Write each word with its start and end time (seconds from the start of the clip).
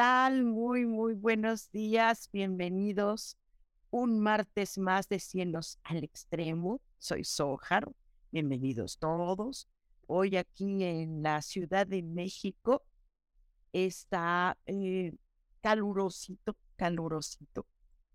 Tal? 0.00 0.44
Muy, 0.44 0.86
muy 0.86 1.12
buenos 1.12 1.70
días. 1.72 2.30
Bienvenidos 2.32 3.36
un 3.90 4.18
martes 4.18 4.78
más 4.78 5.10
de 5.10 5.20
Cielos 5.20 5.78
al 5.82 6.02
Extremo. 6.02 6.80
Soy 6.96 7.22
Sojar. 7.22 7.86
Bienvenidos 8.32 8.96
todos. 8.96 9.68
Hoy 10.06 10.38
aquí 10.38 10.82
en 10.84 11.22
la 11.22 11.42
Ciudad 11.42 11.86
de 11.86 12.02
México 12.02 12.82
está 13.74 14.56
eh, 14.64 15.12
calurosito, 15.60 16.56
calurosito. 16.76 17.66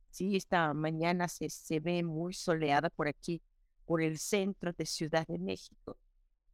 Sí, 0.10 0.36
esta 0.38 0.74
mañana 0.74 1.28
se, 1.28 1.52
se 1.52 1.80
ve 1.80 2.02
muy 2.02 2.34
soleada 2.34 2.90
por 2.90 3.08
aquí, 3.08 3.44
por 3.86 4.02
el 4.02 4.18
centro 4.18 4.74
de 4.74 4.88
Ciudad 4.88 5.28
de 5.28 5.38
México. 5.38 6.00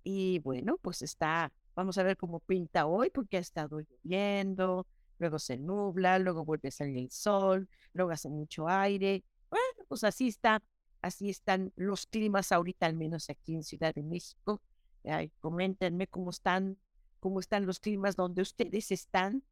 Y 0.03 0.39
bueno, 0.39 0.77
pues 0.81 1.01
está 1.01 1.53
Vamos 1.75 1.97
a 1.97 2.03
ver 2.03 2.17
cómo 2.17 2.41
pinta 2.41 2.85
hoy 2.85 3.09
porque 3.09 3.38
ha 3.38 3.39
estado 3.39 3.79
lloviendo, 3.79 4.85
luego 5.22 5.39
se 5.39 5.58
nubla, 5.58 6.19
luego 6.19 6.44
vuelve 6.44 6.69
a 6.69 6.72
salir 6.72 6.97
el 6.97 7.11
sol, 7.11 7.69
luego 7.94 8.11
hace 8.11 8.30
mucho 8.30 8.67
aire. 8.67 9.23
Bueno, 9.50 9.86
pues 9.88 10.03
así 10.03 10.28
está, 10.28 10.61
así 11.02 11.30
están 11.30 11.72
los 11.75 12.08
climas 12.08 12.52
ahorita, 12.52 12.88
al 12.88 12.95
menos 12.95 13.30
aquí 13.30 13.55
en 13.55 13.63
Ciudad 13.63 13.94
de 13.94 14.03
México. 14.03 14.61
Ay, 15.05 15.31
coméntenme 15.39 16.08
cómo 16.08 16.31
están, 16.31 16.78
cómo 17.19 17.39
están 17.39 17.66
los 17.66 17.80
climas 17.80 18.16
donde 18.16 18.41
ustedes 18.41 18.91
están. 18.91 19.44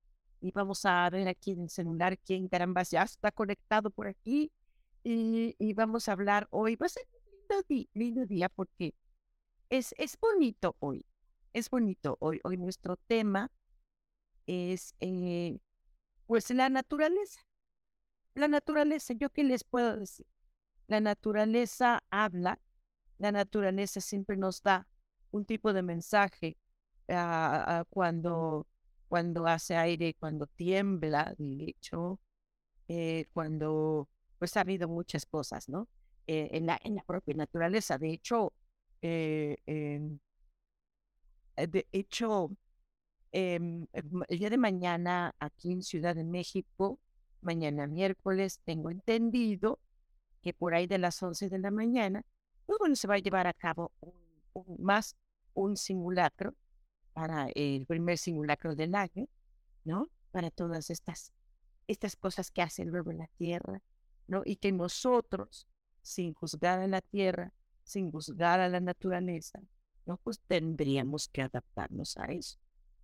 Y 0.42 0.52
vamos 0.52 0.86
a 0.86 1.10
ver 1.10 1.28
aquí 1.28 1.52
en 1.52 1.62
el 1.62 1.70
celular 1.70 2.18
quién 2.18 2.48
caramba 2.48 2.84
ya 2.84 3.04
está 3.04 3.32
conectado 3.32 3.92
por 3.92 4.08
aquí. 4.08 4.52
Y, 5.04 5.56
y 5.60 5.74
vamos 5.74 6.10
a 6.10 6.14
hablar 6.14 6.48
hoy. 6.52 6.76
Va 6.76 6.88
a 6.88 6.90
ser 6.90 7.04
un 7.14 7.32
lindo, 7.32 7.64
día, 7.68 7.88
lindo 7.94 8.26
día 8.26 8.50
porque 8.50 8.94
es, 9.70 9.94
es 9.98 10.18
bonito 10.20 10.76
hoy 10.80 11.06
es 11.54 11.70
bonito. 11.70 12.18
Hoy, 12.20 12.40
hoy 12.44 12.58
nuestro 12.58 12.96
tema 12.96 13.52
es 14.50 14.96
eh, 15.00 15.60
pues 16.26 16.50
la 16.50 16.70
naturaleza. 16.70 17.42
La 18.34 18.48
naturaleza, 18.48 19.14
¿yo 19.14 19.30
qué 19.30 19.44
les 19.44 19.64
puedo 19.64 19.98
decir? 19.98 20.26
La 20.88 21.00
naturaleza 21.00 22.04
habla, 22.10 22.60
la 23.18 23.32
naturaleza 23.32 24.02
siempre 24.02 24.38
nos 24.38 24.64
da 24.64 24.88
un 25.32 25.46
tipo 25.46 25.72
de 25.74 25.84
mensaje 25.84 26.58
uh, 27.10 27.84
cuando, 27.90 28.66
cuando 29.08 29.46
hace 29.46 29.76
aire, 29.76 30.16
cuando 30.16 30.48
tiembla, 30.48 31.36
de 31.38 31.66
hecho, 31.66 32.20
eh, 32.88 33.26
cuando 33.34 34.10
pues 34.40 34.58
ha 34.58 34.62
habido 34.62 34.88
muchas 34.88 35.26
cosas, 35.26 35.70
¿no? 35.70 35.88
Eh, 36.26 36.50
en, 36.54 36.66
la, 36.66 36.80
en 36.84 36.96
la 36.96 37.04
propia 37.04 37.36
naturaleza. 37.36 37.98
De 37.98 38.12
hecho, 38.12 38.54
de 39.02 39.60
hecho, 41.92 42.52
em, 43.32 43.88
el 43.94 44.40
día 44.40 44.50
de 44.50 44.58
mañana 44.58 45.36
aquí 45.40 45.72
en 45.72 45.84
Ciudad 45.84 46.16
de 46.16 46.24
México, 46.24 47.00
mañana 47.42 47.88
miércoles, 47.88 48.60
tengo 48.66 48.90
entendido 48.90 49.80
que 50.42 50.54
por 50.54 50.74
ahí 50.74 50.88
de 50.88 50.98
las 50.98 51.22
11 51.22 51.50
de 51.50 51.60
la 51.60 51.72
mañana, 51.72 52.26
pues 52.66 52.80
bueno, 52.80 52.96
se 52.96 53.08
va 53.08 53.16
a 53.16 53.20
llevar 53.20 53.48
a 53.48 53.54
cabo 53.54 53.92
más 54.78 55.16
un 55.54 55.78
simulacro 55.78 56.56
para 57.14 57.50
el 57.50 57.86
primer 57.86 58.18
simulacro 58.18 58.76
del 58.76 58.96
año, 58.96 59.28
¿no? 59.84 60.10
Para 60.32 60.52
todas 60.52 60.90
estas, 60.90 61.34
estas 61.88 62.16
cosas 62.16 62.52
que 62.52 62.62
hacen 62.62 62.90
luego 62.90 63.12
la 63.12 63.28
Tierra, 63.38 63.82
¿no? 64.28 64.42
Y 64.46 64.58
que 64.58 64.72
nosotros, 64.72 65.68
sin 66.02 66.34
juzgar 66.34 66.80
a 66.80 66.88
la 66.88 67.02
Tierra, 67.02 67.54
sin 67.84 68.12
juzgar 68.12 68.60
a 68.60 68.70
la 68.70 68.80
naturaleza, 68.80 69.60
¿no? 70.06 70.18
Pues 70.18 70.40
tendríamos 70.48 71.28
que 71.28 71.42
adaptarnos 71.42 72.18
a 72.18 72.26
eso. 72.26 72.58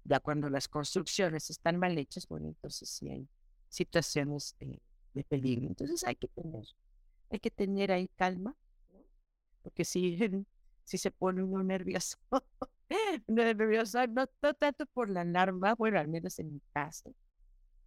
Ya 0.05 0.19
cuando 0.19 0.49
las 0.49 0.67
construcciones 0.67 1.49
están 1.49 1.77
mal 1.77 1.97
hechas, 1.97 2.27
bueno, 2.27 2.47
entonces 2.47 2.89
sí 2.89 3.09
hay 3.09 3.27
situaciones 3.69 4.55
de, 4.59 4.79
peligro. 5.23 5.67
Entonces 5.67 6.03
hay 6.03 6.16
que 6.16 6.27
tener, 6.27 6.63
hay 7.31 7.39
que 7.39 7.51
tener 7.51 7.91
ahí 7.91 8.07
calma, 8.15 8.55
porque 9.63 9.83
si, 9.83 10.17
si 10.83 10.97
se 10.97 11.11
pone 11.11 11.41
uno 11.44 11.63
nervioso, 11.63 12.17
nervioso, 13.27 14.05
no, 14.07 14.27
no 14.41 14.53
tanto 14.53 14.85
por 14.88 15.09
la 15.09 15.21
alarma, 15.21 15.73
bueno, 15.73 15.99
al 15.99 16.07
menos 16.07 16.38
en 16.38 16.53
mi 16.53 16.61
caso, 16.71 17.13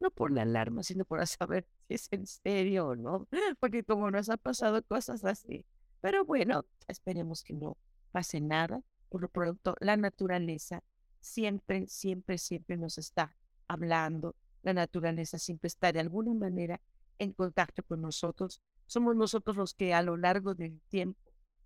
no 0.01 0.11
por 0.11 0.33
la 0.33 0.43
alarma, 0.43 0.83
sino 0.83 1.05
por 1.05 1.25
saber 1.27 1.67
si 1.87 1.95
es 1.95 2.09
en 2.11 2.27
serio 2.27 2.89
o 2.89 2.97
no, 2.97 3.29
porque 3.61 3.85
como 3.85 4.11
nos 4.11 4.29
ha 4.29 4.37
pasado 4.37 4.83
cosas 4.83 5.25
así. 5.25 5.65
Pero 6.01 6.25
bueno, 6.25 6.65
esperemos 6.89 7.43
que 7.43 7.55
no 7.55 7.77
pase 8.11 8.41
nada 8.41 8.83
por 9.09 9.23
lo 9.23 9.29
pronto, 9.29 9.75
la 9.81 9.97
naturaleza 9.97 10.83
siempre, 11.21 11.87
siempre, 11.87 12.39
siempre 12.39 12.77
nos 12.77 12.99
está 12.99 13.35
hablando. 13.67 14.37
La 14.63 14.73
naturaleza 14.73 15.39
siempre 15.39 15.69
está 15.69 15.93
de 15.93 16.01
alguna 16.01 16.35
manera 16.35 16.81
en 17.19 17.33
contacto 17.33 17.83
con 17.83 18.01
nosotros. 18.01 18.61
Somos 18.87 19.17
nosotros 19.17 19.57
los 19.57 19.75
que 19.75 19.95
a 19.95 20.03
lo 20.03 20.17
largo 20.17 20.55
del 20.55 20.81
tiempo 20.89 21.21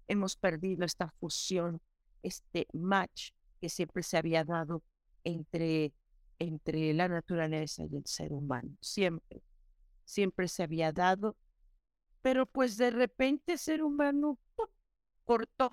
hemos 0.08 0.36
perdido 0.36 0.84
esta 0.84 1.10
fusión, 1.20 1.80
este 2.22 2.66
match 2.72 3.30
que 3.60 3.68
siempre 3.68 4.02
se 4.02 4.16
había 4.16 4.44
dado 4.44 4.82
entre, 5.24 5.92
entre 6.38 6.92
la 6.94 7.08
naturaleza 7.08 7.84
y 7.84 7.96
el 7.96 8.06
ser 8.06 8.32
humano. 8.32 8.76
Siempre, 8.80 9.42
siempre 10.04 10.48
se 10.48 10.62
había 10.62 10.92
dado. 10.92 11.36
Pero 12.20 12.46
pues 12.46 12.76
de 12.76 12.90
repente 12.90 13.52
el 13.52 13.58
ser 13.58 13.82
humano 13.82 14.38
cortó 15.24 15.72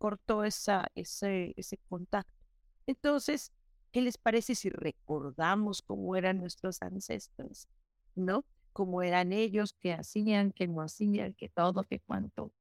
cortó 0.00 0.44
esa, 0.44 0.90
ese, 0.94 1.52
ese 1.58 1.76
contacto. 1.88 2.32
Entonces, 2.86 3.52
¿qué 3.92 4.00
les 4.00 4.18
parece 4.18 4.54
si 4.54 4.70
recordamos 4.70 5.82
cómo 5.82 6.16
eran 6.16 6.38
nuestros 6.38 6.82
ancestros? 6.82 7.68
¿No? 8.14 8.44
Cómo 8.72 9.02
eran 9.02 9.32
ellos, 9.32 9.74
qué 9.80 9.92
hacían, 9.92 10.52
qué 10.52 10.68
no 10.68 10.82
hacían, 10.82 11.34
qué 11.34 11.48
todo, 11.48 11.84
qué 11.84 12.00
cuánto. 12.00 12.52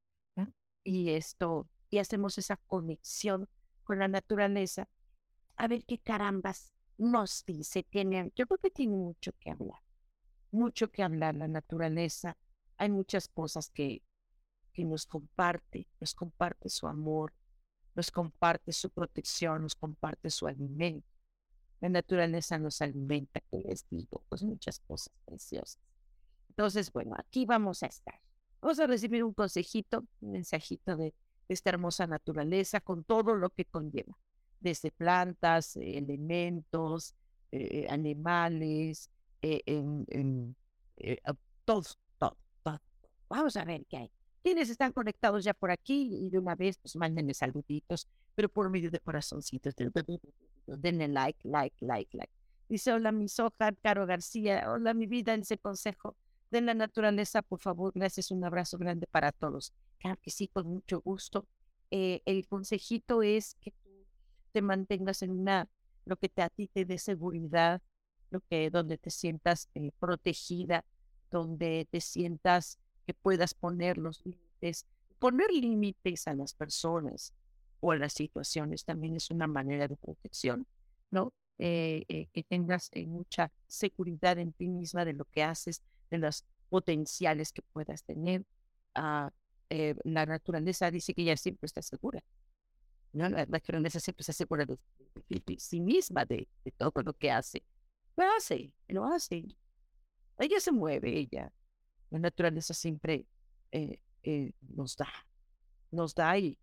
Y 0.84 1.10
esto, 1.10 1.68
y 1.90 1.98
hacemos 2.00 2.38
esa 2.38 2.58
conexión 2.58 3.48
con 3.84 4.00
la 4.00 4.08
naturaleza. 4.08 4.88
A 5.58 5.68
ver 5.68 5.84
qué 5.86 6.00
carambas 6.00 6.74
nos 6.98 7.44
dice. 7.46 7.84
Tiene, 7.84 8.32
yo 8.36 8.46
creo 8.48 8.58
que 8.60 8.72
tiene 8.72 8.96
mucho 8.96 9.34
que 9.40 9.52
hablar. 9.52 9.82
Mucho 10.52 10.90
que 10.90 11.04
hablar 11.04 11.36
la 11.36 11.48
naturaleza. 11.48 12.38
Hay 12.78 12.90
muchas 12.90 13.28
cosas 13.28 13.70
que, 13.70 14.04
que 14.74 14.86
nos 14.86 15.06
comparte, 15.06 15.88
nos 16.00 16.16
comparte 16.16 16.70
su 16.70 16.88
amor, 16.88 17.34
nos 18.00 18.12
comparte 18.12 18.72
su 18.72 18.90
protección, 18.90 19.64
nos 19.64 19.76
comparte 19.76 20.30
su 20.30 20.48
alimento. 20.48 21.06
La 21.82 21.90
naturaleza 21.90 22.58
nos 22.58 22.82
alimenta, 22.82 23.42
que 23.42 23.58
les 23.58 23.86
digo, 23.90 24.24
pues 24.30 24.42
muchas 24.42 24.80
cosas 24.80 25.14
preciosas. 25.26 25.82
Entonces, 26.48 26.94
bueno, 26.94 27.14
aquí 27.18 27.46
vamos 27.46 27.84
a 27.84 27.88
estar. 27.88 28.18
Vamos 28.62 28.80
a 28.80 28.88
recibir 28.88 29.22
un 29.26 29.34
consejito, 29.34 30.06
un 30.22 30.32
mensajito 30.32 30.96
de, 30.96 31.14
esta 31.50 31.72
hermosa 31.72 32.08
naturaleza 32.08 32.80
con 32.80 33.04
todo 33.04 33.36
lo 33.36 33.50
que 33.50 33.66
conlleva, 33.66 34.18
desde 34.62 34.92
plantas, 34.92 35.76
elementos, 35.76 37.16
eh, 37.52 37.86
animales, 37.90 39.10
eh, 39.42 39.62
en, 39.66 40.56
eh, 40.96 41.20
todo, 41.66 41.84
todo. 42.18 42.38
Vamos 43.28 43.58
a 43.58 43.66
ver 43.66 43.86
qué 43.88 43.98
hay. 43.98 44.12
Quienes 44.50 44.72
están 44.72 44.94
conectados 44.94 45.44
ya 45.44 45.54
por 45.54 45.70
aquí 45.70 46.10
y 46.12 46.32
de 46.32 46.40
una 46.40 46.56
vez, 46.56 46.80
pues 46.80 46.96
mándenme 46.96 47.36
saluditos, 47.36 48.08
pero 48.34 48.50
por 48.50 48.68
medio 48.72 48.90
de 48.90 49.00
corazoncitos. 49.00 49.76
Denle 50.66 51.08
like, 51.08 51.48
like, 51.48 51.78
like, 51.86 52.18
like. 52.18 52.34
Dice, 52.68 52.92
hola, 52.92 53.12
mi 53.12 53.28
soja, 53.28 53.72
Caro 53.84 54.08
García. 54.08 54.66
Hola, 54.72 54.96
mi 54.96 55.06
vida, 55.06 55.36
ese 55.36 55.60
consejo 55.60 56.16
de 56.50 56.62
la 56.62 56.74
naturaleza, 56.74 57.44
por 57.44 57.60
favor. 57.60 57.92
Gracias, 57.94 58.32
un 58.32 58.44
abrazo 58.44 58.80
grande 58.80 59.06
para 59.06 59.32
todos. 59.32 59.72
Claro 60.00 60.20
que 60.20 60.32
sí, 60.32 60.48
con 60.48 60.66
mucho 60.66 61.00
gusto. 61.00 61.46
Eh, 61.92 62.24
el 62.26 62.48
consejito 62.48 63.22
es 63.22 63.56
que 63.62 63.70
tú 63.70 63.92
te 64.52 64.64
mantengas 64.64 65.22
en 65.22 65.30
una, 65.30 65.70
lo 66.06 66.16
que 66.16 66.28
te, 66.28 66.42
a 66.42 66.50
ti 66.50 66.68
te 66.74 66.86
dé 66.86 66.98
seguridad, 66.98 67.84
lo 68.32 68.40
que, 68.50 68.72
donde 68.72 68.98
te 68.98 69.12
sientas 69.12 69.70
eh, 69.76 69.92
protegida, 70.00 70.86
donde 71.30 71.88
te 71.92 72.02
sientas 72.02 72.80
que 73.10 73.16
puedas 73.16 73.56
poner 73.56 73.98
los 73.98 74.24
límites. 74.24 74.86
Poner 75.18 75.50
límites 75.52 76.28
a 76.28 76.36
las 76.36 76.54
personas 76.54 77.34
o 77.80 77.92
a 77.92 77.96
las 77.96 78.14
situaciones 78.14 78.86
también 78.86 79.16
es 79.16 79.32
una 79.32 79.48
manera 79.48 79.88
de 79.88 79.96
protección, 79.96 80.68
¿no? 81.10 81.34
Eh, 81.58 82.06
eh, 82.08 82.28
que 82.32 82.44
tengas 82.44 82.90
eh, 82.92 83.08
mucha 83.08 83.52
seguridad 83.66 84.38
en 84.38 84.54
ti 84.54 84.68
misma 84.68 85.06
de 85.06 85.14
lo 85.14 85.26
que 85.26 85.42
haces, 85.42 85.82
de 86.12 86.20
los 86.20 86.46
potenciales 86.70 87.52
que 87.52 87.64
puedas 87.74 88.04
tener. 88.04 88.46
Ah, 88.94 89.32
la 90.04 90.28
naturaleza 90.28 90.92
dice 90.92 91.16
que 91.16 91.24
ella 91.24 91.36
siempre 91.36 91.66
está 91.66 91.82
segura. 91.82 92.24
¿no? 93.14 93.28
La, 93.28 93.48
naturaleza 93.48 94.00
siempre 94.00 94.22
está 94.22 94.34
segura 94.34 94.68
de, 94.68 94.78
sí 95.58 95.80
misma, 95.80 96.26
de, 96.26 96.48
todo 96.78 97.02
lo 97.02 97.14
que 97.14 97.32
hace. 97.32 97.64
Lo 98.16 98.24
hace, 98.38 98.72
lo 98.88 99.06
hace. 99.06 99.46
Ella 100.38 100.60
se 100.60 100.72
mueve, 100.72 101.18
ella. 101.18 101.52
La 102.10 102.20
naturaleza 102.20 102.74
siempre 102.74 103.26
nos 104.76 104.96
da, 104.96 105.08
nos 105.92 106.16
da 106.16 106.38
y, 106.38 106.58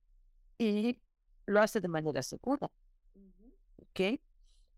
y 0.59 0.99
lo 1.47 1.61
hace 1.61 1.81
de 1.81 1.89
manera 1.89 2.23
segura. 2.23 2.71
¿Ok? 3.79 4.21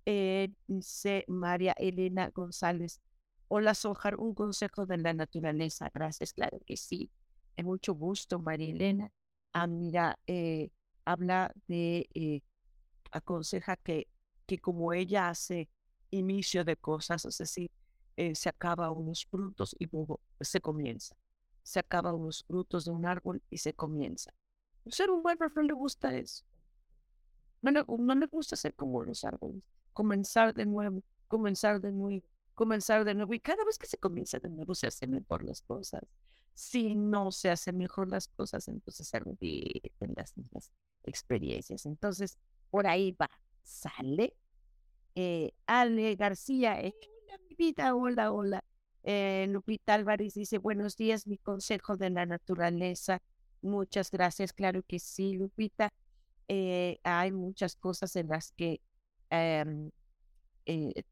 Eh, 0.06 0.53
dice 0.67 1.25
María 1.29 1.75
Elena 1.79 2.31
González. 2.31 3.00
Hola, 3.49 3.75
Sojar, 3.75 4.17
un 4.17 4.35
consejo 4.35 4.87
de 4.87 4.99
la 4.99 5.12
naturaleza. 5.15 5.91
Gracias, 5.93 6.32
claro 6.32 6.61
que 6.67 6.76
sí. 6.76 7.11
Es 7.56 7.65
mucho 7.65 7.94
gusto, 7.94 8.38
María 8.38 8.70
Elena. 8.70 9.11
Ah, 9.53 9.67
mira, 9.67 10.19
eh, 10.26 10.70
habla 11.05 11.53
de, 11.67 12.09
eh, 12.15 12.43
aconseja 13.11 13.76
que, 13.76 14.09
que 14.47 14.59
como 14.59 14.93
ella 14.93 15.31
hace 15.31 15.69
inicio 16.11 16.65
de 16.65 16.76
cosas, 16.76 17.25
es 17.25 17.38
decir, 17.38 17.70
se 18.35 18.49
acaba 18.49 18.91
unos 18.91 19.26
frutos 19.26 19.75
y 19.79 19.87
luego 19.87 20.20
se 20.41 20.61
comienza. 20.61 21.17
Se 21.62 21.79
acaba 21.79 22.12
unos 22.12 22.44
frutos 22.44 22.85
de 22.85 22.91
un 22.91 23.06
árbol 23.06 23.43
y 23.50 23.59
se 23.59 23.75
comienza. 23.75 24.32
Ser 24.87 25.11
un 25.11 25.23
buen 25.23 25.38
no 25.55 25.62
le 25.62 25.73
gusta 25.73 26.15
eso. 26.17 26.44
No, 27.61 27.70
no, 27.70 27.85
no 27.87 28.15
le 28.15 28.26
gusta 28.26 28.56
ser 28.56 28.75
como 28.75 29.03
los 29.03 29.25
árboles 29.25 29.62
comenzar 29.99 30.55
de 30.55 30.65
nuevo, 30.65 31.03
comenzar 31.26 31.81
de 31.81 31.91
nuevo, 31.91 32.25
comenzar 32.55 33.05
de 33.05 33.15
nuevo. 33.15 33.35
Y 33.35 33.41
cada 33.41 33.65
vez 33.65 33.76
que 33.76 33.88
se 33.88 33.99
comienza 33.99 34.38
de 34.38 34.49
nuevo 34.49 34.73
se 34.76 34.87
hacen 34.87 35.11
mejor 35.11 35.43
las 35.43 35.61
cosas. 35.62 36.03
Si 36.55 36.94
no 36.94 37.32
se 37.32 37.50
hacen 37.50 37.76
mejor 37.76 38.09
las 38.09 38.29
cosas, 38.29 38.69
entonces 38.69 39.09
se 39.09 39.19
repiten 39.19 40.15
las 40.15 40.37
mismas 40.37 40.70
experiencias. 41.03 41.85
Entonces, 41.85 42.38
por 42.70 42.87
ahí 42.87 43.11
va, 43.20 43.29
sale. 43.65 44.37
Eh, 45.17 45.50
Ale 45.67 46.15
García, 46.15 46.81
eh, 46.81 46.94
vida, 47.58 47.94
hola, 47.94 48.32
hola. 48.32 48.64
Eh, 49.02 49.46
Lupita 49.50 49.94
Álvarez 49.94 50.34
dice, 50.34 50.58
buenos 50.58 50.96
días, 50.96 51.26
mi 51.26 51.37
consejo 51.38 51.96
de 51.96 52.10
la 52.10 52.25
naturaleza. 52.25 53.20
Muchas 53.62 54.10
gracias, 54.10 54.52
claro 54.52 54.82
que 54.87 54.99
sí, 54.99 55.34
Lupita. 55.34 55.90
hay 56.49 57.32
muchas 57.32 57.76
cosas 57.76 58.14
en 58.16 58.28
las 58.28 58.52
que 58.52 58.81
eh, 59.31 59.64
eh, 60.66 61.05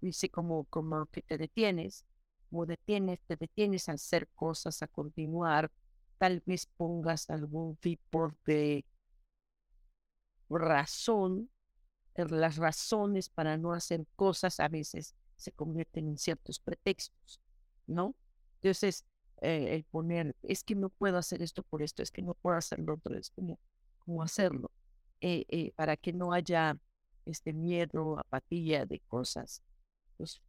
dice 0.00 0.28
como, 0.30 0.64
como 0.64 1.06
que 1.06 1.22
te 1.22 1.38
detienes, 1.38 2.04
o 2.50 2.66
detienes, 2.66 3.20
te 3.26 3.36
detienes 3.36 3.88
a 3.88 3.92
hacer 3.92 4.28
cosas, 4.34 4.82
a 4.82 4.88
continuar, 4.88 5.70
tal 6.18 6.42
vez 6.44 6.66
pongas 6.76 7.30
algún 7.30 7.76
tipo 7.76 8.32
de 8.46 8.84
razón, 10.48 11.50
eh, 12.14 12.24
las 12.28 12.56
razones 12.56 13.28
para 13.28 13.56
no 13.56 13.72
hacer 13.72 14.06
cosas 14.16 14.58
a 14.60 14.68
veces 14.68 15.14
se 15.38 15.52
convierten 15.52 16.08
en 16.08 16.18
ciertos 16.18 16.58
pretextos, 16.60 17.40
¿no? 17.86 18.14
Entonces, 18.60 19.04
eh, 19.40 19.74
el 19.74 19.84
poner, 19.84 20.36
es 20.42 20.64
que 20.64 20.74
no 20.74 20.90
puedo 20.90 21.16
hacer 21.16 21.42
esto 21.42 21.62
por 21.62 21.82
esto, 21.82 22.02
es 22.02 22.10
que 22.10 22.22
no 22.22 22.34
puedo 22.34 22.56
hacerlo 22.56 22.94
otro, 22.94 23.16
es 23.16 23.30
como, 23.30 23.58
hacerlo, 24.22 24.70
para 25.76 25.96
que 25.96 26.12
no 26.12 26.32
haya 26.32 26.76
este 27.24 27.52
miedo, 27.52 28.18
apatía 28.18 28.84
de 28.86 29.00
cosas. 29.00 29.62
Pues, 30.16 30.40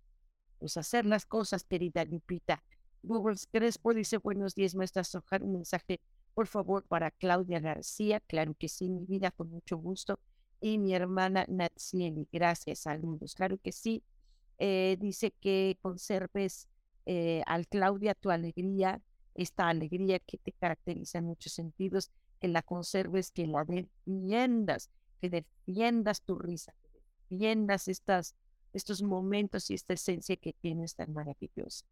pues 0.57 0.77
hacer 0.77 1.05
las 1.05 1.25
cosas, 1.25 1.63
querida 1.63 2.03
Lupita. 2.05 2.63
Google 3.03 3.37
Crespo 3.51 3.93
dice, 3.93 4.17
buenos 4.17 4.55
días, 4.55 4.75
maestra 4.75 5.03
Sojar, 5.03 5.43
un 5.43 5.53
mensaje, 5.53 6.01
por 6.33 6.47
favor, 6.47 6.83
para 6.85 7.11
Claudia 7.11 7.59
García. 7.59 8.19
Claro 8.21 8.55
que 8.57 8.69
sí, 8.69 8.89
mi 8.89 9.05
vida, 9.05 9.31
con 9.31 9.49
mucho 9.49 9.77
gusto. 9.77 10.19
Y 10.61 10.77
mi 10.77 10.93
hermana 10.93 11.45
Natsieli, 11.47 12.27
gracias, 12.31 12.79
saludos. 12.79 13.35
Claro 13.35 13.57
que 13.57 13.71
sí. 13.71 14.03
Eh, 14.59 14.97
dice 14.99 15.31
que 15.39 15.77
conserves 15.81 16.67
eh, 17.05 17.41
al 17.47 17.67
Claudia 17.67 18.13
tu 18.13 18.29
alegría, 18.29 19.01
esta 19.33 19.69
alegría 19.69 20.19
que 20.19 20.37
te 20.37 20.51
caracteriza 20.51 21.19
en 21.19 21.25
muchos 21.25 21.53
sentidos, 21.53 22.11
que 22.41 22.49
la 22.49 22.61
conserves, 22.61 23.31
que 23.31 23.47
la 23.47 23.63
defiendas, 23.63 24.89
que 25.21 25.29
defiendas 25.29 26.21
tu 26.21 26.37
risa, 26.37 26.73
que 26.83 26.89
defiendas 27.29 27.87
estas, 27.87 28.35
estos 28.73 29.01
momentos 29.01 29.69
y 29.69 29.75
esta 29.75 29.93
esencia 29.93 30.35
que 30.35 30.53
tienes 30.53 30.93
tan 30.93 31.13
maravillosa. 31.13 31.85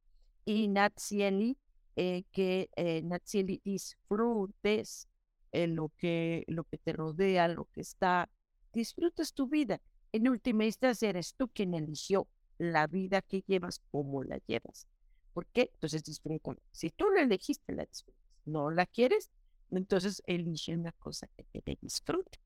Y 0.43 0.67
Natsieli, 0.67 1.57
eh, 1.95 2.25
que 2.31 2.69
eh, 2.75 3.01
Natsieli 3.01 3.61
disfrutes 3.63 5.07
lo 5.53 5.91
que, 5.97 6.43
lo 6.47 6.65
que 6.65 6.77
te 6.77 6.93
rodea, 6.93 7.47
lo 7.47 7.65
que 7.71 7.81
está, 7.81 8.29
disfrutes 8.73 9.33
tu 9.33 9.47
vida. 9.47 9.81
En 10.11 10.27
última 10.27 10.65
instancia 10.65 11.09
eres 11.09 11.33
tú 11.33 11.47
quien 11.47 11.73
eligió 11.73 12.27
la 12.57 12.87
vida 12.87 13.21
que 13.21 13.43
llevas, 13.47 13.81
cómo 13.91 14.23
la 14.23 14.39
llevas. 14.47 14.87
¿Por 15.33 15.45
qué? 15.47 15.69
Entonces 15.73 16.03
disfruta. 16.03 16.55
Si 16.71 16.89
tú 16.89 17.09
la 17.11 17.21
elegiste, 17.21 17.73
la 17.73 17.85
disfrutas. 17.85 18.21
No 18.45 18.71
la 18.71 18.85
quieres, 18.85 19.29
entonces 19.71 20.23
elige 20.25 20.73
una 20.75 20.91
cosa 20.93 21.27
que 21.51 21.61
te 21.61 21.77
disfrute. 21.81 22.39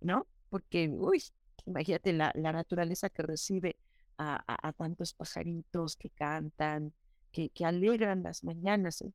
¿no? 0.00 0.26
Porque, 0.48 0.88
uy, 0.88 1.22
imagínate 1.66 2.12
la, 2.12 2.32
la 2.34 2.52
naturaleza 2.52 3.10
que 3.10 3.22
recibe 3.22 3.76
a, 4.18 4.42
a, 4.46 4.72
tantos 4.72 5.12
pajaritos 5.12 5.96
que 5.96 6.10
cantan, 6.10 6.92
que, 7.32 7.50
que 7.50 7.64
alegran 7.64 8.22
las 8.22 8.44
mañanas, 8.44 9.02
eh, 9.02 9.12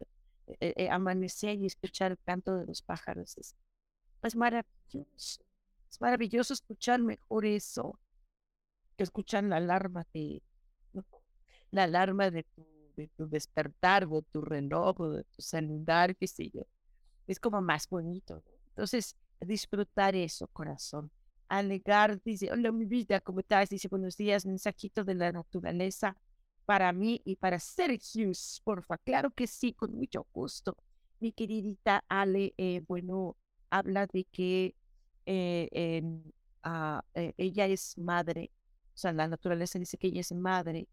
eh, 0.59 0.73
eh, 0.75 0.89
amanecer 0.89 1.57
y 1.59 1.65
escuchar 1.65 2.11
el 2.11 2.19
canto 2.19 2.55
de 2.55 2.65
los 2.65 2.81
pájaros. 2.81 3.37
Es, 3.37 3.55
es 4.21 4.35
maravilloso. 4.35 5.41
Es 5.89 5.99
maravilloso 5.99 6.53
escuchar 6.53 7.01
mejor 7.01 7.45
eso 7.45 7.99
que 9.01 9.05
escuchar 9.05 9.43
la 9.45 9.57
alarma 9.57 10.05
de, 10.13 10.43
la 11.71 11.83
alarma 11.85 12.29
de 12.29 12.43
tu, 12.43 12.63
de 12.95 13.07
tu 13.07 13.27
despertar 13.27 14.05
o 14.07 14.21
tu 14.21 14.41
reloj 14.41 14.99
o 15.01 15.09
de 15.09 15.23
tu 15.23 15.41
celular, 15.41 16.15
qué 16.15 16.27
sé 16.27 16.51
yo. 16.53 16.61
Es 17.25 17.39
como 17.39 17.61
más 17.61 17.89
bonito. 17.89 18.43
Entonces, 18.69 19.15
disfrutar 19.39 20.15
eso, 20.15 20.47
corazón. 20.53 21.09
Alegar, 21.47 22.21
dice, 22.21 22.51
hola 22.51 22.71
mi 22.71 22.85
vida, 22.85 23.19
¿cómo 23.21 23.39
estás? 23.39 23.69
Dice, 23.69 23.87
buenos 23.87 24.17
días, 24.17 24.45
mensajito 24.45 25.03
de 25.03 25.15
la 25.15 25.31
naturaleza 25.31 26.15
para 26.65 26.93
mí 26.93 27.19
y 27.25 27.37
para 27.37 27.57
Sergio, 27.57 28.31
porfa. 28.63 28.99
Claro 28.99 29.31
que 29.31 29.47
sí, 29.47 29.73
con 29.73 29.95
mucho 29.95 30.27
gusto. 30.31 30.77
Mi 31.19 31.31
queridita 31.31 32.05
Ale, 32.07 32.53
eh, 32.57 32.83
bueno, 32.87 33.35
habla 33.71 34.05
de 34.05 34.25
que 34.25 34.75
eh, 35.25 36.01
ah, 36.61 37.03
eh, 37.15 37.33
ella 37.37 37.65
es 37.65 37.97
madre, 37.97 38.51
sea, 39.01 39.13
la 39.13 39.27
naturaleza 39.27 39.79
dice 39.79 39.97
que 39.97 40.07
ella 40.07 40.21
es 40.21 40.31
madre, 40.31 40.87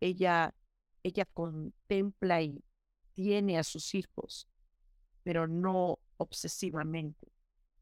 ella, 0.00 0.54
ella 1.02 1.24
contempla 1.26 2.42
y 2.42 2.62
tiene 3.12 3.58
a 3.58 3.64
sus 3.64 3.94
hijos, 3.94 4.48
pero 5.22 5.46
no 5.46 5.98
obsesivamente. 6.16 7.32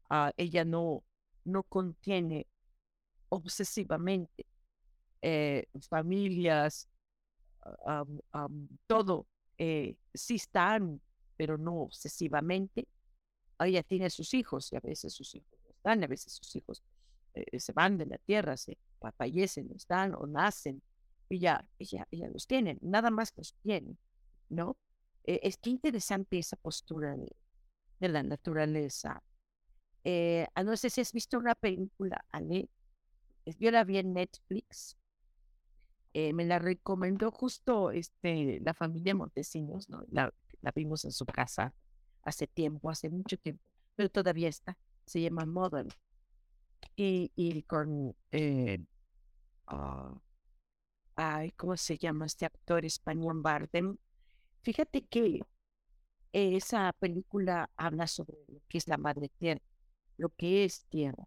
Ah, 0.09 0.31
ella 0.37 0.65
no, 0.65 1.03
no 1.45 1.63
contiene 1.63 2.47
obsesivamente 3.29 4.45
eh, 5.21 5.67
familias, 5.89 6.89
ah, 7.85 8.05
todo, 8.87 9.27
eh, 9.57 9.95
sí 10.13 10.35
están, 10.35 11.01
pero 11.37 11.57
no 11.57 11.81
obsesivamente. 11.81 12.87
Ella 13.59 13.83
tiene 13.83 14.09
sus 14.09 14.33
hijos 14.33 14.71
y 14.71 14.77
a 14.77 14.79
veces 14.79 15.13
sus 15.13 15.35
hijos 15.35 15.59
no 15.63 15.69
están, 15.71 16.03
a 16.03 16.07
veces 16.07 16.33
sus 16.33 16.55
hijos 16.55 16.81
eh, 17.33 17.59
se 17.59 17.73
van 17.73 17.97
de 17.97 18.05
la 18.05 18.17
tierra, 18.19 18.57
se 18.57 18.77
fallecen, 19.17 19.71
están 19.75 20.13
o 20.15 20.27
nacen. 20.27 20.81
Ella, 21.29 21.65
ella, 21.77 22.07
ella 22.11 22.29
los 22.29 22.47
tiene, 22.47 22.77
nada 22.81 23.11
más 23.11 23.33
los 23.37 23.53
tiene, 23.61 23.97
¿no? 24.49 24.77
es 25.25 25.57
que 25.57 25.69
interesante 25.69 26.39
esa 26.39 26.55
postura 26.55 27.15
de 27.99 28.07
la 28.07 28.23
naturaleza. 28.23 29.21
Eh, 30.03 30.47
ah, 30.55 30.63
no 30.63 30.75
sé 30.77 30.89
si 30.89 31.01
has 31.01 31.13
visto 31.13 31.37
una 31.37 31.55
película, 31.55 32.23
Ale. 32.31 32.69
Yo 33.59 33.71
la 33.71 33.83
vi 33.83 33.97
en 33.97 34.13
Netflix. 34.13 34.97
Eh, 36.13 36.33
me 36.33 36.45
la 36.45 36.59
recomendó 36.59 37.31
justo 37.31 37.91
este, 37.91 38.59
la 38.61 38.73
familia 38.73 39.13
Montesinos, 39.13 39.89
¿no? 39.89 40.03
La, 40.09 40.33
la 40.61 40.71
vimos 40.71 41.05
en 41.05 41.11
su 41.11 41.25
casa 41.25 41.73
hace 42.23 42.47
tiempo, 42.47 42.89
hace 42.89 43.09
mucho 43.09 43.37
tiempo, 43.37 43.63
pero 43.95 44.09
todavía 44.09 44.49
está. 44.49 44.77
Se 45.05 45.21
llama 45.21 45.45
Modern. 45.45 45.89
Y, 47.01 47.63
con, 47.63 48.13
eh, 48.33 48.83
ah, 49.67 50.13
ay, 51.15 51.51
¿cómo 51.51 51.77
se 51.77 51.97
llama 51.97 52.25
este 52.25 52.45
actor 52.45 52.83
español 52.83 53.41
Bardem? 53.41 53.95
Fíjate 54.63 55.05
que 55.05 55.39
esa 56.33 56.91
película 56.99 57.69
habla 57.77 58.05
sobre 58.05 58.35
lo 58.49 58.59
que 58.67 58.79
es 58.79 58.89
la 58.89 58.97
madre 58.97 59.29
tierra, 59.29 59.61
lo 60.17 60.27
que 60.27 60.65
es 60.65 60.87
tierra. 60.89 61.25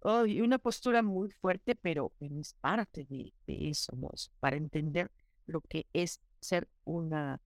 Oh, 0.00 0.24
una 0.24 0.58
postura 0.58 1.02
muy 1.02 1.30
fuerte, 1.30 1.74
pero 1.74 2.12
es 2.20 2.52
parte 2.60 3.06
de, 3.08 3.32
eso, 3.46 3.96
¿no? 3.96 4.10
para 4.38 4.56
entender 4.56 5.10
lo 5.46 5.62
que 5.62 5.86
es 5.94 6.20
ser 6.40 6.68
una, 6.84 7.40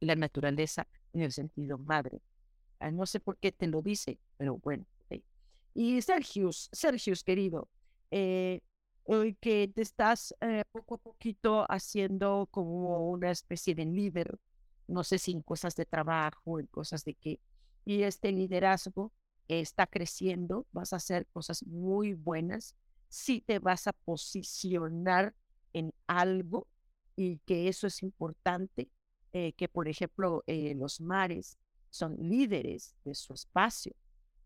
la 0.00 0.16
naturaleza 0.16 0.88
en 1.12 1.20
el 1.20 1.32
sentido 1.32 1.76
madre. 1.76 2.22
Ah, 2.78 2.90
no 2.90 3.04
sé 3.04 3.20
por 3.20 3.36
qué 3.36 3.52
te 3.52 3.66
lo 3.66 3.82
dice, 3.82 4.18
pero 4.38 4.56
bueno. 4.56 4.86
Y 5.74 6.02
Sergius, 6.02 6.68
Sergius, 6.72 7.22
querido, 7.22 7.68
eh, 8.10 8.60
hoy 9.04 9.34
que 9.40 9.68
te 9.68 9.82
estás 9.82 10.34
eh, 10.40 10.64
poco 10.72 10.96
a 10.96 10.98
poquito 10.98 11.64
haciendo 11.70 12.48
como 12.50 13.10
una 13.10 13.30
especie 13.30 13.74
de 13.74 13.84
líder, 13.84 14.38
no 14.88 15.04
sé 15.04 15.18
si 15.18 15.32
en 15.32 15.42
cosas 15.42 15.76
de 15.76 15.86
trabajo, 15.86 16.58
en 16.58 16.66
cosas 16.66 17.04
de 17.04 17.14
qué, 17.14 17.40
y 17.84 18.02
este 18.02 18.32
liderazgo 18.32 19.12
está 19.48 19.86
creciendo, 19.86 20.66
vas 20.72 20.92
a 20.92 20.96
hacer 20.96 21.26
cosas 21.32 21.64
muy 21.66 22.14
buenas, 22.14 22.74
si 23.08 23.40
te 23.40 23.58
vas 23.58 23.86
a 23.86 23.92
posicionar 23.92 25.34
en 25.72 25.92
algo 26.06 26.68
y 27.16 27.38
que 27.38 27.68
eso 27.68 27.86
es 27.86 28.02
importante, 28.02 28.88
eh, 29.32 29.52
que 29.54 29.68
por 29.68 29.88
ejemplo 29.88 30.42
eh, 30.46 30.74
los 30.74 31.00
mares 31.00 31.58
son 31.90 32.16
líderes 32.18 32.94
de 33.04 33.14
su 33.14 33.34
espacio. 33.34 33.94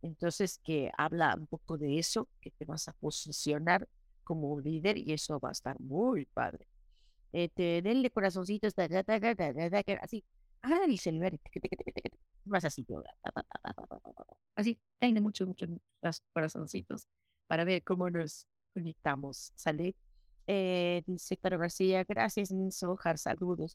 Entonces, 0.04 0.60
que 0.62 0.90
habla 0.98 1.34
un 1.34 1.46
poco 1.46 1.78
de 1.78 1.98
eso, 1.98 2.28
que 2.42 2.50
te 2.50 2.66
vas 2.66 2.88
a 2.88 2.92
posicionar 2.92 3.88
como 4.22 4.60
líder 4.60 4.98
y 4.98 5.14
eso 5.14 5.40
va 5.40 5.48
a 5.48 5.52
estar 5.52 5.80
muy 5.80 6.26
padre. 6.26 6.68
Este, 7.32 7.80
denle 7.80 8.10
corazoncitos, 8.10 8.74
así, 10.02 10.24
ah, 10.60 10.84
y 10.86 10.98
se 10.98 11.10
más 12.44 12.64
así, 12.66 12.86
así, 14.54 14.78
denle 15.00 15.22
mucho, 15.22 15.46
mucho 15.46 15.66
corazoncitos 16.34 17.08
para 17.46 17.64
ver 17.64 17.82
cómo 17.82 18.10
nos 18.10 18.46
conectamos, 18.74 19.52
¿sale? 19.56 19.96
Eh, 20.46 21.02
dice 21.06 21.38
Caro 21.38 21.58
García, 21.58 22.04
gracias, 22.04 22.52
Sojar, 22.70 23.16
saludos, 23.16 23.74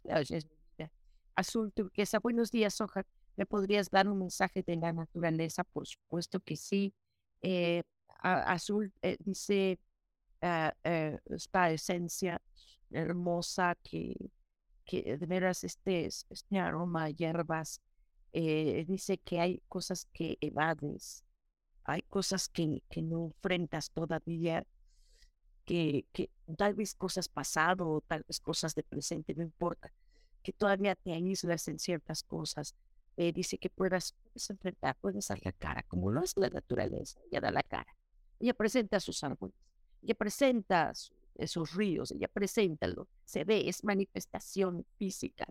Azul 1.35 1.71
Turquesa, 1.73 2.19
buenos 2.19 2.51
días, 2.51 2.75
Sojar, 2.75 3.07
¿me 3.39 3.45
podrías 3.45 3.89
dar 3.89 4.09
un 4.09 4.19
mensaje 4.19 4.63
de 4.63 4.75
la 4.75 4.91
naturaleza? 4.91 5.63
Por 5.63 5.87
supuesto 5.87 6.41
que 6.41 6.57
sí. 6.57 6.93
Eh, 7.41 7.83
Azul 8.21 8.91
eh, 9.01 9.15
dice, 9.21 9.79
uh, 10.41 11.33
esta 11.33 11.71
esencia 11.71 12.41
hermosa 12.91 13.77
que, 13.81 14.13
que 14.83 15.15
de 15.17 15.25
veras 15.25 15.63
este, 15.63 16.07
este 16.07 16.59
aroma 16.59 17.09
hierbas, 17.11 17.79
eh, 18.33 18.83
dice 18.85 19.17
que 19.19 19.39
hay 19.39 19.63
cosas 19.69 20.05
que 20.11 20.37
evades, 20.41 21.23
hay 21.85 22.01
cosas 22.01 22.49
que, 22.49 22.83
que 22.89 23.01
no 23.01 23.27
enfrentas 23.27 23.89
todavía, 23.91 24.65
que, 25.63 26.05
que 26.11 26.29
tal 26.57 26.73
vez 26.73 26.93
cosas 26.93 27.29
pasado, 27.29 28.03
tal 28.05 28.25
vez 28.27 28.41
cosas 28.41 28.75
de 28.75 28.83
presente, 28.83 29.33
no 29.33 29.43
importa, 29.43 29.93
que 30.43 30.51
todavía 30.51 30.95
te 30.95 31.13
aíslas 31.13 31.69
en 31.69 31.79
ciertas 31.79 32.21
cosas. 32.21 32.75
Dice 33.19 33.57
que 33.57 33.69
puedas, 33.69 34.15
puedes 34.23 34.49
enfrentar, 34.49 34.95
puedes 35.01 35.27
dar 35.27 35.39
la 35.43 35.51
cara, 35.51 35.83
como 35.83 36.09
lo 36.09 36.21
hace 36.21 36.39
la 36.39 36.49
naturaleza, 36.49 37.19
ella 37.29 37.41
da 37.41 37.51
la 37.51 37.63
cara. 37.63 37.93
Ella 38.39 38.53
presenta 38.53 39.01
sus 39.01 39.21
árboles, 39.25 39.57
ella 40.01 40.15
presenta 40.15 40.93
esos 41.35 41.73
ríos, 41.75 42.11
ella 42.11 42.29
presenta 42.29 42.87
lo, 42.87 43.09
se 43.25 43.43
ve, 43.43 43.67
es 43.67 43.83
manifestación 43.83 44.85
física. 44.97 45.45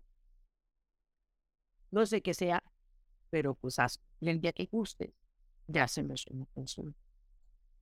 No 1.91 2.07
sé 2.07 2.23
qué 2.23 2.33
sea, 2.33 2.63
pero 3.29 3.55
pues 3.55 3.79
haz, 3.79 4.01
y 4.19 4.31
el 4.31 4.41
día 4.41 4.55
que 4.55 4.65
guste, 4.65 5.13
ya 5.67 5.87
se 5.89 6.03
me 6.03 6.15
una 6.31 6.47
consulta. 6.55 6.99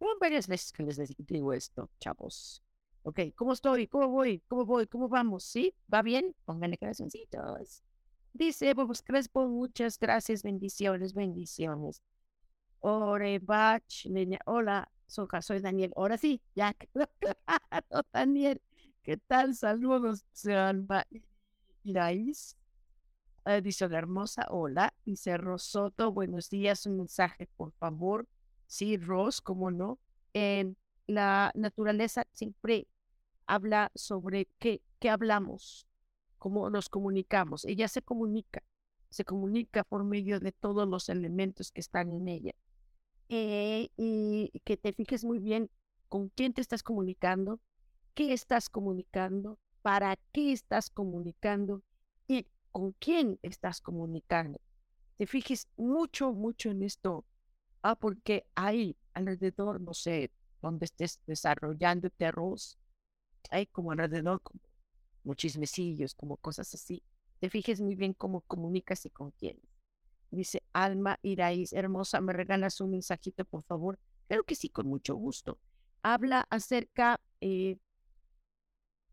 Bueno, 0.00 0.16
varias 0.20 0.48
veces 0.48 0.72
que 0.72 0.82
les 0.82 0.98
digo 1.16 1.52
esto, 1.52 1.90
chavos. 2.00 2.60
Ok, 3.04 3.20
¿cómo 3.36 3.52
estoy? 3.52 3.86
¿Cómo 3.86 4.08
voy? 4.08 4.42
¿Cómo 4.48 4.64
voy? 4.66 4.88
¿Cómo 4.88 5.08
vamos? 5.08 5.44
¿Sí? 5.44 5.72
¿Va 5.92 6.02
bien? 6.02 6.34
Pónganle 6.44 6.76
corazoncitos. 6.76 7.85
Dice 8.36 8.74
Bobos 8.74 9.00
Crespo, 9.00 9.48
muchas 9.48 9.98
gracias, 9.98 10.42
bendiciones, 10.42 11.14
bendiciones. 11.14 12.02
Orebach, 12.80 14.06
hola, 14.44 14.90
soy 15.06 15.60
Daniel. 15.60 15.94
Ahora 15.96 16.18
sí, 16.18 16.42
ya. 16.54 16.76
Daniel, 18.12 18.60
¿qué 19.02 19.16
tal? 19.16 19.54
Saludos, 19.54 20.26
Alma 20.48 21.06
Iraís. 21.82 22.58
Eh, 23.46 23.62
dice 23.62 23.88
la 23.88 23.96
hermosa, 23.96 24.46
hola. 24.50 24.92
Dice 25.06 25.38
Rosoto, 25.38 26.12
buenos 26.12 26.50
días, 26.50 26.84
un 26.84 26.98
mensaje, 26.98 27.48
por 27.56 27.72
favor. 27.72 28.26
Sí, 28.66 28.98
Ros, 28.98 29.40
cómo 29.40 29.70
no. 29.70 29.98
En 30.34 30.76
la 31.06 31.52
naturaleza 31.54 32.26
siempre 32.32 32.86
habla 33.46 33.90
sobre 33.94 34.46
qué, 34.58 34.82
qué 34.98 35.08
hablamos, 35.08 35.86
cómo 36.46 36.70
nos 36.70 36.88
comunicamos. 36.88 37.64
Ella 37.64 37.88
se 37.88 38.02
comunica, 38.02 38.62
se 39.10 39.24
comunica 39.24 39.82
por 39.82 40.04
medio 40.04 40.38
de 40.38 40.52
todos 40.52 40.86
los 40.86 41.08
elementos 41.08 41.72
que 41.72 41.80
están 41.80 42.12
en 42.12 42.28
ella. 42.28 42.52
Eh, 43.28 43.88
y 43.96 44.52
que 44.64 44.76
te 44.76 44.92
fijes 44.92 45.24
muy 45.24 45.40
bien 45.40 45.68
con 46.08 46.28
quién 46.28 46.52
te 46.52 46.60
estás 46.60 46.84
comunicando, 46.84 47.58
qué 48.14 48.32
estás 48.32 48.68
comunicando, 48.68 49.58
para 49.82 50.14
qué 50.30 50.52
estás 50.52 50.88
comunicando 50.88 51.82
y 52.28 52.46
con 52.70 52.92
quién 52.92 53.40
estás 53.42 53.80
comunicando. 53.80 54.60
Te 55.16 55.26
fijes 55.26 55.66
mucho, 55.76 56.32
mucho 56.32 56.70
en 56.70 56.84
esto. 56.84 57.24
Ah, 57.82 57.96
porque 57.96 58.46
hay 58.54 58.96
alrededor, 59.14 59.80
no 59.80 59.94
sé, 59.94 60.30
donde 60.62 60.84
estés 60.84 61.18
desarrollando 61.26 62.08
arroz, 62.20 62.78
hay 63.50 63.66
como 63.66 63.90
alrededor 63.90 64.40
como 64.42 64.60
muchísimos 65.26 66.14
como 66.14 66.36
cosas 66.38 66.72
así. 66.74 67.02
Te 67.40 67.50
fijes 67.50 67.80
muy 67.80 67.94
bien 67.94 68.14
cómo 68.14 68.40
comunicas 68.42 69.04
y 69.04 69.10
con 69.10 69.32
quién. 69.32 69.58
Dice 70.30 70.62
Alma 70.72 71.18
Iraíz, 71.22 71.72
hermosa, 71.72 72.20
¿me 72.20 72.32
regalas 72.32 72.80
un 72.80 72.90
mensajito, 72.90 73.44
por 73.44 73.62
favor? 73.62 73.98
Creo 74.28 74.44
que 74.44 74.54
sí, 74.54 74.68
con 74.68 74.86
mucho 74.86 75.14
gusto. 75.14 75.58
Habla 76.02 76.46
acerca 76.50 77.20
eh, 77.40 77.78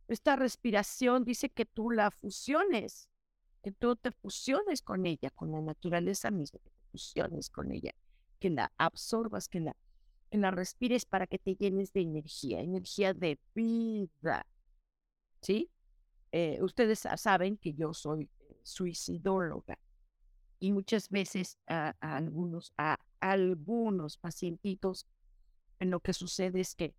esta 0.07 0.35
respiración, 0.35 1.23
dice 1.23 1.49
que 1.49 1.65
tú 1.65 1.91
la 1.91 2.11
fusiones, 2.11 3.09
que 3.61 3.71
tú 3.71 3.95
te 3.95 4.11
fusiones 4.11 4.81
con 4.81 5.05
ella, 5.05 5.29
con 5.31 5.51
la 5.51 5.61
naturaleza 5.61 6.31
misma, 6.31 6.59
que 6.59 6.69
te 6.69 6.83
fusiones 6.91 7.49
con 7.49 7.71
ella, 7.71 7.93
que 8.39 8.49
la 8.49 8.71
absorbas, 8.77 9.47
que 9.47 9.59
la, 9.59 9.75
que 10.29 10.37
la 10.37 10.51
respires 10.51 11.05
para 11.05 11.27
que 11.27 11.39
te 11.39 11.55
llenes 11.55 11.93
de 11.93 12.01
energía, 12.01 12.61
energía 12.61 13.13
de 13.13 13.39
vida. 13.53 14.45
¿Sí? 15.41 15.69
Eh, 16.35 16.57
ustedes 16.63 17.07
saben 17.17 17.57
que 17.57 17.73
yo 17.73 17.93
soy 17.93 18.27
suicidóloga 18.63 19.77
y 20.59 20.71
muchas 20.71 21.09
veces 21.09 21.59
a, 21.67 21.93
algunos, 21.99 22.73
a 22.75 22.97
algunos 23.19 24.17
pacientitos, 24.17 25.05
en 25.79 25.91
lo 25.91 25.99
que 25.99 26.11
sucede 26.13 26.61
es 26.61 26.73
que 26.73 26.95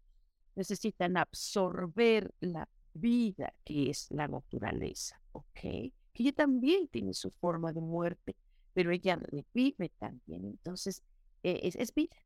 necesitan 0.54 1.16
absorber 1.16 2.32
la 2.38 2.68
vida 2.92 3.52
que 3.64 3.90
es 3.90 4.08
la 4.12 4.28
naturaleza, 4.28 5.20
¿ok? 5.32 5.52
Que 5.52 5.92
ella 6.14 6.32
también 6.32 6.86
tiene 6.86 7.12
su 7.12 7.32
forma 7.32 7.72
de 7.72 7.80
muerte, 7.80 8.36
pero 8.72 8.92
ella 8.92 9.18
vive 9.52 9.90
también. 9.98 10.44
Entonces, 10.44 11.02
eh, 11.42 11.72
es, 11.74 11.92
vida, 11.92 12.16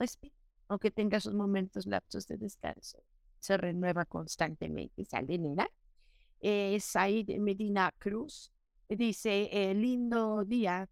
es 0.00 0.18
vida, 0.18 0.34
aunque 0.66 0.90
tenga 0.90 1.20
sus 1.20 1.34
momentos 1.34 1.86
lapsos 1.86 2.26
de 2.26 2.38
descanso. 2.38 2.98
Se 3.38 3.56
renueva 3.56 4.04
constantemente. 4.04 5.04
Sale, 5.04 5.38
nena. 5.38 5.68
Eh, 6.40 6.78
Said 6.80 7.28
Medina 7.38 7.92
Cruz 7.98 8.52
Dice, 8.88 9.48
eh, 9.50 9.74
lindo 9.74 10.44
día, 10.44 10.88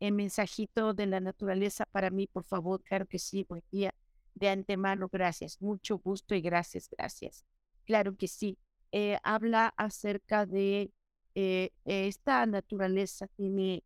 el 0.00 0.12
mensajito 0.12 0.92
de 0.92 1.06
la 1.06 1.20
naturaleza 1.20 1.86
para 1.90 2.10
mí, 2.10 2.26
por 2.26 2.44
favor, 2.44 2.82
claro 2.82 3.06
que 3.06 3.18
sí, 3.18 3.46
buen 3.48 3.62
día. 3.70 3.94
De 4.34 4.50
antemano, 4.50 5.08
gracias, 5.10 5.60
mucho 5.60 5.98
gusto 5.98 6.34
y 6.34 6.42
gracias, 6.42 6.88
gracias. 6.90 7.46
Claro 7.86 8.16
que 8.16 8.28
sí. 8.28 8.58
Eh, 8.92 9.18
habla 9.22 9.72
acerca 9.78 10.44
de 10.44 10.92
eh, 11.34 11.70
esta 11.86 12.44
naturaleza, 12.44 13.28
tiene, 13.28 13.82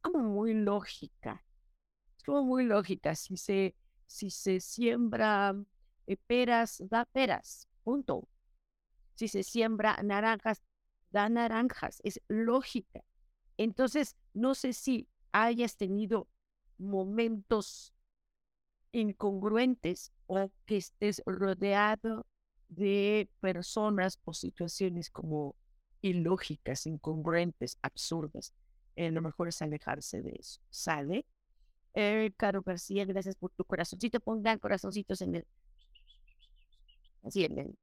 como 0.00 0.24
muy 0.24 0.54
lógica, 0.54 1.44
es 2.16 2.24
como 2.24 2.42
muy 2.42 2.64
lógica. 2.64 3.14
Si 3.14 3.36
se, 3.36 3.76
si 4.08 4.30
se 4.30 4.58
siembra 4.58 5.54
peras, 6.26 6.82
da 6.88 7.04
peras, 7.04 7.68
punto. 7.84 8.26
Si 9.18 9.26
se 9.26 9.42
siembra 9.42 9.98
naranjas, 10.04 10.62
da 11.10 11.28
naranjas, 11.28 12.00
es 12.04 12.20
lógica. 12.28 13.02
Entonces, 13.56 14.16
no 14.32 14.54
sé 14.54 14.72
si 14.72 15.08
hayas 15.32 15.76
tenido 15.76 16.28
momentos 16.78 17.92
incongruentes 18.92 20.12
o 20.26 20.52
que 20.66 20.76
estés 20.76 21.20
rodeado 21.26 22.26
de 22.68 23.28
personas 23.40 24.20
o 24.24 24.32
situaciones 24.32 25.10
como 25.10 25.56
ilógicas, 26.00 26.86
incongruentes, 26.86 27.76
absurdas. 27.82 28.54
Eh, 28.94 29.10
lo 29.10 29.20
mejor 29.20 29.48
es 29.48 29.60
alejarse 29.62 30.22
de 30.22 30.36
eso. 30.38 30.60
¿Sale? 30.70 31.26
Eh, 31.94 32.30
Caro 32.36 32.62
García, 32.62 33.04
gracias 33.04 33.34
por 33.34 33.50
tu 33.50 33.64
corazoncito. 33.64 34.20
Pongan 34.20 34.58
corazoncitos 34.58 35.20
en 35.22 35.36
el. 35.36 35.46
Así 37.24 37.44
en 37.44 37.58
el. 37.58 37.78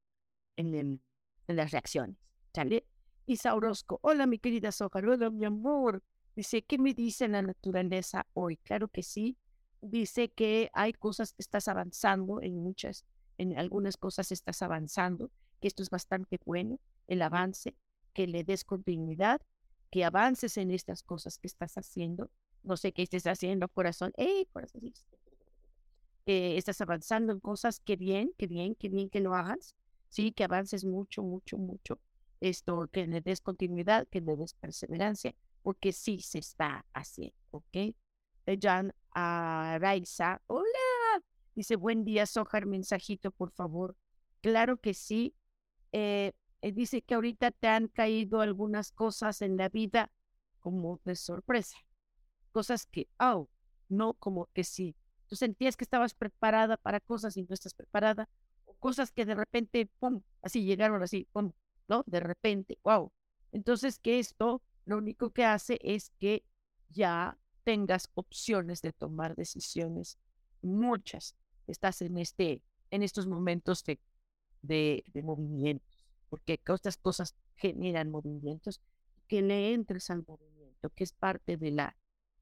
En, 0.57 0.75
el, 0.75 1.01
en 1.47 1.55
las 1.55 1.71
reacciones. 1.71 2.17
¿Sale? 2.53 2.85
Isa 3.25 3.55
Orozco. 3.55 3.99
Hola, 4.01 4.27
mi 4.27 4.39
querida 4.39 4.71
Soja. 4.71 4.99
Hola, 4.99 5.29
mi 5.29 5.45
amor. 5.45 6.03
Dice, 6.35 6.63
¿qué 6.63 6.77
me 6.77 6.93
dice 6.93 7.27
la 7.27 7.41
naturaleza 7.41 8.27
hoy? 8.33 8.57
Claro 8.57 8.87
que 8.87 9.03
sí. 9.03 9.37
Dice 9.81 10.29
que 10.29 10.69
hay 10.73 10.93
cosas 10.93 11.33
que 11.33 11.41
estás 11.41 11.67
avanzando 11.67 12.41
en 12.41 12.57
muchas, 12.57 13.05
en 13.37 13.57
algunas 13.57 13.97
cosas 13.97 14.31
estás 14.31 14.61
avanzando, 14.61 15.31
que 15.59 15.67
esto 15.67 15.83
es 15.83 15.89
bastante 15.89 16.39
bueno, 16.45 16.79
el 17.07 17.21
avance, 17.21 17.75
que 18.13 18.27
le 18.27 18.43
des 18.43 18.63
continuidad, 18.63 19.41
que 19.91 20.03
avances 20.03 20.57
en 20.57 20.71
estas 20.71 21.03
cosas 21.03 21.37
que 21.37 21.47
estás 21.47 21.77
haciendo. 21.77 22.29
No 22.63 22.77
sé 22.77 22.93
qué 22.93 23.03
estés 23.03 23.27
haciendo, 23.27 23.67
corazón. 23.67 24.11
¡Ey, 24.17 24.47
corazón! 24.51 24.93
Estás 26.25 26.81
avanzando 26.81 27.33
en 27.33 27.39
cosas, 27.39 27.79
qué 27.79 27.95
bien, 27.95 28.33
qué 28.37 28.47
bien, 28.47 28.73
qué 28.75 28.89
bien 28.89 29.09
que 29.09 29.19
lo 29.19 29.35
hagas. 29.35 29.75
Sí, 30.09 30.31
que 30.31 30.43
avances 30.43 30.85
mucho, 30.85 31.23
mucho, 31.23 31.57
mucho. 31.57 31.99
Esto, 32.39 32.87
que 32.91 33.07
le 33.07 33.21
des 33.21 33.41
continuidad, 33.41 34.07
que 34.09 34.21
le 34.21 34.35
des 34.35 34.53
perseverancia, 34.53 35.35
porque 35.61 35.91
sí 35.91 36.19
se 36.19 36.39
está 36.39 36.85
haciendo, 36.93 37.35
¿ok? 37.51 37.95
Jan 38.59 38.93
Araiza, 39.11 40.41
hola, 40.47 41.23
dice, 41.55 41.75
buen 41.75 42.03
día, 42.03 42.25
Sojar, 42.25 42.65
mensajito, 42.65 43.31
por 43.31 43.51
favor. 43.51 43.95
Claro 44.41 44.77
que 44.77 44.93
sí. 44.93 45.35
Eh, 45.91 46.33
eh, 46.61 46.71
dice 46.71 47.01
que 47.01 47.15
ahorita 47.15 47.51
te 47.51 47.67
han 47.67 47.87
caído 47.87 48.41
algunas 48.41 48.91
cosas 48.91 49.41
en 49.41 49.57
la 49.57 49.69
vida 49.69 50.11
como 50.59 50.99
de 51.05 51.15
sorpresa. 51.15 51.77
Cosas 52.51 52.85
que, 52.85 53.07
oh, 53.19 53.49
no 53.89 54.13
como 54.15 54.47
que 54.53 54.63
sí. 54.63 54.95
Tú 55.27 55.35
sentías 55.35 55.77
que 55.77 55.83
estabas 55.83 56.13
preparada 56.13 56.77
para 56.77 56.99
cosas 56.99 57.37
y 57.37 57.43
no 57.43 57.53
estás 57.53 57.73
preparada. 57.73 58.29
Cosas 58.85 59.11
que 59.11 59.25
de 59.25 59.33
repente, 59.33 59.87
pum, 59.97 60.21
así 60.43 60.63
llegaron 60.63 61.01
así, 61.01 61.27
pum, 61.33 61.51
¿no? 61.87 62.03
De 62.05 62.19
repente, 62.19 62.77
wow. 62.83 63.11
Entonces, 63.51 63.97
que 63.97 64.19
esto 64.19 64.61
lo 64.85 64.99
único 64.99 65.31
que 65.31 65.43
hace 65.43 65.79
es 65.81 66.11
que 66.19 66.43
ya 66.89 67.35
tengas 67.63 68.11
opciones 68.13 68.83
de 68.83 68.93
tomar 68.93 69.35
decisiones, 69.35 70.19
muchas. 70.61 71.35
Estás 71.65 72.03
en, 72.03 72.19
este, 72.19 72.61
en 72.91 73.01
estos 73.01 73.25
momentos 73.25 73.83
de, 73.83 73.99
de, 74.61 75.23
movimientos, 75.23 76.05
porque 76.29 76.61
estas 76.63 76.97
cosas 76.97 77.33
generan 77.55 78.11
movimientos, 78.11 78.81
que 79.27 79.41
le 79.41 79.73
entres 79.73 80.11
al 80.11 80.23
movimiento, 80.27 80.91
que 80.91 81.05
es 81.05 81.11
parte 81.11 81.57
de 81.57 81.71
la, 81.71 81.97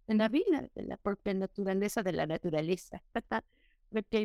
de 0.08 0.16
la 0.16 0.28
vida, 0.28 0.70
de 0.76 0.84
la 0.84 0.98
propia 0.98 1.36
naturaleza, 1.36 2.04
de 2.04 2.12
la 2.12 2.28
naturaleza. 2.28 3.02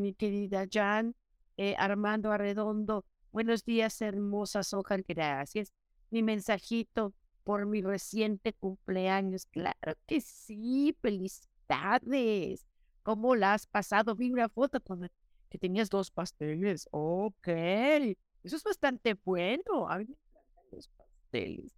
mi 0.01 0.15
querida 0.15 0.67
Jan, 0.69 1.15
eh, 1.59 1.75
Armando 1.77 2.31
Arredondo, 2.31 3.05
buenos 3.33 3.65
días, 3.65 4.01
hermosas 4.01 4.73
hojas, 4.73 5.03
gracias. 5.07 5.73
Mi 6.09 6.23
mensajito, 6.23 7.13
por 7.43 7.67
mi 7.67 7.83
reciente 7.83 8.53
cumpleaños. 8.53 9.47
Claro 9.47 9.95
que 10.07 10.21
sí, 10.21 10.97
felicidades. 11.03 12.65
¿Cómo 13.03 13.35
la 13.35 13.55
has 13.55 13.67
pasado? 13.67 14.15
Vi 14.15 14.31
una 14.31 14.49
foto 14.49 14.81
con 14.81 15.11
que 15.51 15.59
tenías 15.59 15.91
dos 15.91 16.13
pasteles. 16.13 16.89
Ok, 16.93 17.49
eso 17.49 18.57
es 18.57 18.63
bastante 18.63 19.15
bueno. 19.25 19.89
A 19.89 19.99
mí 19.99 20.05
me 20.05 20.15
encantan 20.15 20.65
los 20.71 20.89
pasteles. 20.89 21.73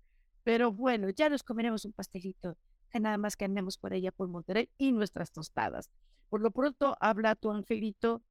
Pero 0.44 0.72
bueno, 0.72 1.08
ya 1.08 1.30
nos 1.30 1.42
comeremos 1.42 1.86
un 1.86 1.92
pastelito. 1.92 2.58
Que 2.90 3.00
nada 3.00 3.16
más 3.16 3.34
que 3.36 3.46
andemos 3.46 3.78
por 3.78 3.94
allá 3.94 4.12
por 4.12 4.28
Monterrey 4.28 4.68
y 4.76 4.92
nuestras 4.92 5.32
tostadas. 5.32 5.88
Por 6.28 6.42
lo 6.42 6.50
pronto, 6.50 6.96
habla 7.00 7.34
tu 7.34 7.50
angelito 7.50 8.22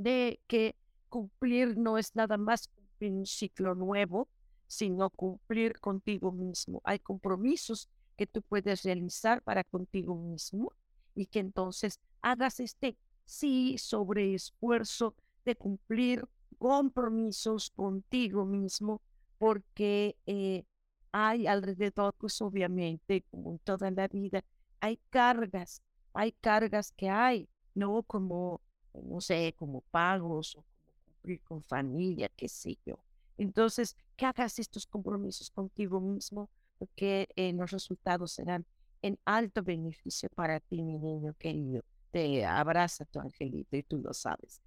de 0.00 0.40
que 0.46 0.76
cumplir 1.10 1.76
no 1.76 1.98
es 1.98 2.16
nada 2.16 2.38
más 2.38 2.70
un 3.00 3.26
ciclo 3.26 3.74
nuevo, 3.74 4.28
sino 4.66 5.10
cumplir 5.10 5.78
contigo 5.80 6.32
mismo. 6.32 6.80
Hay 6.84 7.00
compromisos 7.00 7.88
que 8.16 8.26
tú 8.26 8.40
puedes 8.42 8.82
realizar 8.82 9.42
para 9.42 9.64
contigo 9.64 10.14
mismo 10.14 10.72
y 11.14 11.26
que 11.26 11.40
entonces 11.40 12.00
hagas 12.22 12.60
este 12.60 12.96
sí 13.24 13.76
sobre 13.78 14.34
esfuerzo 14.34 15.14
de 15.44 15.56
cumplir 15.56 16.26
compromisos 16.58 17.70
contigo 17.70 18.44
mismo, 18.44 19.02
porque 19.38 20.16
eh, 20.26 20.64
hay 21.12 21.46
alrededor, 21.46 22.14
pues 22.18 22.40
obviamente, 22.40 23.24
como 23.30 23.52
en 23.52 23.58
toda 23.58 23.90
la 23.90 24.08
vida, 24.08 24.44
hay 24.80 24.98
cargas, 25.10 25.82
hay 26.12 26.32
cargas 26.32 26.92
que 26.92 27.08
hay, 27.08 27.48
no 27.74 28.02
como, 28.02 28.60
no 28.94 29.20
sé, 29.20 29.54
como 29.56 29.82
pagos 29.90 30.56
o 30.56 30.62
como 30.62 30.92
cumplir 31.04 31.40
con 31.42 31.62
familia, 31.62 32.30
qué 32.36 32.48
sé 32.48 32.78
yo. 32.84 32.98
Entonces, 33.38 33.96
que 34.16 34.26
hagas 34.26 34.58
estos 34.58 34.86
compromisos 34.86 35.50
contigo 35.50 36.00
mismo, 36.00 36.50
porque 36.78 37.28
eh, 37.36 37.52
los 37.52 37.70
resultados 37.70 38.32
serán 38.32 38.66
en 39.02 39.18
alto 39.24 39.62
beneficio 39.62 40.28
para 40.34 40.60
ti, 40.60 40.82
mi 40.82 40.98
niño 40.98 41.34
querido. 41.38 41.82
Te 42.10 42.44
abraza 42.44 43.04
tu 43.04 43.20
angelito 43.20 43.76
y 43.76 43.82
tú 43.82 43.98
lo 43.98 44.12
sabes. 44.12 44.60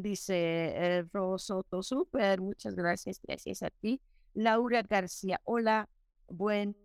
Dice 0.00 0.34
eh, 0.36 1.02
Rosoto, 1.12 1.82
súper, 1.82 2.40
muchas 2.40 2.74
gracias, 2.74 3.20
gracias 3.22 3.62
a 3.62 3.70
ti. 3.70 4.00
Laura 4.34 4.82
García, 4.82 5.40
hola, 5.44 5.88
buen, 6.28 6.76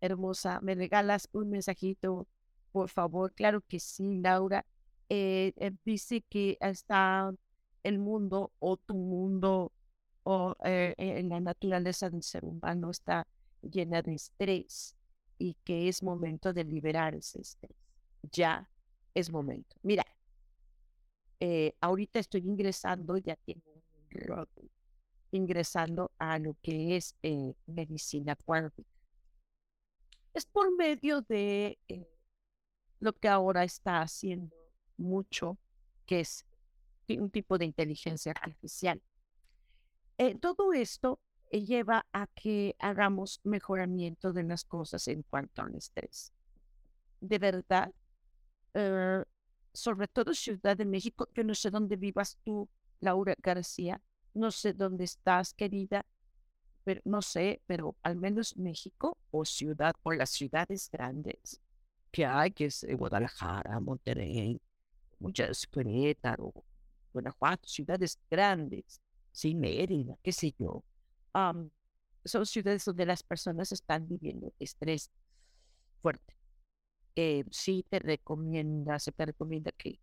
hermosa, 0.00 0.60
¿me 0.60 0.74
regalas 0.74 1.28
un 1.32 1.50
mensajito, 1.50 2.26
por 2.72 2.88
favor? 2.88 3.32
Claro 3.32 3.60
que 3.60 3.78
sí, 3.78 4.20
Laura. 4.20 4.66
Eh, 5.12 5.52
eh 5.56 5.72
dice 5.84 6.22
que 6.22 6.56
está 6.60 7.32
el 7.82 7.98
mundo 7.98 8.52
o 8.60 8.76
tu 8.76 8.94
mundo 8.94 9.72
o 10.22 10.54
eh, 10.64 10.94
en 10.96 11.28
la 11.28 11.40
naturaleza 11.40 12.08
del 12.08 12.22
ser 12.22 12.44
humano 12.44 12.90
está 12.90 13.26
llena 13.60 14.02
de 14.02 14.14
estrés 14.14 14.94
y 15.36 15.54
que 15.64 15.88
es 15.88 16.04
momento 16.04 16.52
de 16.52 16.62
liberar 16.62 17.16
ese 17.16 17.40
estrés. 17.40 17.76
Ya 18.30 18.70
es 19.14 19.30
momento. 19.30 19.76
Mira, 19.82 20.04
ahorita 21.80 22.20
estoy 22.20 22.42
ingresando, 22.42 23.16
ya 23.16 23.34
tengo 23.34 23.62
un 23.72 24.70
ingresando 25.32 26.12
a 26.18 26.38
lo 26.38 26.56
que 26.62 26.96
es 26.96 27.16
medicina 27.66 28.36
cuántica. 28.36 28.90
Es 30.34 30.46
por 30.46 30.76
medio 30.76 31.22
de 31.22 31.78
lo 33.00 33.12
que 33.14 33.28
ahora 33.28 33.64
está 33.64 34.02
haciendo 34.02 34.59
mucho, 35.00 35.58
que 36.06 36.20
es 36.20 36.46
un 37.08 37.30
tipo 37.30 37.58
de 37.58 37.64
inteligencia 37.64 38.32
artificial. 38.32 39.02
Eh, 40.18 40.36
todo 40.38 40.72
esto 40.72 41.18
eh, 41.50 41.64
lleva 41.64 42.06
a 42.12 42.26
que 42.28 42.76
hagamos 42.78 43.40
mejoramiento 43.42 44.32
de 44.32 44.44
las 44.44 44.64
cosas 44.64 45.08
en 45.08 45.22
cuanto 45.22 45.62
al 45.62 45.74
estrés. 45.74 46.32
De 47.20 47.38
verdad, 47.38 47.92
eh, 48.74 49.24
sobre 49.72 50.08
todo 50.08 50.34
Ciudad 50.34 50.76
de 50.76 50.84
México, 50.84 51.28
yo 51.34 51.42
no 51.42 51.54
sé 51.54 51.70
dónde 51.70 51.96
vivas 51.96 52.38
tú, 52.44 52.68
Laura 53.00 53.34
García, 53.42 54.00
no 54.34 54.50
sé 54.50 54.72
dónde 54.72 55.04
estás, 55.04 55.54
querida, 55.54 56.04
pero 56.84 57.00
no 57.04 57.22
sé, 57.22 57.62
pero 57.66 57.96
al 58.02 58.16
menos 58.16 58.56
México 58.56 59.16
o 59.30 59.44
ciudad 59.44 59.94
o 60.02 60.12
las 60.12 60.30
ciudades 60.30 60.88
grandes 60.90 61.60
que 62.10 62.26
hay, 62.26 62.50
que 62.50 62.66
es 62.66 62.86
Guadalajara, 62.96 63.78
Monterrey, 63.80 64.60
muchas 65.20 65.66
Querétaro, 65.66 66.52
Guanajuato, 67.12 67.68
ciudades 67.68 68.18
grandes 68.30 69.00
sí, 69.32 69.54
Mérida, 69.54 70.16
qué 70.22 70.32
sé 70.32 70.54
yo. 70.58 70.84
son 72.24 72.46
ciudades 72.46 72.84
donde 72.84 73.06
las 73.06 73.22
personas 73.22 73.72
están 73.72 74.06
viviendo 74.08 74.52
estrés 74.58 75.10
fuerte. 76.02 76.36
Eh, 77.16 77.44
sí 77.50 77.84
te 77.88 77.98
recomienda, 77.98 78.98
se 78.98 79.12
te 79.12 79.26
recomienda 79.26 79.72
que 79.72 80.00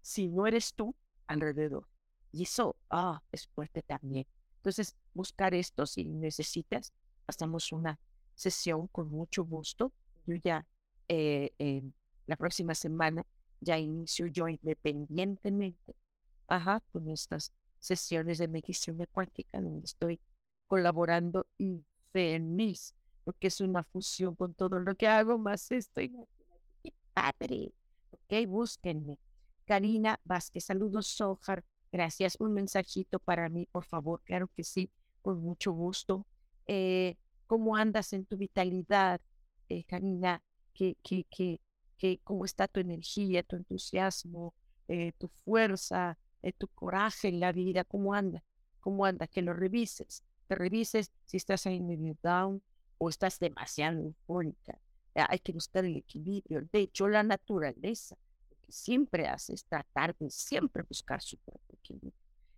si 0.00 0.28
no 0.28 0.46
eres 0.46 0.74
tú 0.74 0.94
alrededor, 1.26 1.88
y 2.32 2.44
eso 2.44 2.76
ah, 2.90 3.22
es 3.32 3.46
fuerte 3.48 3.82
también. 3.82 4.26
Entonces, 4.56 4.96
buscar 5.14 5.54
esto 5.54 5.86
si 5.86 6.04
necesitas, 6.04 6.92
hacemos 7.26 7.72
una 7.72 7.98
sesión 8.34 8.88
con 8.88 9.10
mucho 9.10 9.44
gusto. 9.44 9.92
Yo 10.26 10.34
ya 10.42 10.66
eh, 11.08 11.82
la 12.26 12.36
próxima 12.36 12.74
semana 12.74 13.24
ya 13.60 13.78
inicio 13.78 14.26
yo 14.26 14.48
independientemente 14.48 15.94
ajá, 16.48 16.82
con 16.92 17.08
estas 17.08 17.52
sesiones 17.78 18.38
de 18.38 18.48
medicina 18.48 19.06
cuántica 19.06 19.60
donde 19.60 19.84
estoy 19.84 20.20
colaborando 20.66 21.46
y 21.58 21.84
feliz, 22.12 22.94
porque 23.24 23.48
es 23.48 23.60
una 23.60 23.84
fusión 23.84 24.34
con 24.34 24.54
todo 24.54 24.78
lo 24.78 24.94
que 24.94 25.06
hago, 25.06 25.38
más 25.38 25.70
estoy 25.70 26.12
padre. 27.12 27.72
Ok, 28.10 28.46
búsquenme. 28.48 29.18
Karina 29.64 30.20
Vázquez, 30.24 30.64
saludos, 30.64 31.06
Sojar. 31.08 31.64
Gracias. 31.92 32.36
Un 32.40 32.52
mensajito 32.52 33.18
para 33.18 33.48
mí, 33.48 33.66
por 33.70 33.84
favor. 33.84 34.20
Claro 34.24 34.48
que 34.54 34.64
sí, 34.64 34.90
con 35.22 35.40
mucho 35.40 35.72
gusto. 35.72 36.26
Eh, 36.66 37.16
¿Cómo 37.46 37.76
andas 37.76 38.12
en 38.12 38.26
tu 38.26 38.36
vitalidad, 38.36 39.20
eh, 39.68 39.84
Karina? 39.84 40.42
¿Qué, 40.74 40.96
qué, 41.02 41.24
qué, 41.30 41.60
qué, 41.98 42.20
¿Cómo 42.24 42.44
está 42.44 42.68
tu 42.68 42.80
energía, 42.80 43.42
tu 43.42 43.56
entusiasmo, 43.56 44.54
eh, 44.88 45.12
tu 45.18 45.28
fuerza, 45.28 46.18
eh, 46.42 46.52
tu 46.52 46.68
coraje 46.68 47.28
en 47.28 47.40
la 47.40 47.52
vida? 47.52 47.84
¿Cómo 47.84 48.14
anda? 48.14 48.42
¿Cómo 48.80 49.04
anda? 49.04 49.26
Que 49.26 49.42
lo 49.42 49.52
revises. 49.52 50.22
Te 50.48 50.54
revises 50.54 51.10
si 51.24 51.36
estás 51.36 51.66
en 51.66 51.86
medio 51.86 52.16
down 52.22 52.62
o 52.98 53.08
estás 53.08 53.38
demasiado 53.38 54.00
eufórica. 54.00 54.78
Hay 55.14 55.38
que 55.38 55.52
buscar 55.52 55.84
el 55.84 55.96
equilibrio. 55.96 56.68
De 56.72 56.80
hecho, 56.80 57.08
la 57.08 57.22
naturaleza 57.22 58.16
siempre 58.68 59.26
hace 59.26 59.54
es 59.54 59.64
tratar 59.64 60.14
de 60.18 60.30
siempre 60.30 60.82
buscar 60.82 61.22
su 61.22 61.38
propio 61.38 61.78
equilibrio. 61.78 62.12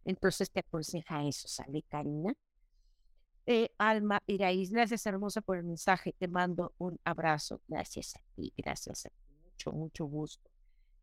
Entonces 0.04 0.50
te 0.50 0.60
aconseja 0.60 1.24
eso, 1.24 1.48
¿sale, 1.48 1.82
Karina? 1.88 2.34
Eh, 3.46 3.70
Alma 3.78 4.22
Iraíz, 4.26 4.70
gracias 4.70 5.06
hermosa 5.06 5.40
por 5.40 5.56
el 5.56 5.64
mensaje. 5.64 6.14
Te 6.18 6.28
mando 6.28 6.74
un 6.78 6.98
abrazo. 7.04 7.62
Gracias 7.66 8.14
a 8.16 8.20
ti, 8.34 8.52
gracias 8.56 9.06
a 9.06 9.08
ti. 9.08 9.27
Mucho, 9.58 9.72
mucho 9.72 10.04
gusto. 10.06 10.50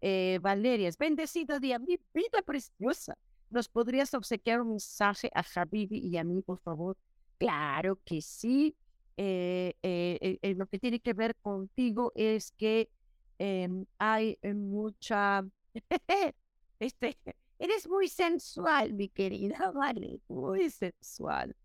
Eh, 0.02 0.40
Valeria, 0.42 0.88
es 0.88 0.98
bendecido 0.98 1.60
día, 1.60 1.80
mi 1.80 2.00
vida 2.14 2.42
preciosa. 2.46 3.18
¿Nos 3.50 3.68
podrías 3.68 4.14
obsequiar 4.14 4.62
un 4.62 4.70
mensaje 4.70 5.30
a 5.34 5.44
Javibi 5.44 6.00
y 6.00 6.18
a 6.18 6.24
mí, 6.24 6.42
por 6.42 6.60
favor? 6.60 6.98
Claro 7.38 8.00
que 8.06 8.22
sí. 8.22 8.76
Eh, 9.18 9.74
eh, 9.82 10.56
lo 10.56 10.68
que 10.68 10.80
tiene 10.80 11.00
que 11.00 11.14
ver 11.14 11.36
contigo 11.36 12.12
es 12.16 12.52
que 12.52 12.90
Em, 13.38 13.86
hay 14.00 14.38
mucha, 14.44 15.46
este, 16.80 17.18
eres 17.60 17.88
muy 17.88 18.08
sensual, 18.08 18.94
mi 18.94 19.10
querida, 19.10 19.72
vale, 19.76 20.22
muy 20.28 20.70
sensual. 20.70 21.56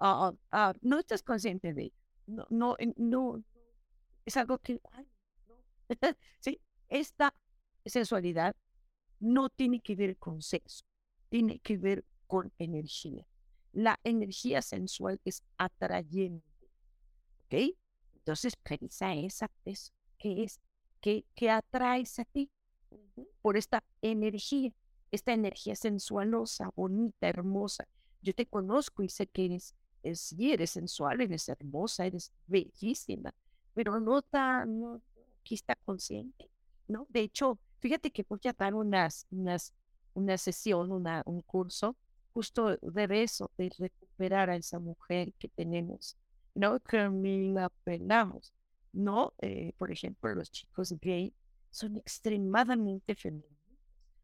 Ah, 0.00 0.32
ah, 0.50 0.74
no 0.82 0.98
estás 0.98 1.22
consciente 1.22 1.72
de 1.72 1.92
no, 2.26 2.46
no, 2.50 2.76
no, 2.96 3.42
es 4.24 4.36
algo 4.36 4.58
que, 4.58 4.80
sí, 6.40 6.60
esta 6.88 7.34
sensualidad 7.84 8.54
no 9.20 9.48
tiene 9.48 9.80
que 9.80 9.96
ver 9.96 10.16
con 10.16 10.42
sexo, 10.42 10.84
tiene 11.28 11.58
que 11.60 11.76
ver 11.76 12.04
con 12.26 12.52
energía. 12.58 13.26
La 13.72 14.00
energía 14.04 14.62
sensual 14.62 15.20
es 15.24 15.42
atrayente, 15.58 16.46
¿ok? 17.44 17.76
Entonces, 18.16 18.54
revisa 18.64 19.14
esa, 19.14 19.50
eso, 19.64 19.92
¿qué 20.18 20.44
es? 20.44 20.60
que, 21.34 21.50
atraes 21.50 22.18
a 22.18 22.24
ti 22.24 22.50
por 23.42 23.56
esta 23.56 23.84
energía, 24.02 24.72
esta 25.10 25.32
energía 25.32 25.76
sensualosa, 25.76 26.70
bonita, 26.74 27.28
hermosa. 27.28 27.86
Yo 28.22 28.34
te 28.34 28.46
conozco 28.46 29.02
y 29.02 29.08
sé 29.08 29.26
que 29.26 29.46
eres, 29.46 29.74
es, 30.02 30.34
eres 30.38 30.70
sensual, 30.70 31.20
eres 31.20 31.48
hermosa, 31.48 32.06
eres 32.06 32.32
bellísima, 32.46 33.34
pero 33.74 34.00
no 34.00 34.18
está, 34.18 34.64
no, 34.66 35.00
está 35.54 35.76
consciente, 35.84 36.50
¿no? 36.88 37.06
De 37.08 37.20
hecho, 37.20 37.58
fíjate 37.80 38.10
que 38.10 38.24
voy 38.28 38.40
a 38.44 38.52
dar 38.52 38.74
unas, 38.74 39.26
unas, 39.30 39.72
una 40.14 40.36
sesión, 40.36 40.92
una, 40.92 41.22
un 41.26 41.42
curso 41.42 41.96
justo 42.32 42.76
de 42.76 43.22
eso, 43.22 43.50
de 43.56 43.70
recuperar 43.78 44.50
a 44.50 44.56
esa 44.56 44.78
mujer 44.78 45.32
que 45.38 45.48
tenemos, 45.48 46.16
¿no? 46.54 46.78
Que 46.80 47.08
la 47.08 47.70
penamos. 47.84 48.52
¿no? 48.96 49.34
Eh, 49.42 49.72
por 49.76 49.92
ejemplo, 49.92 50.34
los 50.34 50.50
chicos 50.50 50.92
gay 51.00 51.32
son 51.70 51.96
extremadamente 51.96 53.14
femeninos, 53.14 53.52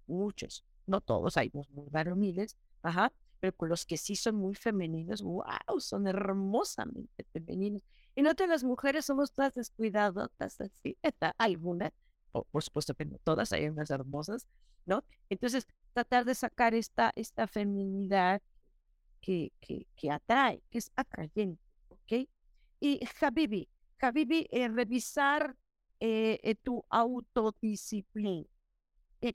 muchos, 0.07 0.65
no 0.87 1.01
todos, 1.01 1.37
hay 1.37 1.51
muy 1.53 1.89
varoniles, 1.91 2.57
ajá, 2.83 3.13
pero 3.39 3.55
con 3.55 3.69
los 3.69 3.85
que 3.85 3.99
sí 3.99 4.17
son 4.17 4.37
muy 4.37 4.55
femeninos, 4.55 5.23
wow, 5.23 5.79
son 5.79 6.07
hermosamente 6.07 7.25
femeninos. 7.33 7.83
Y 8.15 8.23
no 8.23 8.35
todas 8.35 8.51
las 8.51 8.65
mujeres 8.65 9.07
somos 9.07 9.33
todas 9.33 9.55
descuidadas, 9.55 10.31
así, 10.39 10.97
algunas, 11.39 11.93
por 12.31 12.63
supuesto 12.63 12.95
que 12.95 13.05
no 13.05 13.19
todas, 13.19 13.53
hay 13.53 13.69
unas 13.69 13.91
hermosas, 13.91 14.47
¿no? 14.87 15.05
Entonces, 15.31 15.67
tratar 15.93 16.25
de 16.25 16.35
sacar 16.35 16.75
esta, 16.75 17.13
esta 17.15 17.47
feminidad 17.47 18.43
que, 19.21 19.53
que, 19.61 19.87
que 19.97 20.11
atrae, 20.11 20.63
que 20.71 20.79
es 20.79 20.91
atrayente, 20.97 21.63
¿ok? 21.89 22.29
Y 22.81 23.01
Habibi, 23.21 23.69
Habibi, 24.01 24.47
eh, 24.51 24.69
revisar 24.69 25.57
eh, 26.01 26.41
eh, 26.43 26.57
tu 26.57 26.85
autodisciplina, 26.91 28.49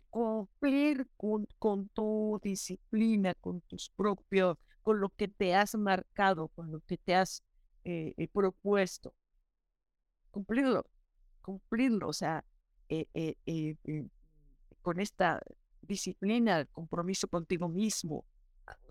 cumplir 0.09 1.07
con, 1.15 1.47
con, 1.57 1.87
tu 1.89 2.39
disciplina, 2.43 3.33
con 3.35 3.61
tus 3.61 3.89
propios, 3.89 4.57
con 4.81 4.99
lo 4.99 5.09
que 5.09 5.29
te 5.29 5.55
has 5.55 5.75
marcado, 5.75 6.49
con 6.49 6.71
lo 6.71 6.81
que 6.81 6.97
te 6.97 7.15
has 7.15 7.41
propuesto. 8.31 9.13
Cumplirlo, 10.31 10.85
cumplirlo, 11.41 12.09
o 12.09 12.13
sea, 12.13 12.43
con 14.81 14.99
esta 14.99 15.41
disciplina, 15.81 16.65
compromiso 16.65 17.27
contigo 17.27 17.69
mismo, 17.69 18.25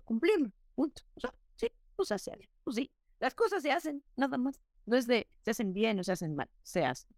cumplirlo, 0.03 0.51
punto. 0.75 1.03
O 1.15 1.19
sea, 1.19 1.33
sí, 1.55 1.67
pues 1.95 2.11
hacerlo, 2.11 2.47
pues 2.63 2.75
sí. 2.75 2.91
Las 3.19 3.33
cosas 3.33 3.63
se 3.63 3.71
hacen, 3.71 4.03
nada 4.15 4.37
más. 4.37 4.61
No 4.85 4.95
es 4.95 5.07
de 5.07 5.27
se 5.43 5.51
hacen 5.51 5.73
bien 5.73 5.99
o 5.99 6.03
se 6.03 6.11
hacen 6.11 6.35
mal, 6.35 6.49
se 6.63 6.85
hacen. 6.85 7.09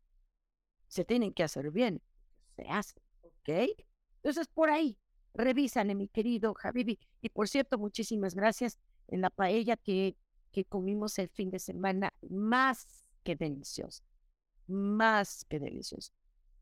Se 0.88 1.06
tienen 1.06 1.34
que 1.34 1.44
hacer 1.44 1.70
bien, 1.72 2.02
se 2.56 2.64
hacen, 2.68 3.04
¿ok? 3.22 3.50
Entonces, 4.16 4.48
por 4.48 4.70
ahí, 4.70 4.98
revísale, 5.34 5.94
mi 5.96 6.08
querido 6.08 6.54
Javibi. 6.54 7.00
Y 7.22 7.30
por 7.30 7.48
cierto, 7.48 7.78
muchísimas 7.78 8.34
gracias 8.34 8.80
en 9.08 9.22
la 9.22 9.30
paella 9.30 9.78
que, 9.78 10.16
que 10.52 10.66
comimos 10.66 11.18
el 11.20 11.30
fin 11.30 11.50
de 11.52 11.60
semana, 11.60 12.14
más 12.30 13.06
que 13.24 13.36
deliciosa, 13.36 14.04
más 14.68 15.46
que 15.46 15.60
deliciosa. 15.60 16.12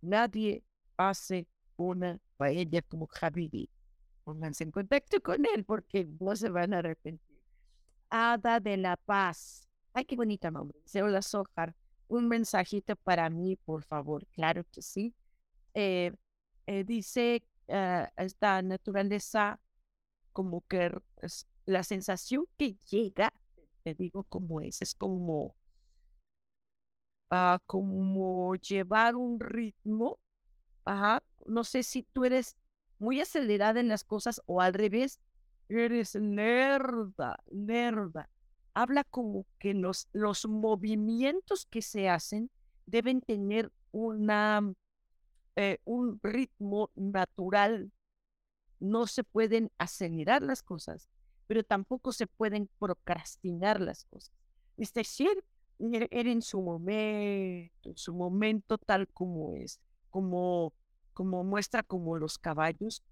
Nadie 0.01 0.63
hace 0.97 1.47
una 1.75 2.19
paella 2.37 2.81
como 2.81 3.07
Javibi. 3.07 3.69
Pónganse 4.23 4.63
en 4.65 4.71
contacto 4.71 5.21
con 5.21 5.45
él 5.53 5.63
porque 5.63 6.07
no 6.19 6.35
se 6.35 6.49
van 6.49 6.73
a 6.73 6.79
arrepentir. 6.79 7.37
Hada 8.09 8.59
de 8.59 8.77
la 8.77 8.97
Paz 8.97 9.67
Ay, 9.97 10.05
qué 10.05 10.15
bonita 10.15 10.51
nombre. 10.51 10.77
Hola, 11.01 11.23
Sojar. 11.23 11.73
Un 12.07 12.27
mensajito 12.27 12.95
para 12.97 13.31
mí, 13.31 13.55
por 13.55 13.83
favor. 13.83 14.27
Claro 14.27 14.63
que 14.71 14.83
sí. 14.83 15.15
Eh, 15.73 16.11
eh, 16.67 16.83
dice 16.83 17.43
ah, 17.67 18.07
esta 18.15 18.61
naturaleza 18.61 19.59
como 20.33 20.61
que 20.67 20.91
la 21.65 21.81
sensación 21.81 22.45
que 22.57 22.77
llega, 22.91 23.33
te 23.95 24.03
digo 24.03 24.23
cómo 24.25 24.61
es, 24.61 24.81
es 24.81 24.95
como, 24.95 25.55
uh, 27.31 27.57
como 27.65 28.55
llevar 28.55 29.15
un 29.15 29.39
ritmo. 29.39 30.19
Ajá. 30.85 31.23
No 31.45 31.63
sé 31.63 31.83
si 31.83 32.03
tú 32.03 32.25
eres 32.25 32.57
muy 32.99 33.21
acelerada 33.21 33.79
en 33.79 33.87
las 33.87 34.03
cosas 34.03 34.41
o 34.45 34.61
al 34.61 34.73
revés, 34.73 35.19
eres 35.69 36.15
lerda, 36.15 37.37
lerda 37.51 38.29
habla 38.77 39.03
como 39.05 39.47
que 39.57 39.73
los, 39.73 40.07
los 40.13 40.45
movimientos 40.47 41.65
que 41.65 41.81
se 41.81 42.09
hacen 42.09 42.51
deben 42.85 43.21
tener 43.21 43.71
una, 43.91 44.71
eh, 45.55 45.79
un 45.83 46.19
ritmo 46.21 46.91
natural. 46.93 47.91
No 48.79 49.07
se 49.07 49.23
pueden 49.23 49.71
acelerar 49.79 50.43
las 50.43 50.61
cosas, 50.61 51.09
pero 51.47 51.63
tampoco 51.63 52.11
se 52.11 52.27
pueden 52.27 52.69
procrastinar 52.79 53.81
las 53.81 54.05
cosas. 54.05 54.31
Es 54.77 54.93
decir, 54.93 55.43
er, 55.79 56.07
er 56.11 56.27
en 56.27 56.41
su 56.41 56.61
momento, 56.61 57.89
en 57.89 57.97
su 57.97 58.13
momento 58.13 58.77
tal 58.77 59.07
como 59.09 59.53
es, 59.55 59.79
como, 60.09 60.73
como 61.13 61.43
muestra 61.43 61.83
como 61.83 62.17
los 62.17 62.37
caballos, 62.37 63.03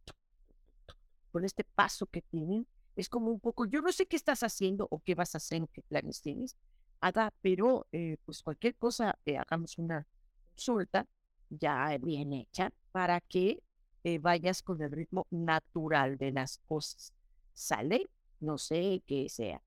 con 1.32 1.44
este 1.44 1.64
paso 1.64 2.06
que 2.06 2.22
tienen, 2.22 2.68
es 2.96 3.10
como 3.10 3.30
un 3.30 3.40
poco, 3.40 3.66
yo 3.66 3.82
no 3.82 3.92
sé 3.92 4.06
qué 4.06 4.16
estás 4.16 4.44
haciendo 4.44 4.88
o 4.90 5.00
qué 5.00 5.16
vas 5.16 5.36
a 5.36 5.38
hacer 5.38 5.68
qué 5.74 5.82
planes 5.82 6.22
tienes, 6.22 6.56
Ada, 7.02 7.34
pero 7.42 7.88
eh, 7.92 8.18
pues 8.26 8.42
cualquier 8.42 8.76
cosa, 8.76 9.20
eh, 9.26 9.38
hagamos 9.38 9.78
una 9.78 10.08
consulta 10.56 11.06
ya 11.50 11.98
bien 11.98 12.34
hecha 12.34 12.72
para 12.92 13.22
que 13.22 13.62
eh, 14.04 14.20
vayas 14.20 14.62
con 14.62 14.82
el 14.82 14.92
ritmo 14.92 15.28
natural 15.30 16.18
de 16.18 16.32
las 16.32 16.60
cosas. 16.68 17.14
¿Sale? 17.54 18.10
No 18.46 18.60
sé 18.60 19.02
qué 19.08 19.28
sea. 19.28 19.60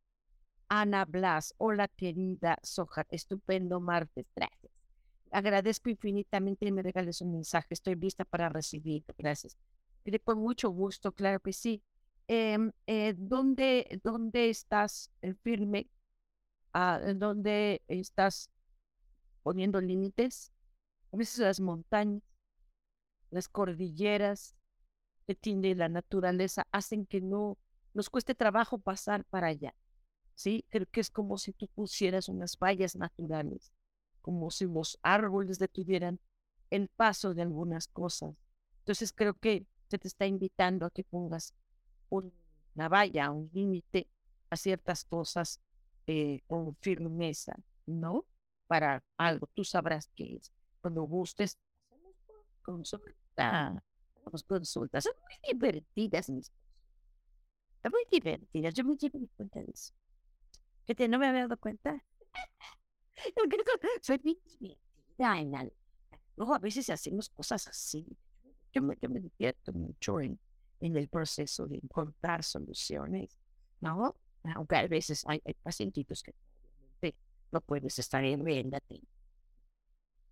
Ana 0.68 1.04
Blas, 1.04 1.52
hola 1.58 1.88
querida 1.88 2.58
Soja, 2.62 3.04
estupendo 3.10 3.80
martes, 3.80 4.26
gracias. 4.36 4.72
Agradezco 5.32 5.90
infinitamente 5.90 6.66
que 6.66 6.72
me 6.72 6.82
regales 6.82 7.20
un 7.20 7.32
mensaje, 7.32 7.74
estoy 7.74 7.96
lista 7.96 8.24
para 8.24 8.48
recibir, 8.48 9.04
gracias. 9.18 9.56
Con 10.24 10.38
mucho 10.38 10.70
gusto, 10.70 11.10
claro 11.12 11.40
que 11.40 11.52
sí. 11.52 11.82
em, 12.28 12.70
eh, 12.86 13.14
¿dónde, 13.18 14.00
¿dónde 14.04 14.48
estás 14.48 15.10
eh, 15.22 15.34
firme? 15.42 15.88
Ah, 16.72 17.00
¿Dónde 17.16 17.82
estás 17.88 18.48
poniendo 19.42 19.80
límites? 19.80 20.52
A 21.12 21.16
veces 21.16 21.40
las 21.40 21.58
montañas, 21.58 22.22
las 23.30 23.48
cordilleras 23.48 24.54
que 25.26 25.34
tiene 25.34 25.74
la 25.74 25.88
naturaleza 25.88 26.66
hacen 26.70 27.06
que 27.06 27.20
no 27.20 27.58
nos 27.94 28.10
cueste 28.10 28.34
trabajo 28.34 28.78
pasar 28.78 29.24
para 29.24 29.48
allá. 29.48 29.74
¿Sí? 30.34 30.64
Creo 30.68 30.86
que 30.86 31.00
es 31.00 31.10
como 31.10 31.36
si 31.36 31.52
tú 31.52 31.66
pusieras 31.68 32.28
unas 32.28 32.56
vallas 32.58 32.94
naturales, 32.94 33.72
como 34.20 34.50
si 34.50 34.66
los 34.66 34.98
árboles 35.02 35.58
detuvieran 35.58 36.20
el 36.70 36.88
paso 36.88 37.34
de 37.34 37.42
algunas 37.42 37.88
cosas. 37.88 38.34
Entonces 38.80 39.12
creo 39.12 39.34
que 39.34 39.66
se 39.88 39.98
te 39.98 40.06
está 40.06 40.26
invitando 40.26 40.86
a 40.86 40.90
que 40.90 41.02
pongas 41.02 41.54
una 42.08 42.88
valla, 42.88 43.30
un 43.30 43.50
límite 43.52 44.08
a 44.50 44.56
ciertas 44.56 45.04
cosas 45.04 45.60
eh, 46.06 46.42
con 46.46 46.76
firmeza, 46.76 47.56
¿no? 47.86 48.24
Para 48.66 49.02
algo, 49.16 49.48
tú 49.54 49.64
sabrás 49.64 50.10
qué 50.14 50.36
es. 50.36 50.52
Cuando 50.80 51.02
gustes, 51.02 51.58
consulta, 52.62 53.82
consultas. 54.24 55.04
Son 55.04 55.14
muy 55.22 55.52
divertidas 55.52 56.28
mis 56.30 56.52
Son 57.82 57.92
muy 57.92 58.04
divertidas. 58.10 58.74
Yo 58.74 58.84
me 58.84 58.96
llevo 58.96 59.18
cuenta 59.36 59.60
de 59.60 59.70
eso. 59.72 59.92
¿Que 60.86 60.94
te 60.94 61.08
no 61.08 61.18
me 61.18 61.26
había 61.28 61.42
dado 61.42 61.56
cuenta? 61.58 62.02
Soy 64.02 64.18
bien 64.18 64.38
divertida 64.60 65.70
Luego 66.36 66.54
a 66.54 66.58
veces 66.58 66.88
hacemos 66.90 67.28
cosas 67.30 67.66
así. 67.68 68.06
Yo 68.72 68.82
me, 68.82 68.96
yo 69.00 69.08
me 69.08 69.20
divierto 69.20 69.72
mucho 69.72 70.20
en, 70.20 70.38
en 70.80 70.96
el 70.96 71.08
proceso 71.08 71.66
de 71.66 71.76
encontrar 71.76 72.44
soluciones, 72.44 73.36
¿no? 73.80 74.14
Aunque 74.54 74.76
a 74.76 74.86
veces 74.86 75.24
hay, 75.26 75.42
hay 75.44 75.54
pacientitos 75.54 76.22
que 76.22 76.34
no 77.50 77.60
puedes 77.60 77.98
estar 77.98 78.24
en 78.24 78.44
riéndate. 78.44 79.00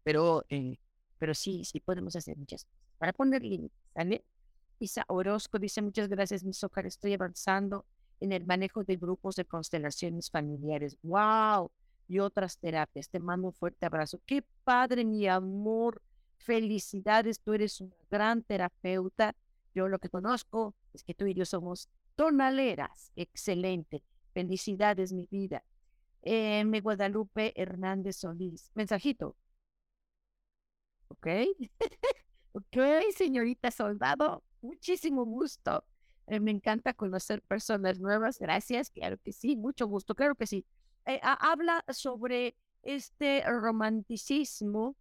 Pero, 0.02 0.44
eh, 0.48 0.78
pero 1.18 1.35
sí, 1.35 1.64
sí 1.64 1.80
podemos 1.80 2.14
hacer 2.16 2.37
muchas 2.37 2.64
cosas 2.64 2.76
para 2.98 3.12
poner 3.12 3.42
límites, 3.42 3.78
¿sale? 3.94 4.24
Isa 4.78 5.04
Orozco 5.08 5.58
dice, 5.58 5.82
muchas 5.82 6.08
gracias, 6.08 6.44
mi 6.44 6.52
Zócar, 6.52 6.86
estoy 6.86 7.14
avanzando 7.14 7.86
en 8.20 8.32
el 8.32 8.44
manejo 8.46 8.84
de 8.84 8.96
grupos 8.96 9.36
de 9.36 9.44
constelaciones 9.44 10.30
familiares. 10.30 10.96
¡Wow! 11.02 11.70
Y 12.08 12.18
otras 12.18 12.58
terapias. 12.58 13.08
Te 13.08 13.20
mando 13.20 13.48
un 13.48 13.52
fuerte 13.52 13.86
abrazo. 13.86 14.20
¡Qué 14.26 14.44
padre, 14.64 15.04
mi 15.04 15.26
amor! 15.26 16.02
Felicidades, 16.38 17.40
tú 17.40 17.54
eres 17.54 17.80
una 17.80 17.96
gran 18.10 18.42
terapeuta 18.42 19.34
yo 19.76 19.88
lo 19.88 19.98
que 19.98 20.08
conozco 20.08 20.74
es 20.94 21.04
que 21.04 21.12
tú 21.12 21.26
y 21.26 21.34
yo 21.34 21.44
somos 21.44 21.90
tonaleras. 22.14 23.12
Excelente. 23.14 24.02
Felicidades, 24.32 25.12
mi 25.12 25.26
vida. 25.30 25.64
Eh, 26.22 26.64
me 26.64 26.80
Guadalupe 26.80 27.52
Hernández 27.60 28.16
Solís. 28.16 28.70
Mensajito. 28.74 29.36
Ok. 31.08 31.26
ok, 32.52 32.76
señorita 33.14 33.70
soldado. 33.70 34.42
Muchísimo 34.61 35.25
gusto. 35.25 35.85
Eh, 36.27 36.40
me 36.40 36.51
encanta 36.51 36.95
conocer 36.95 37.42
personas 37.42 38.01
nuevas. 38.01 38.38
Gracias. 38.38 38.90
Claro 38.90 39.19
que 39.19 39.33
sí. 39.33 39.57
Mucho 39.57 39.87
gusto. 39.87 40.14
Claro 40.14 40.35
que 40.35 40.47
sí. 40.47 40.64
Eh, 41.07 41.21
habla 41.23 41.85
sobre 41.88 42.57
este 42.83 43.45
romanticismo 43.49 44.97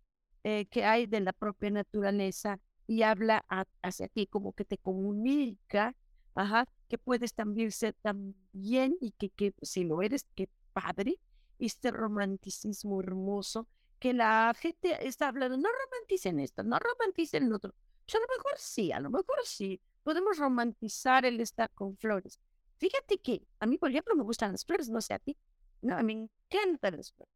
que 0.70 0.86
hay 0.86 1.08
de 1.08 1.22
la 1.22 1.34
propia 1.34 1.72
naturaleza 1.72 2.60
y 2.88 3.02
habla 3.02 3.44
hacia 3.82 4.08
ti, 4.08 4.28
como 4.28 4.54
que 4.54 4.66
te 4.66 4.78
comunica, 4.78 5.96
ajá, 6.36 6.68
que 6.88 6.98
puedes 6.98 7.34
también 7.34 7.72
ser 7.72 7.96
tan 8.02 8.36
bien 8.52 8.96
y 9.02 9.12
que, 9.12 9.30
que 9.30 9.54
si 9.62 9.84
lo 9.84 10.02
eres, 10.02 10.26
que 10.36 10.50
padre, 10.74 11.20
este 11.58 11.92
romanticismo 11.92 13.02
hermoso, 13.02 13.68
que 14.00 14.14
la 14.14 14.54
gente 14.60 15.08
está 15.08 15.30
hablando, 15.30 15.58
no 15.58 15.70
romanticen 15.70 16.40
esto, 16.40 16.64
no 16.64 16.78
romanticen 16.80 17.50
lo 17.50 17.56
otro. 17.56 17.74
Yo 18.08 18.18
a 18.20 18.22
lo 18.22 18.28
mejor 18.38 18.54
sí, 18.58 18.92
a 18.92 19.00
lo 19.00 19.10
mejor 19.10 19.38
sí, 19.46 19.82
podemos 20.04 20.38
romantizar 20.38 21.26
el 21.26 21.40
estar 21.42 21.72
con 21.72 21.98
flores. 21.98 22.40
Fíjate 22.78 23.18
que 23.20 23.42
a 23.60 23.66
mí, 23.66 23.78
por 23.78 23.90
ejemplo, 23.90 24.16
me 24.16 24.24
gustan 24.24 24.52
las 24.52 24.66
flores, 24.66 24.90
no 24.90 25.02
sé 25.02 25.14
a 25.14 25.20
ti. 25.20 25.38
No, 25.82 26.02
me 26.04 26.14
encantan 26.14 26.98
las 26.98 27.12
flores. 27.12 27.34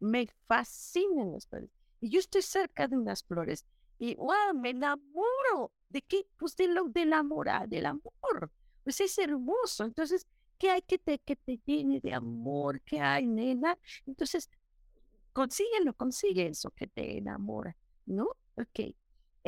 Me 0.00 0.28
fascinan 0.46 1.32
las 1.32 1.46
flores. 1.46 1.70
Y 2.00 2.10
yo 2.10 2.20
estoy 2.20 2.42
cerca 2.42 2.86
de 2.88 2.96
unas 2.96 3.24
flores 3.24 3.64
y 3.98 4.14
wow, 4.16 4.54
me 4.54 4.70
enamoro. 4.70 5.72
¿De 5.88 6.02
qué? 6.02 6.26
Pues 6.36 6.56
de 6.56 6.68
lo 6.68 6.84
del 6.88 7.12
amor, 7.12 7.48
del 7.68 7.86
amor. 7.86 8.50
Pues 8.84 9.00
es 9.00 9.16
hermoso. 9.18 9.84
Entonces, 9.84 10.26
¿qué 10.58 10.70
hay 10.70 10.82
que 10.82 10.98
te, 10.98 11.18
que 11.20 11.36
te 11.36 11.58
llene 11.64 12.00
de 12.00 12.12
amor? 12.14 12.80
¿Qué 12.82 13.00
hay, 13.00 13.26
nena? 13.26 13.78
Entonces, 14.06 14.50
consíguelo, 15.32 15.94
consigue 15.94 16.48
eso 16.48 16.70
que 16.70 16.86
te 16.86 17.18
enamora, 17.18 17.76
¿no? 18.06 18.28
Ok. 18.56 18.94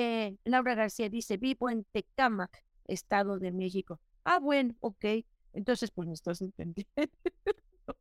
Eh, 0.00 0.36
Laura 0.44 0.76
García 0.76 1.08
dice, 1.08 1.38
vivo 1.38 1.68
en 1.68 1.82
Tecámac, 1.90 2.62
Estado 2.84 3.36
de 3.40 3.50
México. 3.50 4.00
Ah, 4.22 4.38
bueno, 4.38 4.76
ok. 4.78 5.04
Entonces, 5.52 5.90
pues 5.90 6.06
no 6.06 6.14
estás 6.14 6.40
entendiendo. 6.40 6.92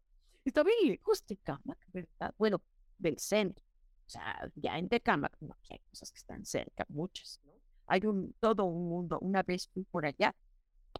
Está 0.46 0.64
bien 0.64 0.90
lejos 0.90 1.24
Tecámac, 1.24 1.80
¿verdad? 1.92 2.36
Bueno, 2.38 2.62
del 3.00 3.18
centro. 3.18 3.64
O 4.06 4.10
sea, 4.12 4.48
ya 4.54 4.78
en 4.78 4.90
Tecámac, 4.90 5.36
no, 5.40 5.58
hay 5.72 5.80
cosas 5.90 6.12
que 6.12 6.20
están 6.20 6.46
cerca, 6.46 6.86
muchas, 6.88 7.42
¿no? 7.44 7.54
Hay 7.88 8.06
un, 8.06 8.32
todo 8.40 8.66
un 8.66 8.90
mundo. 8.90 9.18
Una 9.20 9.42
vez 9.42 9.68
fui 9.68 9.84
por 9.84 10.06
allá 10.06 10.36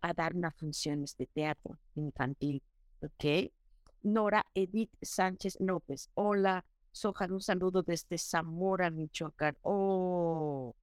a 0.02 0.14
dar 0.16 0.36
unas 0.36 0.56
funciones 0.56 1.16
de 1.16 1.28
teatro 1.28 1.78
infantil, 1.94 2.64
¿ok? 3.02 3.52
Nora 4.02 4.48
Edith 4.56 4.96
Sánchez 5.00 5.58
López. 5.60 6.10
Hola, 6.16 6.66
Soja, 6.92 7.28
un 7.28 7.42
saludo 7.42 7.84
desde 7.84 8.18
Zamora, 8.18 8.90
Michoacán. 8.90 9.58
Oh, 9.62 10.76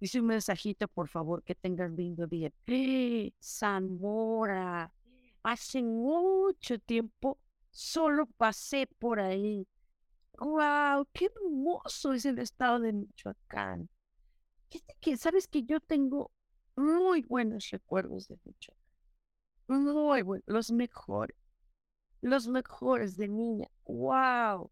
dice 0.00 0.20
un 0.20 0.26
mensajito, 0.26 0.88
por 0.88 1.08
favor, 1.08 1.42
que 1.42 1.54
tengan 1.54 1.96
lindo 1.96 2.26
día. 2.26 2.50
¡Eh! 2.66 3.32
Zamora, 3.40 4.92
hace 5.42 5.82
mucho 5.82 6.78
tiempo 6.78 7.38
solo 7.70 8.26
pasé 8.26 8.88
por 8.98 9.20
ahí 9.20 9.66
wow, 10.40 11.06
qué 11.12 11.26
hermoso 11.26 12.12
es 12.12 12.24
el 12.24 12.38
estado 12.38 12.80
de 12.80 12.92
Michoacán. 12.92 13.88
sabes 15.18 15.46
que 15.46 15.62
yo 15.62 15.80
tengo 15.80 16.30
muy 16.76 17.22
buenos 17.22 17.68
recuerdos 17.70 18.28
de 18.28 18.38
Michoacán. 18.44 18.80
Muy 19.68 20.22
buenos, 20.22 20.44
los 20.46 20.72
mejores. 20.72 21.36
Los 22.22 22.48
mejores 22.48 23.16
de 23.16 23.28
niña. 23.28 23.68
Wow. 23.84 24.70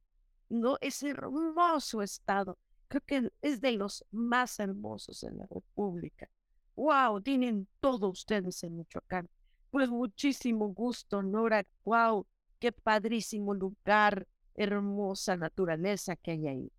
No, 0.49 0.77
es 0.81 1.03
hermoso 1.03 2.03
estado. 2.03 2.59
Creo 2.89 3.03
que 3.07 3.31
es 3.43 3.61
de 3.61 3.73
los 3.73 4.05
más 4.11 4.59
hermosos 4.61 5.23
en 5.23 5.39
la 5.39 5.47
República. 5.47 6.29
Wow, 6.75 7.21
tienen 7.21 7.69
todo 7.81 8.09
ustedes 8.09 8.63
en 8.63 8.77
Michoacán. 8.79 9.29
Pues 9.71 9.91
muchísimo 9.91 10.69
gusto, 10.69 11.23
Nora. 11.23 11.67
Wow, 11.85 12.27
qué 12.59 12.73
padrísimo 12.73 13.53
lugar 13.55 14.27
hermosa 14.55 15.37
naturaleza 15.37 16.17
que 16.17 16.33
hay 16.33 16.47
ahí. 16.49 16.73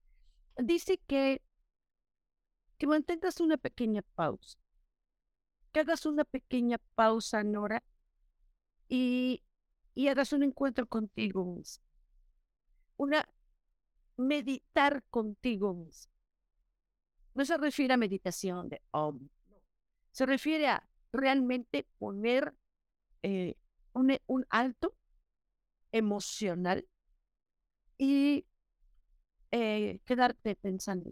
Dice 0.58 1.00
que, 1.08 1.42
que 2.78 2.88
mantengas 2.88 3.40
una 3.40 3.58
pequeña 3.58 4.02
pausa, 4.16 4.58
que 5.72 5.82
hagas 5.82 6.06
una 6.06 6.26
pequeña 6.26 6.78
pausa, 6.96 7.44
Nora, 7.44 7.84
y, 8.88 9.44
y 9.94 10.08
hagas 10.08 10.34
un 10.34 10.44
encuentro 10.44 10.88
contigo. 10.88 11.62
Una 12.98 13.30
meditar 14.20 15.04
contigo 15.10 15.74
mismo. 15.74 16.12
No 17.34 17.46
se 17.46 17.58
refiere 17.58 17.94
a 17.94 17.98
meditación 17.98 18.70
de 18.70 18.82
om, 18.92 19.30
se 20.12 20.26
refiere 20.26 20.68
a 20.68 20.88
realmente 21.14 21.88
poner 21.98 22.54
eh, 23.24 23.56
un, 23.94 24.46
alto 24.50 24.96
emocional 25.92 26.88
y 27.98 28.46
eh, 29.52 30.00
quedarte 30.06 30.56
pensando. 30.56 31.10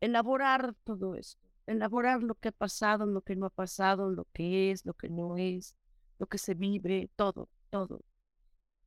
Elaborar 0.00 0.74
todo 0.84 1.16
esto, 1.16 1.40
elaborar 1.66 2.22
lo 2.22 2.34
que 2.36 2.48
ha 2.48 2.52
pasado, 2.52 3.06
lo 3.06 3.22
que 3.22 3.36
no 3.36 3.46
ha 3.46 3.50
pasado, 3.50 4.10
lo 4.10 4.26
que 4.32 4.70
es, 4.70 4.84
lo 4.86 4.94
que 4.94 5.08
no 5.08 5.36
es, 5.36 5.76
lo 6.18 6.26
que 6.26 6.38
se 6.38 6.54
vive, 6.54 7.10
todo, 7.16 7.48
todo. 7.70 8.00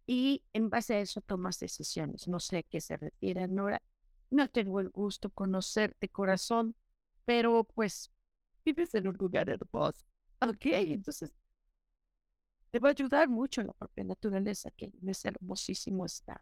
Y 0.07 0.43
en 0.53 0.69
base 0.69 0.95
a 0.95 0.99
eso 0.99 1.21
tomas 1.21 1.59
decisiones. 1.59 2.27
No 2.27 2.39
sé 2.39 2.63
qué 2.63 2.79
se 2.81 2.97
refiere, 2.97 3.47
Nora. 3.47 3.81
No 4.29 4.49
tengo 4.49 4.79
el 4.79 4.89
gusto 4.89 5.29
conocerte, 5.29 6.09
corazón, 6.09 6.75
pero 7.25 7.63
pues 7.63 8.11
vives 8.63 8.93
en 8.95 9.07
un 9.07 9.15
lugar 9.15 9.49
hermoso. 9.49 10.05
Ok, 10.41 10.65
entonces 10.65 11.33
te 12.71 12.79
va 12.79 12.89
a 12.89 12.91
ayudar 12.91 13.29
mucho 13.29 13.63
la 13.63 13.73
propia 13.73 14.03
naturaleza, 14.03 14.69
que 14.71 14.91
es 15.05 15.25
hermosísimo 15.25 16.05
está. 16.05 16.41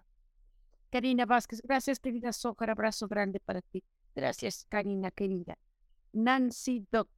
Karina 0.89 1.25
Vázquez, 1.25 1.61
gracias 1.61 1.99
querida 1.99 2.33
Zócar, 2.33 2.69
abrazo 2.69 3.07
grande 3.07 3.39
para 3.39 3.61
ti. 3.61 3.83
Gracias 4.15 4.65
Karina 4.69 5.11
querida. 5.11 5.57
Nancy 6.11 6.87
Doc 6.91 7.09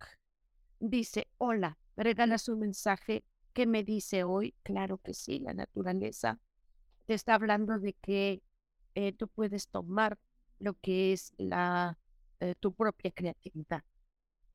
dice, 0.80 1.28
hola, 1.38 1.78
me 1.96 2.04
regalas 2.04 2.50
un 2.50 2.60
mensaje 2.60 3.24
que 3.56 3.66
me 3.66 3.84
dice 3.84 4.26
hoy, 4.26 4.54
claro 4.64 5.00
que 5.00 5.16
sí, 5.16 5.40
la 5.40 5.54
naturaleza 5.56 6.42
te 7.06 7.14
está 7.16 7.36
hablando 7.36 7.80
de 7.80 7.94
que 7.94 8.44
eh, 8.96 9.14
tú 9.14 9.30
puedes 9.30 9.70
tomar 9.70 10.20
lo 10.60 10.74
que 10.76 11.14
es 11.14 11.34
la, 11.38 11.98
eh, 12.42 12.56
tu 12.60 12.74
propia 12.74 13.12
creatividad. 13.12 13.84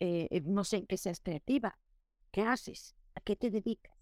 Eh, 0.01 0.43
no 0.45 0.65
sé 0.65 0.79
en 0.79 0.87
qué 0.87 0.99
seas 0.99 1.21
creativa. 1.21 1.79
¿Qué 2.31 2.43
haces? 2.43 2.95
¿A 3.15 3.21
qué 3.23 3.37
te 3.37 3.51
dedicas? 3.51 3.97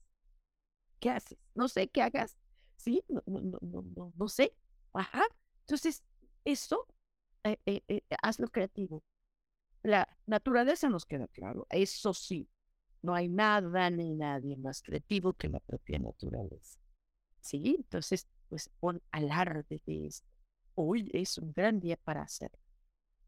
¿Qué 1.01 1.11
haces? 1.11 1.39
No 1.55 1.69
sé 1.69 1.89
qué 1.89 2.03
hagas. 2.03 2.37
Sí, 2.77 3.05
no, 3.09 3.23
no, 3.27 3.41
no, 3.63 3.83
no, 3.97 4.13
no 4.17 4.29
sé. 4.29 4.53
Ajá. 4.93 5.23
Entonces, 5.61 6.03
eso, 6.45 6.87
hazlo 8.23 8.49
creativo. 8.49 9.05
La 9.83 10.09
naturaleza 10.27 10.89
nos 10.89 11.07
queda 11.07 11.29
claro. 11.29 11.67
Eso 11.71 12.15
sí, 12.15 12.49
no 13.03 13.15
hay 13.15 13.29
nada 13.29 13.91
ni 13.91 14.15
nadie 14.15 14.57
más 14.57 14.83
creativo 14.83 15.33
que 15.33 15.49
la 15.49 15.61
propia 15.61 15.99
naturaleza. 15.99 16.79
Sí, 17.41 17.77
entonces, 17.79 18.27
pues 18.49 18.71
pon 18.81 19.01
alarde 19.11 19.81
de 19.87 20.07
esto. 20.07 20.27
Hoy 20.75 21.11
es 21.13 21.39
un 21.39 21.53
gran 21.53 21.81
día 21.81 21.97
para 21.97 22.23
hacerlo. 22.23 22.59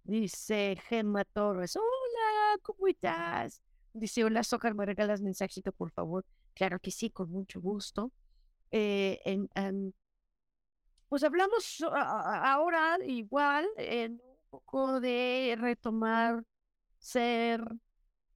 Dice 0.04 0.76
Gemma 0.88 1.24
Torres, 1.24 1.76
hola, 1.76 2.58
¿cómo 2.62 2.86
estás? 2.88 3.62
Dice, 3.92 4.24
hola, 4.24 4.42
Socar, 4.44 4.74
¿me 4.74 4.86
regalas 4.86 5.20
mensajito, 5.20 5.72
por 5.72 5.90
favor? 5.90 6.24
Claro 6.54 6.78
que 6.80 6.90
sí, 6.90 7.10
con 7.10 7.30
mucho 7.30 7.60
gusto. 7.60 8.12
Eh, 8.70 9.20
pues 11.08 11.24
hablamos 11.24 11.82
ahora 11.90 12.98
igual 13.04 13.68
en 13.76 14.12
un 14.12 14.38
poco 14.48 15.00
de 15.00 15.56
retomar, 15.58 16.44
ser, 16.98 17.62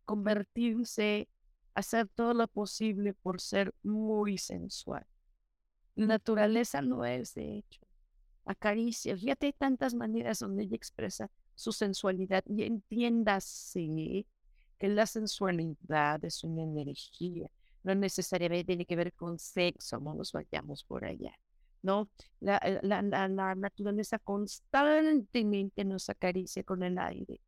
convertirse, 0.04 1.28
hacer 1.74 2.08
todo 2.08 2.34
lo 2.34 2.48
posible 2.48 3.14
por 3.14 3.40
ser 3.40 3.74
muy 3.82 4.38
sensual. 4.38 5.06
La 5.96 6.06
naturaleza 6.06 6.82
no 6.82 7.04
es, 7.04 7.34
de 7.34 7.58
hecho, 7.58 7.80
acaricia. 8.44 9.16
Fíjate, 9.16 9.46
hay 9.46 9.52
tantas 9.52 9.94
maneras 9.94 10.40
donde 10.40 10.64
ella 10.64 10.76
expresa 10.76 11.30
su 11.54 11.72
sensualidad 11.72 12.44
y 12.46 12.64
entiéndase 12.64 14.26
que 14.78 14.88
la 14.88 15.06
sensualidad 15.06 16.24
es 16.24 16.42
una 16.44 16.62
energía, 16.62 17.48
no 17.82 17.94
necesariamente 17.94 18.64
tiene 18.64 18.86
que 18.86 18.96
ver 18.96 19.12
con 19.12 19.38
sexo, 19.38 20.00
no 20.00 20.14
nos 20.14 20.32
vayamos 20.32 20.84
por 20.84 21.04
allá. 21.04 21.34
¿no? 21.84 22.08
La, 22.40 22.56
eh, 22.58 22.80
la, 22.82 23.02
la, 23.02 23.28
la 23.28 23.54
naturaleza 23.54 24.18
constantemente 24.18 25.84
nos 25.84 26.08
acaricia 26.08 26.64
con 26.64 26.82
el 26.82 26.98
aire. 26.98 27.40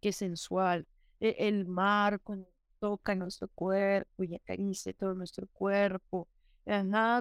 Qué 0.00 0.10
sensual. 0.12 0.86
E, 1.22 1.36
el 1.48 1.66
mar 1.68 2.20
cuando 2.20 2.48
toca 2.80 3.14
nuestro 3.14 3.46
cuerpo 3.54 4.24
y 4.24 4.34
acaricia 4.34 4.92
todo 4.92 5.14
nuestro 5.14 5.46
cuerpo. 5.52 6.26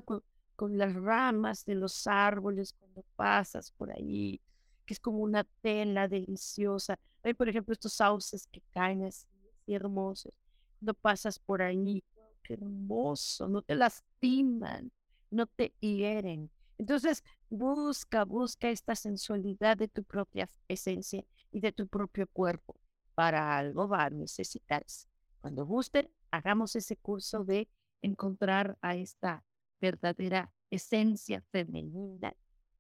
con, 0.06 0.24
con 0.56 0.78
las 0.78 0.94
ramas 0.96 1.66
de 1.66 1.76
los 1.76 2.08
árboles 2.08 2.74
cuando 2.74 3.04
pasas 3.16 3.72
por 3.72 3.92
ahí, 3.92 4.42
que 4.86 4.96
es 4.96 5.00
como 5.00 5.20
una 5.20 5.44
tela 5.62 6.08
deliciosa. 6.08 6.98
Hay, 7.24 7.36
por 7.36 7.48
ejemplo, 7.48 7.74
estos 7.74 7.94
sauces 7.94 8.48
que 8.52 8.62
caen 8.72 9.06
así, 9.06 9.28
hermosos. 9.68 10.34
Cuando 10.80 10.96
pasas 10.96 11.38
por 11.38 11.62
ahí, 11.62 12.04
qué 12.44 12.56
hermoso, 12.56 13.48
no 13.48 13.62
te 13.62 13.76
lastiman, 13.76 14.92
no 15.30 15.46
te 15.46 15.74
hieren. 15.80 16.50
Entonces, 16.80 17.24
busca, 17.52 18.26
busca 18.26 18.70
esta 18.70 18.96
sensualidad 18.96 19.78
de 19.78 19.88
tu 19.88 20.04
propia 20.04 20.50
esencia 20.68 21.24
y 21.52 21.60
de 21.60 21.72
tu 21.72 21.88
propio 21.88 22.26
cuerpo. 22.28 22.81
Para 23.22 23.56
algo 23.56 23.88
va 23.88 24.06
a 24.06 24.10
necesitarse. 24.10 25.08
Cuando 25.42 25.64
gusten, 25.64 26.10
hagamos 26.32 26.76
ese 26.76 26.98
curso 26.98 27.44
de 27.44 27.70
encontrar 28.02 28.80
a 28.82 28.96
esta 28.96 29.46
verdadera 29.80 30.52
esencia 30.72 31.44
femenina 31.52 32.34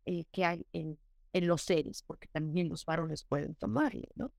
eh, 0.04 0.26
que 0.32 0.44
hay 0.44 0.66
en, 0.74 0.98
en 1.32 1.46
los 1.46 1.62
seres, 1.62 2.02
porque 2.02 2.28
también 2.28 2.70
los 2.70 2.86
varones 2.86 3.24
pueden 3.24 3.54
tomarlo, 3.54 4.08
¿no? 4.16 4.34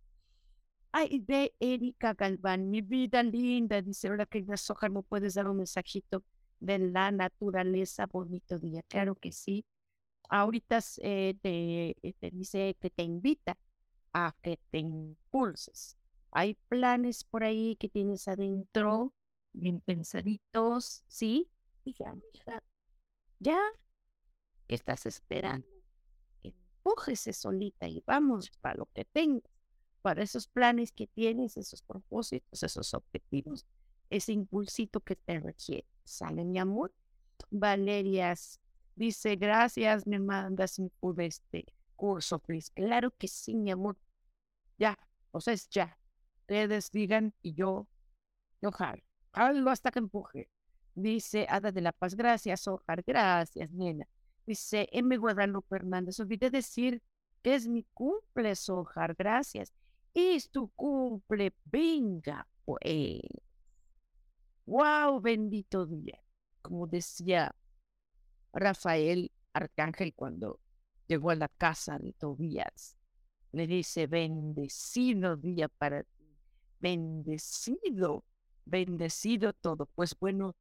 Ay, 0.91 1.21
de 1.21 1.55
Erika 1.61 2.15
Galván, 2.15 2.69
mi 2.69 2.81
vida 2.81 3.23
linda, 3.23 3.81
dice, 3.81 4.09
ahora 4.09 4.27
que 4.27 4.45
ya 4.45 4.57
soja, 4.57 4.89
¿no 4.89 5.05
puedes 5.05 5.35
dar 5.35 5.47
un 5.47 5.59
mensajito 5.59 6.25
de 6.59 6.81
la 6.81 7.13
naturaleza? 7.13 8.07
Bonito 8.07 8.59
día, 8.59 8.83
claro 8.89 9.15
que 9.15 9.31
sí. 9.31 9.65
Ahorita 10.29 10.81
eh, 10.99 11.37
te, 11.41 11.91
eh, 12.03 12.13
te 12.19 12.31
dice 12.33 12.77
que 12.81 12.91
te 12.91 13.05
invita 13.05 13.57
a 14.13 14.35
que 14.43 14.59
te 14.71 14.79
impulses. 14.79 15.97
Hay 16.31 16.55
planes 16.69 17.25
por 17.25 17.45
ahí 17.45 17.77
que 17.77 17.89
tienes 17.89 18.29
adentro, 18.29 19.13
bien 19.53 19.81
pensaditos, 19.81 21.05
¿sí? 21.09 21.49
Y 21.85 21.95
ya, 21.95 22.15
ya, 23.39 23.59
¿qué 24.67 24.75
estás 24.75 25.07
esperando? 25.07 25.67
Empújese 26.43 27.33
solita 27.33 27.89
y 27.89 28.03
vamos 28.07 28.51
para 28.61 28.77
lo 28.77 28.87
que 28.95 29.05
tengas, 29.05 29.51
para 30.01 30.23
esos 30.23 30.49
planes 30.49 30.93
que 30.93 31.07
tienes, 31.07 31.57
esos 31.57 31.83
propósitos, 31.83 32.63
esos 32.63 32.95
objetivos, 32.95 33.67
ese 34.11 34.33
impulsito 34.33 35.01
que 35.01 35.17
te 35.17 35.41
requiere. 35.41 35.87
¿Sale, 36.05 36.45
mi 36.45 36.59
amor? 36.59 36.93
Valerias 37.51 38.61
dice, 38.95 39.37
gracias, 39.37 40.07
me 40.07 40.19
mandas 40.19 40.81
por 41.01 41.21
este 41.21 41.67
curso, 42.03 42.41
please. 42.41 42.73
Claro 42.75 43.13
que 43.13 43.29
sí, 43.29 43.55
mi 43.55 43.71
amor. 43.71 43.97
Ya, 44.77 44.99
o 45.31 45.41
sea, 45.41 45.55
es 45.55 45.69
ya. 45.69 45.97
Ustedes 46.41 46.91
digan 46.91 47.33
y 47.43 47.55
yo, 47.55 47.87
yo 48.61 48.73
jalo. 48.73 49.71
Hasta 49.71 49.93
que 49.93 50.01
empuje. 50.01 50.51
Dice 50.97 51.47
Ada 51.49 51.71
de 51.71 51.81
la 51.81 51.93
Paz, 51.93 52.17
gracias, 52.17 52.67
Ojar, 52.67 53.05
gracias, 53.07 53.71
nena. 53.71 54.09
Dice 54.45 54.89
M. 54.91 55.17
Guadalupe 55.17 55.77
Hernández, 55.77 56.19
olvidé 56.19 56.51
decir 56.51 57.01
que 57.41 57.55
es 57.55 57.69
mi 57.69 57.85
cumple, 57.95 58.57
Sojar, 58.57 59.15
gracias. 59.15 59.73
Es 60.13 60.51
tu 60.51 60.71
cumple, 60.71 61.55
venga, 61.65 62.49
pues. 62.65 63.21
Wow, 64.67 65.21
bendito 65.21 65.87
día. 65.87 66.21
Como 66.63 66.89
decía 66.89 67.55
Rafael 68.53 69.31
Arcángel 69.53 70.15
cuando 70.15 70.59
llegó 71.13 71.31
a 71.31 71.35
la 71.35 71.49
casa 71.49 71.99
de 71.99 72.15
Tobías, 72.15 72.97
le 73.53 73.67
dice, 73.67 74.07
bendecido 74.07 75.37
día 75.37 75.69
para 75.69 76.05
ti, 76.05 76.25
bendecido, 76.81 78.25
bendecido 78.65 79.53
todo. 79.53 79.85
Pues 79.95 80.17
bueno, 80.19 80.57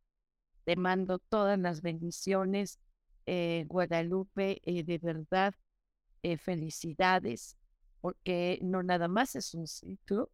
te 0.65 0.75
mando 0.75 1.19
todas 1.19 1.57
las 1.57 1.81
bendiciones, 1.81 2.79
eh, 3.25 3.63
Guadalupe, 3.69 4.59
eh, 4.65 4.83
de 4.83 4.97
verdad, 4.97 5.53
eh, 6.21 6.37
felicidades, 6.37 7.55
porque 8.01 8.59
no 8.61 8.83
nada 8.83 9.07
más 9.07 9.37
es 9.37 9.53
un 9.53 9.67
ciclo, 9.67 10.31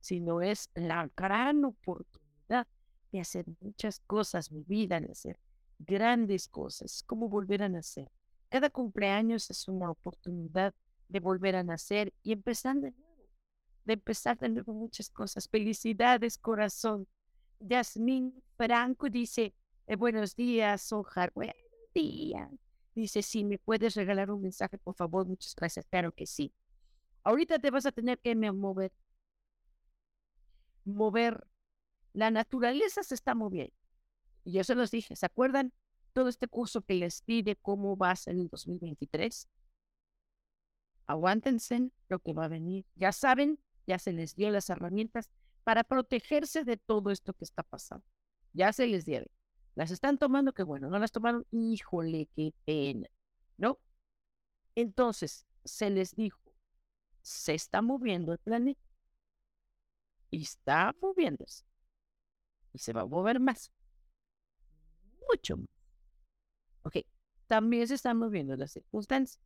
sino 0.00 0.42
es 0.42 0.68
la 0.74 1.10
gran 1.16 1.64
oportunidad 1.64 2.66
de 3.12 3.20
hacer 3.20 3.46
muchas 3.60 4.00
cosas, 4.00 4.52
mi 4.52 4.62
vida, 4.64 5.00
de 5.00 5.12
hacer 5.12 5.40
grandes 5.78 6.48
cosas, 6.48 7.02
como 7.06 7.30
volver 7.30 7.62
a 7.62 7.70
nacer. 7.70 8.10
Cada 8.48 8.70
cumpleaños 8.70 9.50
es 9.50 9.68
una 9.68 9.90
oportunidad 9.90 10.74
de 11.08 11.20
volver 11.20 11.56
a 11.56 11.62
nacer 11.62 12.14
y 12.22 12.32
empezar 12.32 12.76
de 12.76 12.92
nuevo, 12.92 13.28
de 13.84 13.92
empezar 13.94 14.38
de 14.38 14.48
nuevo 14.48 14.72
muchas 14.72 15.10
cosas. 15.10 15.48
Felicidades, 15.48 16.38
corazón. 16.38 17.06
Yasmín 17.60 18.42
Franco 18.56 19.08
dice, 19.08 19.54
eh, 19.86 19.96
buenos 19.96 20.34
días, 20.34 20.92
Ojar, 20.92 21.32
buenos 21.34 21.56
días. 21.94 22.50
Dice, 22.94 23.22
si 23.22 23.44
me 23.44 23.58
puedes 23.58 23.94
regalar 23.94 24.30
un 24.30 24.42
mensaje, 24.42 24.78
por 24.78 24.94
favor, 24.94 25.26
muchas 25.26 25.54
gracias. 25.54 25.86
Claro 25.86 26.12
que 26.12 26.26
sí. 26.26 26.52
Ahorita 27.24 27.58
te 27.58 27.70
vas 27.70 27.86
a 27.86 27.92
tener 27.92 28.18
que 28.18 28.34
mover. 28.34 28.92
Mover. 30.84 31.46
La 32.14 32.30
naturaleza 32.30 33.02
se 33.02 33.14
está 33.14 33.34
moviendo. 33.34 33.74
Y 34.44 34.52
yo 34.52 34.64
se 34.64 34.74
los 34.74 34.90
dije, 34.90 35.14
¿se 35.14 35.26
acuerdan? 35.26 35.72
Todo 36.18 36.30
este 36.30 36.48
curso 36.48 36.82
que 36.82 36.94
les 36.94 37.22
pide 37.22 37.54
cómo 37.54 37.96
va 37.96 38.10
a 38.10 38.16
ser 38.16 38.34
el 38.34 38.48
2023. 38.48 39.48
Aguántense 41.06 41.92
lo 42.08 42.18
que 42.18 42.32
va 42.32 42.46
a 42.46 42.48
venir. 42.48 42.84
Ya 42.96 43.12
saben, 43.12 43.60
ya 43.86 44.00
se 44.00 44.12
les 44.12 44.34
dio 44.34 44.50
las 44.50 44.68
herramientas 44.68 45.30
para 45.62 45.84
protegerse 45.84 46.64
de 46.64 46.76
todo 46.76 47.12
esto 47.12 47.34
que 47.34 47.44
está 47.44 47.62
pasando. 47.62 48.04
Ya 48.52 48.72
se 48.72 48.88
les 48.88 49.04
dieron. 49.04 49.28
Las 49.76 49.92
están 49.92 50.18
tomando, 50.18 50.52
que 50.52 50.64
bueno, 50.64 50.90
no 50.90 50.98
las 50.98 51.12
tomaron, 51.12 51.46
híjole, 51.52 52.28
qué 52.34 52.52
pena, 52.64 53.06
¿no? 53.56 53.78
Entonces, 54.74 55.46
se 55.64 55.88
les 55.88 56.16
dijo, 56.16 56.52
se 57.22 57.54
está 57.54 57.80
moviendo 57.80 58.32
el 58.32 58.38
planeta. 58.38 58.82
Y 60.32 60.42
está 60.42 60.96
moviéndose. 61.00 61.64
Y 62.72 62.80
se 62.80 62.92
va 62.92 63.02
a 63.02 63.06
mover 63.06 63.38
más. 63.38 63.70
Mucho 65.30 65.58
más. 65.58 65.77
Ok, 66.82 66.96
también 67.46 67.86
se 67.88 67.94
están 67.94 68.16
moviendo 68.16 68.56
las 68.56 68.72
circunstancias. 68.72 69.42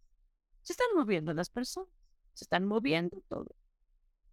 Se 0.63 0.73
están 0.73 0.89
moviendo 0.95 1.33
las 1.35 1.51
personas. 1.51 1.91
Se 2.35 2.45
están 2.45 2.65
moviendo 2.65 3.23
todo. 3.29 3.55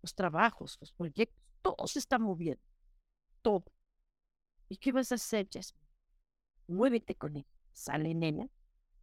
Los 0.01 0.15
trabajos, 0.15 0.77
los 0.79 0.91
proyectos 0.93 1.39
todo 1.61 1.87
se 1.87 1.99
está 1.99 2.19
moviendo. 2.19 2.61
todo. 3.41 3.65
¿Y 4.67 4.77
qué 4.77 4.91
vas 4.91 5.11
a 5.11 5.15
hacer, 5.15 5.47
Jasmine? 5.51 5.87
Muévete 6.67 7.15
con 7.15 7.35
él. 7.37 7.45
Sale, 7.73 8.13
nena. 8.13 8.47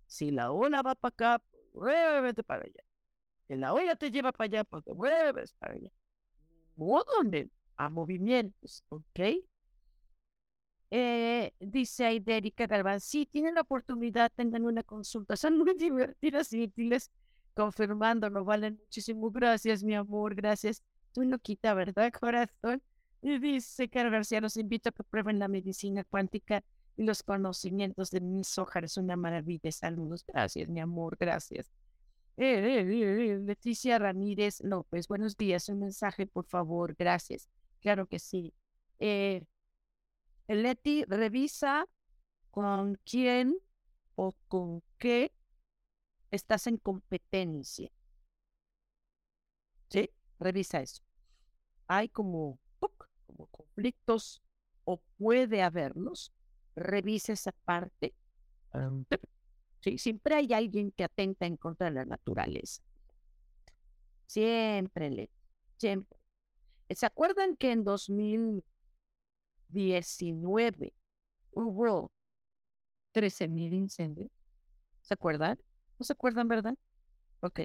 Si 0.06 0.30
la 0.30 0.52
ola 0.52 0.82
va 0.82 0.94
para 0.94 1.12
acá, 1.12 1.42
muévete 1.74 2.42
para 2.42 2.64
allá. 2.64 2.82
Si 3.48 3.56
la 3.56 3.72
ola 3.72 3.96
te 3.96 4.10
lleva 4.10 4.32
para 4.32 4.44
allá, 4.46 4.64
pues 4.64 4.84
te 4.84 4.92
mueves 4.94 5.52
para 5.54 5.74
allá. 5.74 5.90
Modo 6.76 7.06
a 7.76 7.88
movimientos, 7.88 8.84
¿ok? 8.88 9.20
Eh, 10.90 11.52
dice 11.58 12.06
Aidérica 12.06 12.66
Galván, 12.66 13.00
sí, 13.00 13.26
tienen 13.26 13.54
la 13.54 13.62
oportunidad, 13.62 14.30
tengan 14.34 14.64
una 14.64 14.82
consulta, 14.82 15.36
son 15.36 15.58
muy 15.58 15.74
divertidas 15.78 16.52
y 16.52 16.64
útiles, 16.64 17.10
confirmando, 17.54 18.30
no 18.30 18.44
valen 18.44 18.78
muchísimo. 18.78 19.30
Gracias, 19.30 19.82
mi 19.82 19.94
amor, 19.94 20.34
gracias. 20.34 20.82
Tú 21.12 21.24
no 21.24 21.38
quita, 21.38 21.74
¿verdad, 21.74 22.12
corazón? 22.12 22.82
Y 23.22 23.38
dice 23.38 23.88
Carlos 23.88 24.12
García, 24.12 24.40
los 24.40 24.56
invito 24.56 24.90
a 24.90 24.92
que 24.92 25.02
prueben 25.02 25.38
la 25.38 25.48
medicina 25.48 26.04
cuántica 26.04 26.62
y 26.96 27.04
los 27.04 27.22
conocimientos 27.22 28.10
de 28.10 28.20
mis 28.20 28.58
hojas. 28.58 28.84
Es 28.84 28.96
una 28.96 29.16
maravilla. 29.16 29.72
Saludos. 29.72 30.24
Gracias, 30.26 30.68
mi 30.68 30.80
amor. 30.80 31.16
Gracias. 31.18 31.70
Eh, 32.36 32.80
eh, 32.80 33.32
eh, 33.32 33.38
Leticia 33.38 33.98
Ramírez 33.98 34.60
López, 34.62 35.08
buenos 35.08 35.36
días. 35.36 35.68
Un 35.68 35.80
mensaje, 35.80 36.26
por 36.26 36.46
favor. 36.46 36.94
Gracias. 36.98 37.48
Claro 37.80 38.06
que 38.06 38.18
sí. 38.18 38.52
Leti, 40.48 41.04
revisa 41.04 41.88
con 42.50 42.98
quién 43.04 43.56
o 44.14 44.32
con 44.48 44.82
qué 44.98 45.32
estás 46.30 46.66
en 46.66 46.76
competencia. 46.78 47.90
¿Sí? 49.88 50.10
Revisa 50.38 50.80
eso. 50.80 51.02
Hay 51.86 52.08
como, 52.08 52.58
como 53.26 53.46
conflictos 53.48 54.42
o 54.84 55.00
puede 55.18 55.62
haberlos. 55.62 56.32
Revisa 56.74 57.32
esa 57.32 57.52
parte. 57.52 58.14
Sí, 59.80 59.98
siempre 59.98 60.34
hay 60.34 60.52
alguien 60.52 60.92
que 60.92 61.04
atenta 61.04 61.46
en 61.46 61.56
contra 61.56 61.86
de 61.86 61.94
la 61.94 62.04
naturaleza. 62.04 62.82
Siempre, 64.26 65.10
Leti. 65.10 65.32
siempre. 65.76 66.18
¿Se 66.90 67.06
acuerdan 67.06 67.56
que 67.56 67.72
en 67.72 67.84
2019 69.68 70.94
hubo 71.52 72.12
13.000 73.12 73.72
incendios? 73.72 74.30
¿Se 75.02 75.14
acuerdan? 75.14 75.58
¿No 75.98 76.04
se 76.04 76.12
acuerdan, 76.12 76.48
verdad? 76.48 76.74
Ok. 77.40 77.60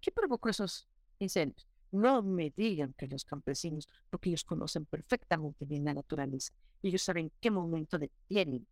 ¿Qué 0.00 0.10
provocó 0.12 0.48
esos 0.48 0.88
incendios? 1.18 1.66
No 1.92 2.22
me 2.22 2.50
digan 2.50 2.94
que 2.94 3.08
los 3.08 3.24
campesinos, 3.24 3.88
porque 4.08 4.28
ellos 4.30 4.44
conocen 4.44 4.86
perfectamente 4.86 5.64
bien 5.64 5.84
la 5.84 5.94
naturaleza. 5.94 6.52
Y 6.82 6.88
ellos 6.88 7.02
saben 7.02 7.32
qué 7.40 7.50
momento 7.50 7.98
detienen. 7.98 8.66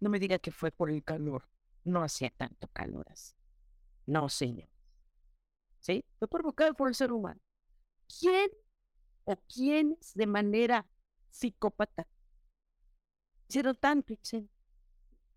No 0.00 0.10
me 0.10 0.18
digan 0.18 0.40
que 0.40 0.50
fue 0.50 0.72
por 0.72 0.90
el 0.90 1.04
calor. 1.04 1.48
No 1.84 2.02
hacía 2.02 2.30
tanto 2.30 2.68
calor 2.68 3.06
así. 3.10 3.34
No, 4.06 4.28
señor. 4.28 4.68
¿Sí? 5.78 6.04
Fue 6.18 6.28
provocado 6.28 6.74
por 6.74 6.88
el 6.88 6.94
ser 6.94 7.12
humano. 7.12 7.40
¿Quién 8.18 8.50
o 9.32 9.36
quiénes 9.52 10.14
de 10.14 10.26
manera 10.26 10.86
psicópata 11.30 12.06
hicieron 13.48 13.76
tanto? 13.76 14.14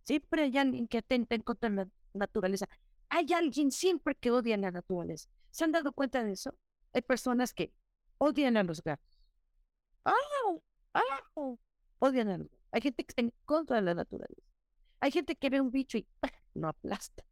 Siempre 0.04 0.44
hay 0.44 0.58
alguien 0.58 0.88
que 0.88 1.00
atenta 1.00 1.36
en 1.36 1.42
contra 1.42 1.70
de 1.70 1.76
la 1.76 1.88
naturaleza. 2.14 2.68
Hay 3.10 3.34
alguien 3.34 3.72
siempre 3.72 4.16
que 4.16 4.32
odia 4.32 4.58
la 4.58 4.72
naturaleza. 4.72 5.30
¿Se 5.52 5.64
han 5.64 5.72
dado 5.72 5.94
cuenta 5.94 6.24
de 6.24 6.34
eso? 6.34 6.56
Hay 6.94 7.02
personas 7.02 7.54
que 7.54 7.74
odian 8.18 8.58
a 8.58 8.64
los 8.64 8.84
gatos. 8.84 9.20
¡Ah! 10.06 10.14
¡Ah! 10.94 11.56
Odian 12.00 12.30
a 12.30 12.38
los 12.38 12.48
gatos. 12.48 12.68
Hay 12.72 12.82
gente 12.82 13.04
que 13.04 13.12
está 13.12 13.22
en 13.22 13.34
contra 13.46 13.78
de 13.78 13.84
la 13.84 13.94
naturaleza. 13.94 14.42
Hay 15.00 15.12
gente 15.12 15.36
que 15.36 15.50
ve 15.50 15.62
un 15.62 15.72
bicho 15.72 15.98
y 15.98 16.08
no 16.54 16.68
aplasta. 16.68 17.24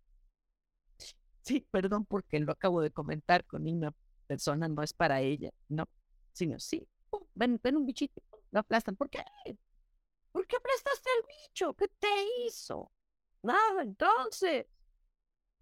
Sí, 1.41 1.65
perdón 1.71 2.05
porque 2.05 2.39
lo 2.39 2.51
acabo 2.51 2.81
de 2.81 2.91
comentar 2.91 3.45
con 3.45 3.67
una 3.67 3.93
persona, 4.27 4.67
no 4.67 4.83
es 4.83 4.93
para 4.93 5.21
ella, 5.21 5.51
no, 5.67 5.85
sino 6.33 6.59
sí. 6.59 6.87
ven, 7.33 7.59
ven 7.63 7.77
un 7.77 7.85
bichito, 7.85 8.21
lo 8.51 8.59
aplastan. 8.59 8.95
¿Por 8.95 9.09
qué? 9.09 9.23
¿Por 10.31 10.47
qué 10.47 10.55
aplastaste 10.55 11.09
al 11.09 11.27
bicho? 11.27 11.73
¿Qué 11.73 11.87
te 11.87 12.07
hizo? 12.45 12.91
Nada, 13.43 13.81
entonces. 13.81 14.65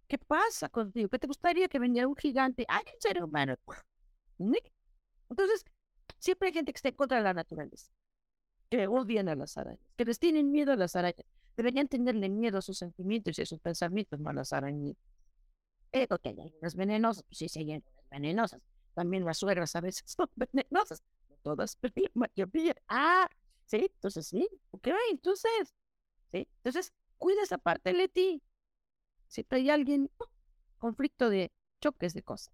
¿Qué 0.08 0.18
pasa 0.18 0.70
contigo? 0.70 1.08
¿Qué 1.10 1.20
te 1.20 1.28
gustaría 1.28 1.68
que 1.68 1.80
vendiera 1.80 2.08
un 2.08 2.16
gigante? 2.16 2.66
¡Ay, 2.68 2.84
un 2.94 3.02
ser 3.02 3.24
humano! 3.24 3.56
Entonces, 5.30 5.66
siempre 6.18 6.48
hay 6.48 6.54
gente 6.54 6.74
que 6.74 6.78
está 6.78 6.90
en 6.90 6.96
contra 6.96 7.18
de 7.18 7.24
la 7.24 7.34
naturaleza, 7.34 7.92
que 8.70 8.88
odian 8.88 9.30
a 9.30 9.36
las 9.36 9.56
arañas, 9.58 9.80
que 9.96 10.06
les 10.06 10.18
tienen 10.18 10.52
miedo 10.52 10.72
a 10.72 10.76
las 10.76 10.96
arañas. 10.96 11.26
Deberían 11.56 11.88
tenerle 11.88 12.30
miedo 12.30 12.58
a 12.58 12.62
sus 12.62 12.78
sentimientos 12.78 13.38
y 13.38 13.44
a 13.44 13.46
sus 13.46 13.60
pensamientos, 13.60 14.20
no 14.20 14.30
a 14.30 14.34
las 14.34 14.52
arañas. 14.52 14.96
Eh, 15.92 16.08
porque 16.08 16.30
hay 16.30 16.40
algunas 16.40 16.76
venenosas, 16.76 17.24
pues 17.24 17.38
sí, 17.38 17.50
sí 17.50 17.60
hay 17.60 17.74
algunas 17.74 18.10
venenosas. 18.10 18.62
También 18.94 19.26
las 19.26 19.38
suegras 19.38 19.76
a 19.76 19.82
veces 19.82 20.04
son 20.18 20.30
venenosas. 20.36 21.04
No 21.30 21.36
todas, 21.44 21.76
pero 21.78 21.94
la 21.96 22.12
mayoría. 22.14 22.76
Ah, 22.88 23.30
Sí, 23.70 23.78
entonces 23.94 24.26
sí, 24.26 24.50
ok, 24.72 24.88
entonces, 25.12 25.76
sí, 26.32 26.48
entonces 26.58 26.92
cuida 27.20 27.44
esa 27.44 27.60
parte, 27.60 27.94
Leti. 27.94 28.42
Siempre 29.28 29.60
hay 29.60 29.70
alguien, 29.70 30.10
conflicto 30.80 31.30
de 31.30 31.52
choques 31.80 32.16
de 32.16 32.24
cosas. 32.24 32.52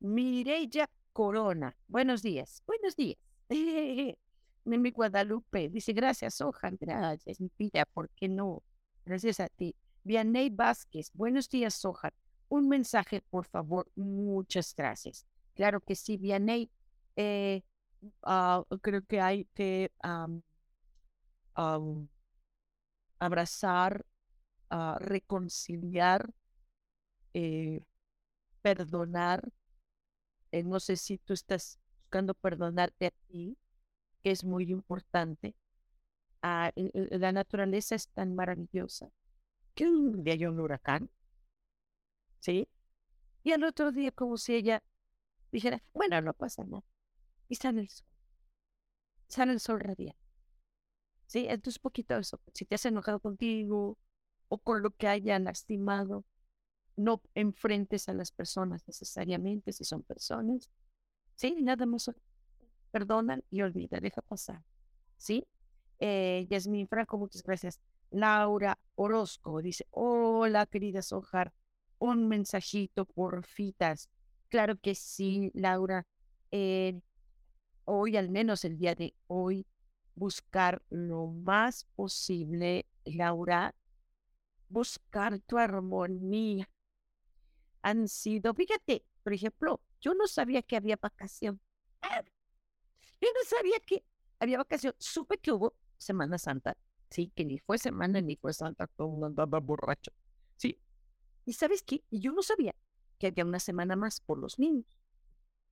Mireya 0.00 0.90
Corona, 1.12 1.76
buenos 1.86 2.22
días, 2.22 2.64
buenos 2.66 2.96
días. 2.96 3.18
Mimi 4.64 4.90
Guadalupe 4.90 5.68
dice, 5.68 5.92
gracias, 5.92 6.34
Soja, 6.34 6.70
gracias, 6.80 7.40
mi 7.40 7.50
vida, 7.56 7.84
¿por 7.84 8.10
qué 8.10 8.28
no? 8.28 8.64
Gracias 9.04 9.38
a 9.38 9.48
ti. 9.48 9.76
Vianey 10.02 10.50
Vázquez, 10.50 11.12
buenos 11.14 11.48
días, 11.48 11.74
Soja. 11.74 12.12
Un 12.56 12.68
mensaje, 12.68 13.22
por 13.30 13.46
favor, 13.46 13.90
muchas 13.96 14.74
gracias. 14.76 15.26
Claro 15.54 15.80
que 15.80 15.94
sí, 15.94 16.16
Vianey. 16.18 16.70
Eh, 17.16 17.62
Ah, 18.22 18.64
creo 18.82 19.02
que 19.06 19.20
hay 19.20 19.44
que 19.54 19.92
abrazar, 23.18 24.04
uh, 24.70 24.98
reconciliar, 24.98 26.30
eh, 27.34 27.80
perdonar. 28.62 29.42
Eh, 30.52 30.62
no 30.62 30.80
sé 30.80 30.96
si 30.96 31.18
tú 31.18 31.32
estás 31.32 31.78
buscando 32.02 32.34
perdonarte 32.34 33.06
a 33.06 33.10
ti, 33.28 33.56
que 34.22 34.30
es 34.32 34.44
muy 34.44 34.70
importante. 34.70 35.54
Ah, 36.42 36.72
la 36.94 37.32
naturaleza 37.32 37.94
es 37.96 38.08
tan 38.08 38.34
maravillosa 38.36 39.10
que 39.74 39.86
un 39.88 40.24
día 40.24 40.34
hay 40.34 40.46
un 40.46 40.60
huracán, 40.60 41.10
¿sí? 42.42 42.68
Y 43.44 43.52
al 43.52 43.64
otro 43.64 43.92
día 43.92 44.10
como 44.10 44.36
si 44.36 44.54
ella 44.54 44.82
dijera, 45.50 45.82
bueno, 45.94 46.20
no 46.20 46.34
pasa 46.34 46.64
nada 46.64 46.84
y 47.48 47.54
sale 47.54 47.82
el 47.82 47.88
sol. 47.88 48.06
Sale 49.28 49.52
el 49.52 49.60
sol 49.60 49.80
radiante. 49.80 50.18
¿Sí? 51.26 51.46
Entonces, 51.48 51.78
poquito 51.78 52.16
eso. 52.16 52.40
Si 52.52 52.66
te 52.66 52.74
has 52.74 52.84
enojado 52.84 53.20
contigo 53.20 53.98
o 54.48 54.58
con 54.58 54.82
lo 54.82 54.90
que 54.90 55.08
haya 55.08 55.38
lastimado, 55.38 56.24
no 56.96 57.22
enfrentes 57.34 58.08
a 58.08 58.14
las 58.14 58.32
personas 58.32 58.86
necesariamente 58.86 59.72
si 59.72 59.84
son 59.84 60.02
personas. 60.02 60.68
¿Sí? 61.36 61.56
Nada 61.62 61.86
más 61.86 62.10
perdonan 62.90 63.42
y 63.50 63.62
olvida, 63.62 64.00
deja 64.00 64.20
pasar. 64.20 64.62
¿Sí? 65.16 65.46
Eh, 66.00 66.46
Yasmin 66.50 66.88
Franco, 66.88 67.16
muchas 67.16 67.42
gracias. 67.42 67.80
Laura 68.10 68.78
Orozco 68.96 69.62
dice, 69.62 69.86
hola 69.90 70.66
querida 70.66 71.00
Sojar, 71.00 71.54
un 72.02 72.26
mensajito 72.26 73.04
por 73.04 73.46
fitas. 73.46 74.10
Claro 74.48 74.76
que 74.76 74.96
sí, 74.96 75.52
Laura. 75.54 76.04
Eh, 76.50 77.00
hoy, 77.84 78.16
al 78.16 78.28
menos 78.28 78.64
el 78.64 78.76
día 78.76 78.96
de 78.96 79.14
hoy, 79.28 79.66
buscar 80.16 80.82
lo 80.90 81.28
más 81.28 81.84
posible, 81.94 82.86
Laura, 83.04 83.74
buscar 84.68 85.38
tu 85.40 85.58
armonía. 85.58 86.68
Han 87.82 88.08
sido, 88.08 88.52
fíjate, 88.52 89.04
por 89.22 89.32
ejemplo, 89.32 89.80
yo 90.00 90.14
no 90.14 90.26
sabía 90.26 90.62
que 90.62 90.76
había 90.76 90.98
vacación. 91.00 91.60
Yo 93.20 93.28
no 93.32 93.44
sabía 93.46 93.78
que 93.86 94.04
había 94.40 94.58
vacación. 94.58 94.94
Supe 94.98 95.38
que 95.38 95.52
hubo 95.52 95.76
Semana 95.98 96.36
Santa. 96.36 96.76
Sí, 97.10 97.30
que 97.36 97.44
ni 97.44 97.58
fue 97.58 97.78
semana 97.78 98.20
ni 98.20 98.36
fue 98.36 98.52
santa, 98.54 98.86
todo 98.86 99.24
andaba 99.26 99.60
borracho. 99.60 100.10
¿Y 101.44 101.54
sabes 101.54 101.82
qué? 101.82 102.04
Yo 102.10 102.32
no 102.32 102.42
sabía 102.42 102.74
que 103.18 103.28
había 103.28 103.44
una 103.44 103.60
semana 103.60 103.96
más 103.96 104.20
por 104.20 104.38
los 104.38 104.58
niños. 104.58 104.86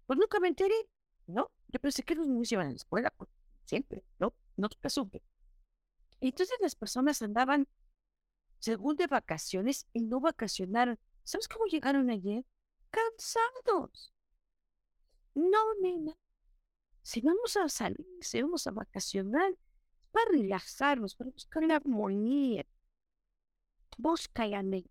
Pues 0.07 0.19
nunca 0.19 0.41
me 0.41 0.49
enteré. 0.49 0.89
¿no? 1.31 1.51
Yo 1.69 1.81
pensé 1.81 2.03
que 2.03 2.15
los 2.15 2.27
niños 2.29 2.51
iban 2.53 2.67
a 2.67 2.71
la 2.71 2.77
escuela, 2.77 3.11
pues, 3.17 3.31
siempre, 3.65 4.05
¿no? 4.19 4.35
No 4.57 4.69
te 4.69 4.91
supe. 4.91 5.23
Y 6.21 6.29
entonces 6.29 6.57
las 6.61 6.75
personas 6.75 7.23
andaban, 7.23 7.67
según 8.59 8.97
de 8.97 9.07
vacaciones, 9.07 9.87
y 9.93 10.03
no 10.03 10.21
vacacionaron. 10.21 10.99
¿Sabes 11.25 11.49
cómo 11.49 11.67
llegaron 11.67 12.11
ayer? 12.11 12.45
Cansados. 12.91 14.13
No, 15.35 15.75
nena. 15.81 16.17
Si 17.03 17.21
vamos 17.21 17.57
a 17.57 17.69
salir, 17.69 18.07
si 18.21 18.43
vamos 18.43 18.67
a 18.67 18.73
vacacionar, 18.73 19.55
para 20.11 20.31
relajarnos, 20.33 21.15
para 21.15 21.31
buscar 21.31 21.63
la 21.63 21.77
armonía. 21.77 22.67
Busca, 23.97 24.47
Yanek. 24.47 24.87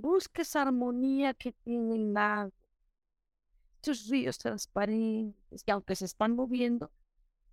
Busca 0.00 0.40
esa 0.40 0.62
armonía 0.62 1.34
que 1.34 1.52
tiene 1.52 1.94
el 1.94 2.14
lago. 2.14 2.52
Estos 3.76 4.08
ríos 4.08 4.38
transparentes 4.38 5.62
que 5.62 5.72
aunque 5.72 5.94
se 5.94 6.06
están 6.06 6.34
moviendo, 6.34 6.90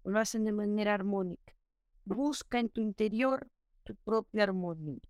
lo 0.05 0.17
hacen 0.17 0.45
de 0.45 0.53
manera 0.53 0.93
armónica. 0.93 1.53
Busca 2.05 2.59
en 2.59 2.69
tu 2.69 2.79
interior 2.79 3.49
tu 3.83 3.95
propia 3.97 4.43
armonía. 4.43 5.01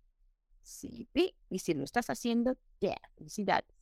Sí, 0.62 1.08
y 1.48 1.60
si 1.60 1.74
lo 1.74 1.84
estás 1.84 2.10
haciendo, 2.10 2.56
ya, 2.80 2.96
felicidades. 3.16 3.72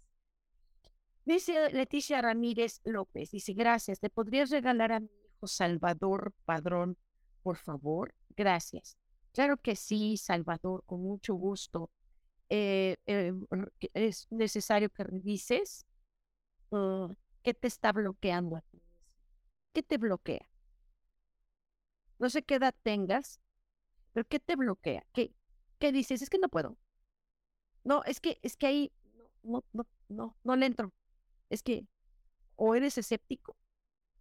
Dice 1.25 1.71
Leticia 1.73 2.21
Ramírez 2.21 2.83
López, 2.85 3.31
dice, 3.31 3.55
gracias, 3.55 4.01
¿te 4.01 4.11
podrías 4.11 4.51
regalar 4.51 4.93
a 4.93 5.01
mi 5.01 5.09
hijo 5.09 5.47
Salvador 5.47 6.35
Padrón, 6.45 6.99
por 7.43 7.57
favor? 7.57 8.15
Gracias. 8.37 8.99
Claro 9.33 9.57
que 9.57 9.77
sí, 9.77 10.19
Salvador, 10.19 10.85
con 10.85 11.03
mucho 11.03 11.35
gusto. 11.35 11.91
Eh, 12.49 12.97
eh, 13.07 13.33
es 13.95 14.27
necesario 14.31 14.91
que 14.91 15.05
revises 15.05 15.85
uh, 16.71 17.09
qué 17.43 17.55
te 17.55 17.69
está 17.69 17.93
bloqueando. 17.93 18.63
¿Qué 19.73 19.83
te 19.85 19.97
bloquea? 19.99 20.49
No 22.19 22.29
sé 22.29 22.43
qué 22.43 22.57
edad 22.57 22.75
tengas, 22.83 23.41
pero 24.13 24.27
¿qué 24.29 24.41
te 24.41 24.57
bloquea? 24.57 25.07
¿Qué, 25.15 25.33
qué 25.81 25.93
dices? 25.93 26.23
Es 26.23 26.31
que 26.31 26.39
no 26.39 26.49
puedo. 26.51 26.77
No, 27.85 28.03
es 28.05 28.21
que, 28.21 28.39
es 28.43 28.57
que 28.57 28.67
ahí 28.67 28.93
no, 29.43 29.65
no, 29.73 29.87
no, 30.09 30.37
no 30.45 30.57
le 30.57 30.67
entro 30.67 30.93
es 31.51 31.63
que 31.63 31.87
o 32.57 32.75
eres 32.77 32.99
escéptico 32.99 33.57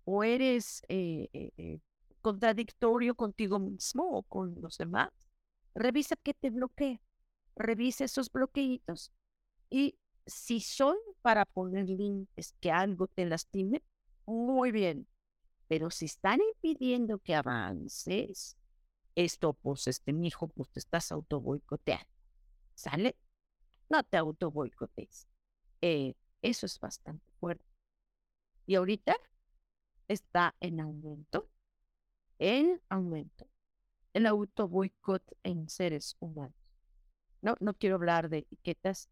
o 0.06 0.24
eres 0.24 0.84
eh, 0.90 1.80
contradictorio 2.22 3.16
contigo 3.16 3.60
mismo 3.60 4.04
o 4.18 4.24
con 4.24 4.62
los 4.62 4.78
demás. 4.78 5.12
Revisa 5.76 6.16
qué 6.18 6.34
te 6.34 6.50
bloquea. 6.52 7.02
Revisa 7.56 8.04
esos 8.06 8.32
bloqueitos. 8.32 9.12
Y 9.70 9.98
si 10.26 10.60
son 10.60 10.98
para 11.22 11.46
poner 11.46 11.90
límites 11.90 12.54
que 12.60 12.72
algo 12.72 13.08
te 13.08 13.26
lastime, 13.26 13.84
muy 14.26 14.72
bien. 14.72 15.08
Pero 15.68 15.90
si 15.90 16.06
están 16.06 16.40
impidiendo 16.42 17.20
que 17.20 17.36
avances, 17.36 18.58
esto, 19.16 19.54
pues, 19.54 19.88
este, 19.88 20.14
mi 20.14 20.28
hijo, 20.28 20.48
pues 20.48 20.70
te 20.70 20.80
estás 20.80 21.12
auto 21.12 21.40
boicoteando. 21.40 22.06
¿Sale? 22.76 23.18
No 23.90 24.04
te 24.04 24.18
auto 24.18 24.52
boicotees. 24.52 25.28
Eh, 25.82 26.16
eso 26.42 26.66
es 26.66 26.80
bastante 26.80 27.32
fuerte. 27.40 27.66
Y 28.66 28.76
ahorita 28.76 29.16
está 30.08 30.56
en 30.60 30.80
aumento, 30.80 31.50
en 32.40 32.82
aumento, 32.90 33.48
el 34.14 34.26
auto 34.26 34.68
boicot 34.68 35.24
en 35.44 35.70
seres 35.70 36.16
humanos. 36.20 36.65
No, 37.46 37.56
no 37.60 37.76
quiero 37.76 37.98
hablar 37.98 38.28
de 38.28 38.40
etiquetas, 38.40 39.08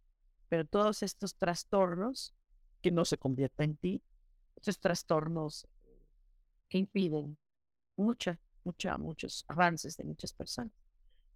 pero 0.50 0.66
todos 0.66 1.04
estos 1.04 1.36
trastornos 1.36 2.34
que 2.82 2.90
no 2.90 3.06
se 3.06 3.20
convierten 3.20 3.70
en 3.70 3.78
ti, 3.78 4.04
estos 4.56 4.80
trastornos 4.80 5.68
que 6.68 6.80
impiden 6.80 7.38
mucha, 7.96 8.40
mucha, 8.64 8.98
muchos 8.98 9.46
avances 9.48 9.96
de 9.98 10.04
muchas 10.06 10.34
personas. 10.34 10.74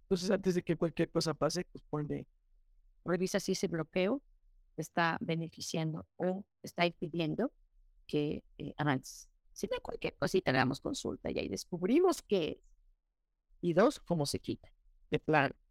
Entonces, 0.02 0.28
antes 0.28 0.56
de 0.56 0.64
que 0.64 0.76
cualquier 0.76 1.08
cosa 1.08 1.34
pase, 1.34 1.64
pues 1.70 1.84
pone, 1.88 2.26
revisa 3.04 3.38
si 3.38 3.52
ese 3.52 3.68
bloqueo 3.68 4.20
está 4.76 5.18
beneficiando 5.20 6.04
o 6.16 6.44
está 6.64 6.84
impidiendo 6.84 7.52
que 8.08 8.42
eh, 8.58 8.74
avance. 8.76 9.28
Si 9.52 9.68
no 9.68 9.80
cualquier 9.80 10.16
cosita, 10.16 10.50
le 10.50 10.58
damos 10.58 10.80
consulta 10.80 11.30
y 11.30 11.38
ahí 11.38 11.48
descubrimos 11.48 12.22
qué 12.22 12.50
es. 12.50 12.58
Y 13.60 13.72
dos, 13.72 14.00
cómo 14.00 14.26
se 14.26 14.40
quita. 14.40 14.72
De 15.12 15.20
plano, 15.20 15.54
¿no? 15.54 15.67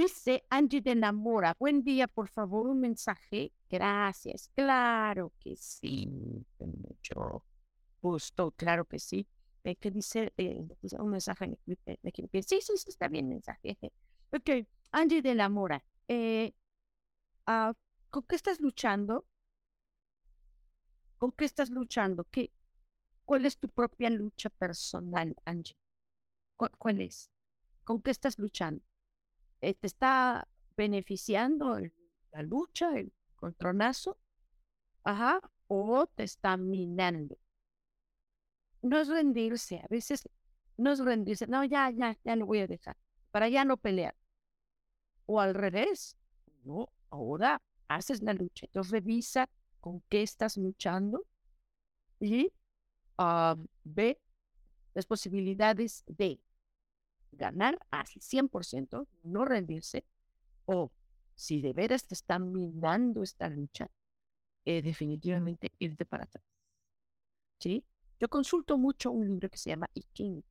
Dice 0.00 0.44
Angie 0.48 0.80
de 0.80 0.94
la 0.94 1.12
Mora, 1.12 1.54
buen 1.58 1.84
día, 1.84 2.08
por 2.08 2.26
favor, 2.26 2.66
un 2.66 2.80
mensaje. 2.80 3.52
Gracias. 3.68 4.50
Claro 4.54 5.30
que 5.38 5.54
sí. 5.56 6.08
Mucho 6.58 7.44
gusto, 8.00 8.50
claro 8.52 8.86
que 8.86 8.98
sí. 8.98 9.26
Eh, 9.62 9.76
que 9.76 9.90
dice 9.90 10.32
eh, 10.38 10.66
un 10.98 11.10
mensaje 11.10 11.58
de 11.66 12.12
quien 12.12 12.30
Sí, 12.32 12.62
sí, 12.62 12.78
sí, 12.78 12.88
está 12.88 13.08
bien 13.08 13.28
mensaje. 13.28 13.76
Ok, 14.32 14.66
Angie 14.90 15.20
de 15.20 15.34
la 15.34 15.50
Mora. 15.50 15.84
Eh, 16.08 16.54
Ah, 17.44 17.74
¿con 18.08 18.22
qué 18.22 18.36
estás 18.36 18.58
luchando? 18.58 19.26
¿Con 21.18 21.30
qué 21.32 21.44
estás 21.44 21.68
luchando? 21.68 22.24
¿Qué, 22.30 22.50
¿Cuál 23.26 23.44
es 23.44 23.58
tu 23.58 23.68
propia 23.68 24.08
lucha 24.08 24.48
personal, 24.48 25.36
Angie? 25.44 25.76
¿Cuál, 26.56 27.02
es? 27.02 27.30
¿Con 27.84 28.00
qué 28.00 28.12
estás 28.12 28.38
luchando? 28.38 28.82
Eh, 29.60 29.74
¿Te 29.74 29.86
está 29.86 30.48
beneficiando 30.76 31.78
la 32.32 32.42
lucha, 32.42 32.96
el 32.96 33.12
contronazo? 33.36 34.18
Ajá, 35.04 35.40
o 35.68 36.06
te 36.06 36.24
está 36.24 36.56
minando. 36.56 37.36
No 38.82 38.98
es 38.98 39.08
rendirse, 39.08 39.78
a 39.78 39.86
veces 39.88 40.28
no 40.76 40.92
es 40.92 41.00
rendirse, 41.00 41.46
no, 41.46 41.64
ya, 41.64 41.90
ya, 41.90 42.16
ya 42.24 42.36
lo 42.36 42.46
voy 42.46 42.60
a 42.60 42.66
dejar, 42.66 42.96
para 43.30 43.48
ya 43.48 43.64
no 43.64 43.76
pelear. 43.76 44.16
O 45.26 45.40
al 45.40 45.54
revés, 45.54 46.16
no, 46.64 46.88
Ahora 47.10 47.60
haces 47.88 48.22
la 48.22 48.32
lucha. 48.32 48.66
Entonces 48.66 48.92
revisa 48.92 49.48
con 49.80 50.00
qué 50.08 50.22
estás 50.22 50.56
luchando 50.56 51.26
y 52.20 52.52
ah, 53.18 53.56
ve 53.84 54.18
las 54.94 55.06
posibilidades 55.06 56.04
de 56.06 56.40
ganar 57.32 57.78
al 57.90 58.06
100%, 58.06 59.06
no 59.24 59.44
rendirse, 59.44 60.04
o 60.64 60.90
si 61.34 61.60
de 61.60 61.72
veras 61.72 62.06
te 62.06 62.14
están 62.14 62.52
minando 62.52 63.22
esta 63.22 63.48
lucha, 63.48 63.90
eh, 64.64 64.82
definitivamente 64.82 65.72
irte 65.78 66.04
para 66.04 66.24
atrás. 66.24 66.44
¿Sí? 67.58 67.84
Yo 68.18 68.28
consulto 68.28 68.76
mucho 68.76 69.10
un 69.10 69.26
libro 69.26 69.48
que 69.48 69.58
se 69.58 69.70
llama 69.70 69.88
I 69.94 70.02
King. 70.12 70.42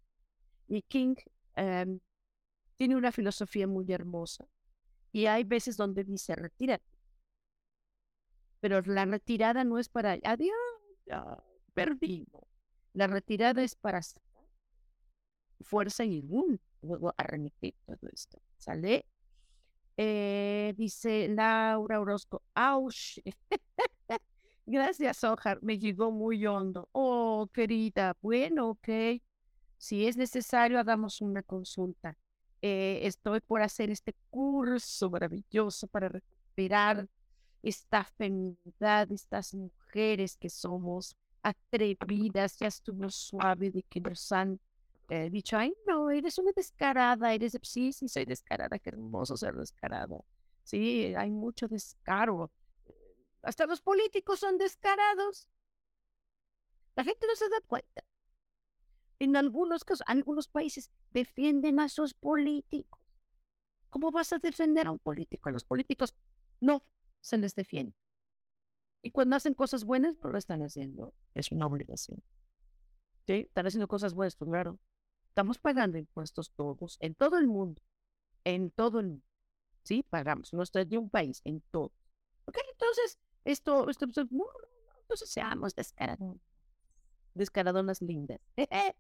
I 0.67 0.82
King 0.84 1.15
em, 1.55 1.99
tiene 2.75 2.95
una 2.95 3.11
filosofía 3.11 3.67
muy 3.67 3.91
hermosa 3.91 4.47
y 5.11 5.25
hay 5.25 5.43
veces 5.43 5.77
donde 5.77 6.03
dice, 6.03 6.36
retírate. 6.36 6.97
Pero 8.59 8.82
la 8.82 9.05
retirada 9.05 9.63
no 9.63 9.77
es 9.77 9.89
para, 9.89 10.17
adiós, 10.23 10.57
ya, 11.05 11.43
perdimos. 11.73 12.43
La 12.93 13.07
retirada 13.07 13.63
es 13.63 13.75
para 13.75 14.01
fuerza 15.61 16.03
y 16.03 16.21
boom, 16.21 16.59
luego 16.82 17.13
arremeter 17.17 17.73
todo 17.86 18.09
esto. 18.11 18.41
¿Sale? 18.57 19.05
Eh, 19.97 20.73
dice 20.77 21.27
Laura 21.27 21.99
Orozco, 21.99 22.41
¡Auch! 22.55 23.19
Gracias, 24.65 25.23
Ojar, 25.23 25.59
me 25.63 25.80
llegó 25.80 26.11
muy 26.11 26.45
hondo. 26.45 26.88
Oh, 26.91 27.49
querida, 27.51 28.15
bueno, 28.21 28.69
ok. 28.69 29.19
Si 29.77 30.05
es 30.05 30.15
necesario, 30.15 30.80
hagamos 30.80 31.21
una 31.21 31.41
consulta. 31.41 32.15
Eh, 32.61 32.99
estoy 33.03 33.39
por 33.41 33.61
hacer 33.61 33.89
este 33.89 34.13
curso 34.30 35.09
maravilloso 35.09 35.88
para 35.88 36.09
recuperar 36.09 37.07
esta 37.63 38.03
feminidad, 38.03 39.11
estas 39.11 39.53
mujeres 39.53 40.38
que 40.38 40.49
somos 40.49 41.15
atrevidas, 41.41 42.57
ya 42.59 42.67
estuvo 42.67 43.09
suave 43.09 43.71
de 43.71 43.84
que 43.84 44.01
nos 44.01 44.32
han 44.32 44.59
eh, 45.10 45.30
dicho, 45.30 45.57
ay, 45.57 45.74
no, 45.88 46.10
eres 46.12 46.38
una 46.38 46.51
descarada, 46.55 47.34
eres, 47.34 47.57
sí, 47.64 47.91
sí, 47.93 48.07
soy 48.07 48.26
descarada, 48.26 48.78
qué 48.80 48.89
hermoso 48.89 49.36
ser 49.36 49.55
descarada. 49.55 50.18
Sí, 50.64 51.14
hay 51.16 51.32
mucho 51.32 51.68
descaro. 51.68 52.51
Hasta 53.41 53.66
los 53.66 53.82
políticos 53.82 54.39
son 54.39 54.57
descarados. 54.57 55.47
La 56.95 57.03
gente 57.03 57.26
no 57.26 57.36
se 57.36 57.49
da 57.49 57.62
cuenta. 57.66 58.03
En 59.20 59.36
algunos 59.36 59.84
casos, 59.84 60.03
algunos 60.05 60.47
países 60.47 60.91
defienden 61.12 61.80
a 61.80 61.89
sus 61.89 62.14
políticos. 62.14 62.99
¿Cómo 63.89 64.12
vas 64.12 64.32
a 64.34 64.38
defender 64.38 64.88
a 64.88 64.91
un 64.91 64.99
político? 64.99 65.49
A 65.49 65.51
los 65.51 65.64
políticos 65.64 66.16
no 66.60 66.84
se 67.22 67.38
les 67.38 67.55
defiende. 67.55 67.95
Y 69.01 69.12
cuando 69.12 69.36
hacen 69.36 69.53
cosas 69.53 69.86
buenas, 69.86 70.18
no 70.22 70.30
lo 70.30 70.38
están 70.38 70.62
haciendo. 70.62 71.14
Es 71.34 71.51
una 71.51 71.66
obligación. 71.66 72.22
¿Sí? 73.26 73.45
Están 73.47 73.66
haciendo 73.66 73.88
cosas 73.88 74.14
buenas, 74.14 74.36
pues 74.36 74.49
claro. 74.49 74.78
Estamos 75.39 75.57
pagando 75.57 75.97
impuestos 75.97 76.51
todos, 76.51 76.97
en 76.99 77.15
todo 77.15 77.37
el 77.37 77.47
mundo. 77.47 77.81
En 78.43 78.71
todo 78.71 78.99
el 78.99 79.07
mundo. 79.07 79.25
Sí, 79.83 80.03
pagamos. 80.03 80.51
No 80.51 80.63
estoy 80.63 80.83
de 80.83 80.97
un 80.97 81.09
país, 81.09 81.39
en 81.45 81.61
todo. 81.71 81.93
Ok, 82.43 82.57
entonces, 82.73 83.17
esto, 83.45 83.89
esto, 83.89 84.05
esto 84.07 84.25
no, 84.31 84.43
entonces 84.99 85.29
seamos 85.29 85.73
descaradonas. 85.73 86.41
Descaradonas 87.35 88.01
lindas. 88.01 88.41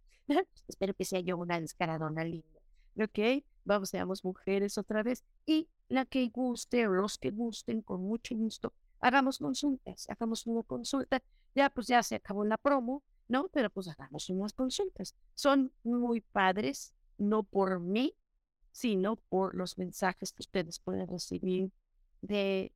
Espero 0.69 0.93
que 0.93 1.03
sea 1.03 1.19
yo 1.19 1.35
una 1.35 1.59
descaradona 1.59 2.23
linda. 2.23 2.61
¿Ok? 2.97 3.43
Vamos, 3.65 3.89
seamos 3.89 4.23
mujeres 4.23 4.77
otra 4.77 5.03
vez. 5.03 5.25
Y 5.45 5.67
la 5.89 6.05
que 6.05 6.25
guste 6.29 6.85
los 6.85 7.17
que 7.17 7.31
gusten, 7.31 7.81
con 7.81 8.01
mucho 8.01 8.33
gusto, 8.37 8.71
hagamos 9.01 9.39
consultas, 9.39 10.09
hagamos 10.09 10.47
una 10.47 10.63
consulta. 10.63 11.21
Ya, 11.53 11.69
pues 11.69 11.87
ya 11.87 12.01
se 12.01 12.15
acabó 12.15 12.45
la 12.45 12.57
promo. 12.57 13.03
¿No? 13.29 13.47
Pero 13.49 13.69
pues 13.69 13.87
hagamos 13.87 14.29
unas 14.29 14.51
consultas. 14.51 15.15
Son 15.35 15.71
muy 15.83 16.19
padres, 16.19 16.93
no 17.17 17.43
por 17.43 17.79
mí, 17.79 18.15
sino 18.71 19.15
por 19.15 19.55
los 19.55 19.77
mensajes 19.77 20.33
que 20.33 20.41
ustedes 20.41 20.79
pueden 20.79 21.07
recibir 21.07 21.71
de, 22.21 22.73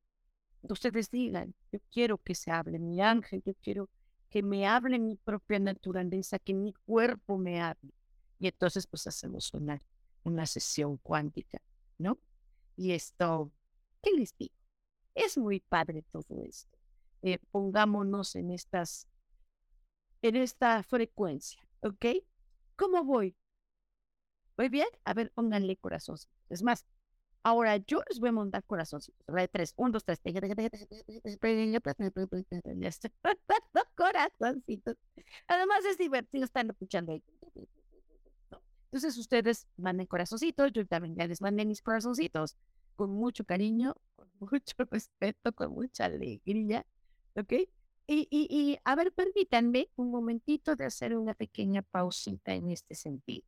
ustedes 0.62 1.10
digan, 1.10 1.54
yo 1.70 1.80
quiero 1.92 2.18
que 2.18 2.34
se 2.34 2.50
hable 2.50 2.78
mi 2.78 3.02
ángel, 3.02 3.42
yo 3.44 3.52
quiero 3.62 3.90
que 4.30 4.42
me 4.42 4.66
hable 4.66 4.98
mi 4.98 5.16
propia 5.16 5.58
naturaleza, 5.58 6.38
que 6.38 6.54
mi 6.54 6.72
cuerpo 6.72 7.36
me 7.36 7.60
hable. 7.60 7.92
Y 8.38 8.46
entonces 8.46 8.86
pues 8.86 9.06
hacemos 9.06 9.52
una, 9.54 9.80
una 10.22 10.46
sesión 10.46 10.96
cuántica, 10.98 11.60
¿no? 11.98 12.18
Y 12.76 12.92
esto, 12.92 13.52
¿qué 14.02 14.10
les 14.12 14.36
digo? 14.36 14.54
Es 15.14 15.36
muy 15.36 15.60
padre 15.60 16.02
todo 16.10 16.42
esto. 16.42 16.78
Eh, 17.22 17.38
pongámonos 17.50 18.34
en 18.36 18.50
estas, 18.50 19.08
en 20.24 20.36
esta 20.36 20.82
frecuencia, 20.82 21.62
¿ok? 21.80 22.06
¿Cómo 22.76 23.04
voy? 23.04 23.36
¿Voy 24.56 24.70
bien? 24.70 24.88
A 25.04 25.12
ver, 25.12 25.30
pónganle 25.32 25.76
corazoncitos. 25.76 26.34
Es 26.48 26.62
más, 26.62 26.86
ahora 27.42 27.76
yo 27.76 28.02
les 28.08 28.20
voy 28.20 28.30
a 28.30 28.32
montar 28.32 28.64
corazoncitos. 28.64 29.22
De 29.26 29.48
tres, 29.48 29.74
un, 29.76 29.92
dos, 29.92 30.02
tres. 30.02 30.22
Corazoncitos. 33.94 34.96
Además 35.46 35.84
es 35.84 35.98
divertido 35.98 36.44
estar 36.44 36.64
escuchando 36.64 37.12
ahí. 37.12 37.22
Entonces 38.86 39.18
ustedes 39.18 39.66
manden 39.76 40.06
corazoncitos, 40.06 40.72
yo 40.72 40.86
también 40.86 41.16
ya 41.16 41.26
les 41.26 41.42
mandé 41.42 41.66
mis 41.66 41.82
corazoncitos 41.82 42.56
con 42.96 43.10
mucho 43.10 43.44
cariño, 43.44 43.94
con 44.16 44.30
mucho 44.40 44.74
respeto, 44.90 45.52
con 45.52 45.72
mucha 45.72 46.06
alegría, 46.06 46.86
¿ok? 47.34 47.68
Y, 48.06 48.28
y, 48.30 48.46
y 48.50 48.78
a 48.84 48.94
ver, 48.96 49.12
permítanme 49.12 49.90
un 49.96 50.10
momentito 50.10 50.76
de 50.76 50.84
hacer 50.84 51.16
una 51.16 51.34
pequeña 51.34 51.82
pausita 51.82 52.52
en 52.54 52.70
este 52.70 52.94
sentido. 52.94 53.46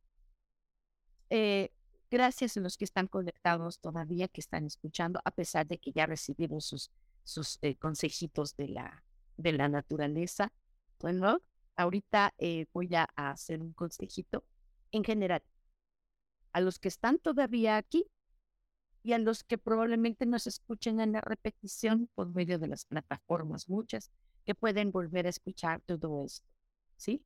Eh, 1.29 1.71
gracias 2.09 2.57
a 2.57 2.61
los 2.61 2.77
que 2.77 2.85
están 2.85 3.07
conectados 3.07 3.79
todavía, 3.79 4.27
que 4.27 4.41
están 4.41 4.65
escuchando, 4.65 5.21
a 5.23 5.31
pesar 5.31 5.67
de 5.67 5.77
que 5.77 5.91
ya 5.91 6.05
recibieron 6.05 6.61
sus, 6.61 6.91
sus 7.23 7.59
eh, 7.61 7.75
consejitos 7.75 8.55
de 8.55 8.69
la, 8.69 9.03
de 9.37 9.51
la 9.51 9.67
naturaleza. 9.69 10.51
Bueno, 10.99 11.39
ahorita 11.75 12.33
eh, 12.39 12.65
voy 12.73 12.95
a 12.95 13.03
hacer 13.15 13.61
un 13.61 13.73
consejito 13.73 14.43
en 14.91 15.03
general. 15.03 15.43
A 16.51 16.61
los 16.61 16.79
que 16.79 16.87
están 16.87 17.19
todavía 17.19 17.77
aquí 17.77 18.07
y 19.03 19.13
a 19.13 19.19
los 19.19 19.43
que 19.43 19.59
probablemente 19.59 20.25
nos 20.25 20.47
escuchen 20.47 20.99
en 20.99 21.11
la 21.11 21.21
repetición 21.21 22.09
por 22.15 22.33
medio 22.33 22.57
de 22.57 22.67
las 22.67 22.85
plataformas, 22.85 23.69
muchas, 23.69 24.11
que 24.47 24.55
pueden 24.55 24.91
volver 24.93 25.25
a 25.27 25.29
escuchar 25.29 25.81
todo 25.81 26.23
esto. 26.23 26.47
¿Sí? 26.95 27.21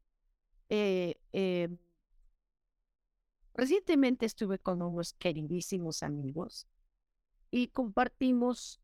Eh, 0.69 1.15
eh, 1.33 1.69
recientemente 3.53 4.25
estuve 4.25 4.57
con 4.57 4.81
unos 4.81 5.13
queridísimos 5.13 6.01
amigos 6.01 6.67
y 7.51 7.67
compartimos 7.67 8.81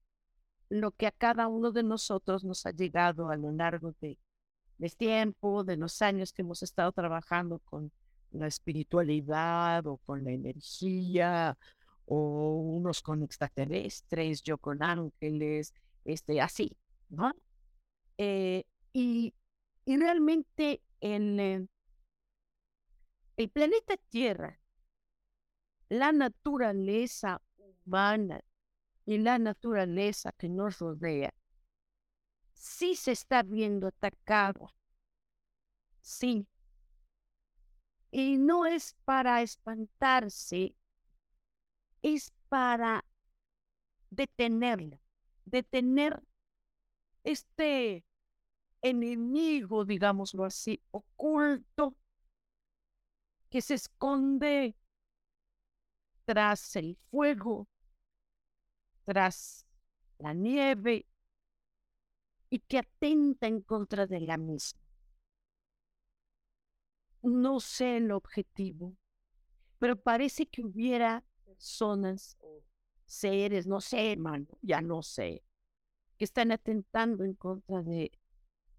lo 0.69 0.91
que 0.91 1.07
a 1.07 1.11
cada 1.11 1.47
uno 1.47 1.71
de 1.71 1.81
nosotros 1.81 2.43
nos 2.43 2.65
ha 2.67 2.71
llegado 2.71 3.29
a 3.29 3.37
lo 3.37 3.51
largo 3.51 3.95
de, 4.01 4.19
del 4.77 4.95
tiempo, 4.95 5.63
de 5.63 5.77
los 5.77 6.01
años 6.03 6.31
que 6.31 6.43
hemos 6.43 6.61
estado 6.61 6.91
trabajando 6.91 7.57
con 7.65 7.91
la 8.31 8.45
espiritualidad 8.45 9.87
o 9.87 9.97
con 9.97 10.23
la 10.23 10.31
energía, 10.31 11.57
o 12.05 12.59
unos 12.59 13.01
con 13.01 13.23
extraterrestres, 13.23 14.43
yo 14.43 14.59
con 14.59 14.83
ángeles, 14.83 15.73
este, 16.05 16.39
así, 16.39 16.77
¿no? 17.09 17.33
Eh, 18.17 18.63
y, 18.93 19.33
y, 19.85 19.97
realmente 19.97 20.81
en 21.01 21.39
eh, 21.39 21.67
el 23.37 23.49
planeta 23.49 23.95
Tierra, 24.09 24.59
la 25.89 26.11
naturaleza 26.11 27.41
humana 27.85 28.41
y 29.05 29.19
la 29.19 29.37
naturaleza 29.37 30.31
que 30.31 30.49
nos 30.49 30.79
rodea, 30.79 31.33
sí 32.53 32.95
se 32.95 33.11
está 33.11 33.43
viendo 33.43 33.87
atacado. 33.87 34.73
Sí, 36.01 36.47
y 38.11 38.37
no 38.37 38.65
es 38.65 38.95
para 39.05 39.41
espantarse, 39.41 40.75
es 42.01 42.33
para 42.49 43.05
detenerla, 44.09 44.99
detener 45.45 46.23
este 47.23 48.06
enemigo, 48.81 49.85
digámoslo 49.85 50.43
así, 50.45 50.81
oculto, 50.91 51.95
que 53.49 53.61
se 53.61 53.75
esconde 53.75 54.75
tras 56.25 56.75
el 56.75 56.97
fuego, 57.09 57.67
tras 59.05 59.65
la 60.17 60.33
nieve 60.33 61.05
y 62.49 62.59
que 62.59 62.79
atenta 62.79 63.47
en 63.47 63.61
contra 63.61 64.05
de 64.05 64.19
la 64.21 64.37
misma. 64.37 64.81
No 67.21 67.59
sé 67.59 67.97
el 67.97 68.11
objetivo, 68.11 68.95
pero 69.79 69.95
parece 69.95 70.45
que 70.47 70.61
hubiera 70.61 71.23
personas 71.45 72.37
o 72.39 72.61
seres, 73.05 73.67
no 73.67 73.81
sé, 73.81 74.11
hermano, 74.11 74.47
ya 74.61 74.81
no 74.81 75.01
sé, 75.01 75.43
que 76.17 76.25
están 76.25 76.51
atentando 76.51 77.23
en 77.23 77.33
contra 77.33 77.81
de, 77.81 78.11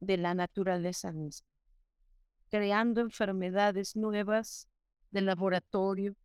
de 0.00 0.16
la 0.16 0.34
naturaleza 0.34 1.12
misma, 1.12 1.48
creando 2.50 3.00
enfermedades 3.00 3.96
nuevas 3.96 4.68
de 5.10 5.22
laboratorio, 5.22 6.16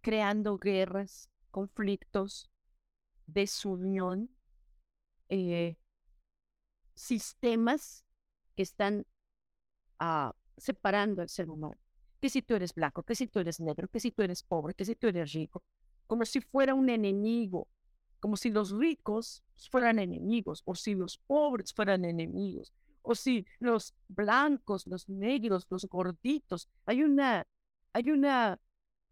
creando 0.00 0.58
guerras, 0.58 1.28
conflictos, 1.50 2.50
desunión, 3.26 4.28
eh, 5.28 5.76
sistemas 6.94 8.04
que 8.54 8.62
están 8.62 9.06
ah, 9.98 10.34
separando 10.56 11.22
al 11.22 11.28
ser 11.28 11.48
humano. 11.48 11.80
Que 12.20 12.28
si 12.28 12.42
tú 12.42 12.54
eres 12.54 12.74
blanco, 12.74 13.02
que 13.02 13.14
si 13.14 13.26
tú 13.26 13.40
eres 13.40 13.60
negro, 13.60 13.88
que 13.88 14.00
si 14.00 14.10
tú 14.10 14.22
eres 14.22 14.42
pobre, 14.42 14.74
que 14.74 14.84
si 14.84 14.94
tú 14.94 15.08
eres 15.08 15.32
rico, 15.32 15.62
como 16.06 16.24
si 16.24 16.40
fuera 16.40 16.74
un 16.74 16.88
enemigo, 16.88 17.68
como 18.24 18.38
si 18.38 18.48
los 18.48 18.70
ricos 18.70 19.42
fueran 19.70 19.98
enemigos, 19.98 20.62
o 20.64 20.74
si 20.74 20.94
los 20.94 21.18
pobres 21.18 21.74
fueran 21.74 22.06
enemigos, 22.06 22.72
o 23.02 23.14
si 23.14 23.46
los 23.58 23.92
blancos, 24.08 24.86
los 24.86 25.06
negros, 25.10 25.66
los 25.68 25.84
gorditos. 25.84 26.70
Hay 26.86 27.02
una, 27.02 27.46
hay 27.92 28.10
una, 28.10 28.58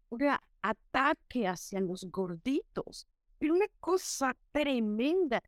un 0.09 0.35
ataque 0.63 1.47
hacia 1.47 1.79
los 1.79 2.05
gorditos, 2.05 3.05
pero 3.37 3.53
una 3.53 3.67
cosa 3.79 4.35
tremenda, 4.51 5.43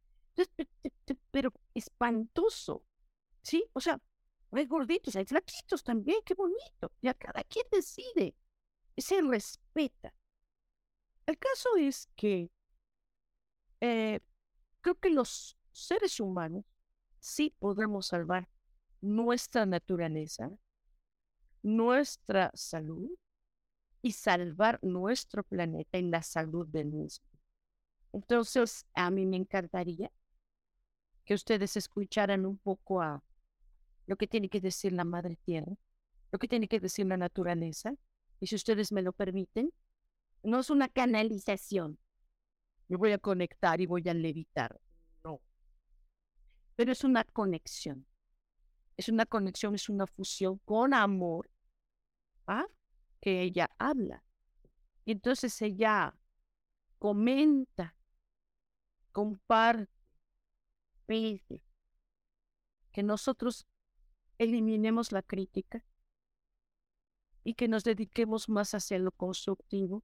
pero 1.32 1.52
espantoso, 1.74 2.84
¿sí? 3.42 3.66
O 3.74 3.82
sea, 3.82 4.00
hay 4.52 4.68
gorditos, 4.68 5.16
hay 5.16 5.26
flaquitos 5.26 5.84
también, 5.84 6.20
qué 6.24 6.36
bonito. 6.36 6.92
Ya 7.02 7.16
cada 7.16 7.44
quien 7.46 7.66
decide, 7.72 8.36
se 8.96 9.24
respeta. 9.24 10.14
El 11.26 11.40
caso 11.40 11.76
es 11.78 12.08
que 12.16 12.52
eh, 13.86 14.22
creo 14.82 14.96
que 14.96 15.10
los 15.10 15.58
seres 15.72 16.20
humanos 16.20 16.66
sí 17.20 17.56
podremos 17.60 18.08
salvar 18.08 18.50
nuestra 19.02 19.66
naturaleza, 19.66 20.52
nuestra 21.62 22.52
salud 22.54 23.10
y 24.02 24.12
salvar 24.12 24.80
nuestro 24.82 25.44
planeta 25.44 25.98
y 25.98 26.04
la 26.04 26.22
salud 26.22 26.68
del 26.68 26.92
mismo. 26.92 27.28
Entonces, 28.14 28.86
a 28.94 29.10
mí 29.12 29.26
me 29.26 29.38
encantaría 29.38 30.12
que 31.26 31.34
ustedes 31.34 31.76
escucharan 31.76 32.46
un 32.46 32.58
poco 32.58 33.02
a 33.02 33.24
lo 34.06 34.16
que 34.16 34.28
tiene 34.28 34.50
que 34.50 34.62
decir 34.62 34.94
la 34.94 35.04
madre 35.04 35.38
tierra, 35.44 35.76
lo 36.32 36.40
que 36.40 36.48
tiene 36.48 36.68
que 36.68 36.80
decir 36.80 37.06
la 37.08 37.18
naturaleza. 37.18 37.96
Y 38.40 38.48
si 38.48 38.56
ustedes 38.56 38.92
me 38.92 39.02
lo 39.02 39.12
permiten, 39.12 39.74
no 40.44 40.60
es 40.60 40.70
una 40.70 40.88
canalización. 40.88 41.98
Me 42.88 42.98
voy 42.98 43.12
a 43.12 43.18
conectar 43.18 43.82
y 43.82 43.86
voy 43.86 44.08
a 44.08 44.14
levitar. 44.14 44.80
No. 45.24 45.42
Pero 46.76 46.92
es 46.92 47.04
una 47.04 47.24
conexión. 47.24 48.06
Es 48.98 49.10
una 49.10 49.26
conexión, 49.26 49.76
es 49.76 49.90
una 49.90 50.08
fusión 50.08 50.60
con 50.66 50.94
amor. 50.94 51.50
¿ah? 52.48 52.66
Que 53.20 53.42
ella 53.42 53.70
habla. 53.78 54.24
Y 55.04 55.12
entonces 55.12 55.62
ella 55.62 56.16
comenta, 57.00 57.96
comparte, 59.12 59.92
pide 61.06 61.64
que 62.92 63.04
nosotros 63.04 63.68
eliminemos 64.38 65.12
la 65.12 65.22
crítica 65.22 65.86
y 67.44 67.54
que 67.54 67.68
nos 67.68 67.84
dediquemos 67.84 68.50
más 68.50 68.74
hacia 68.74 68.98
lo 69.00 69.12
constructivo 69.12 70.04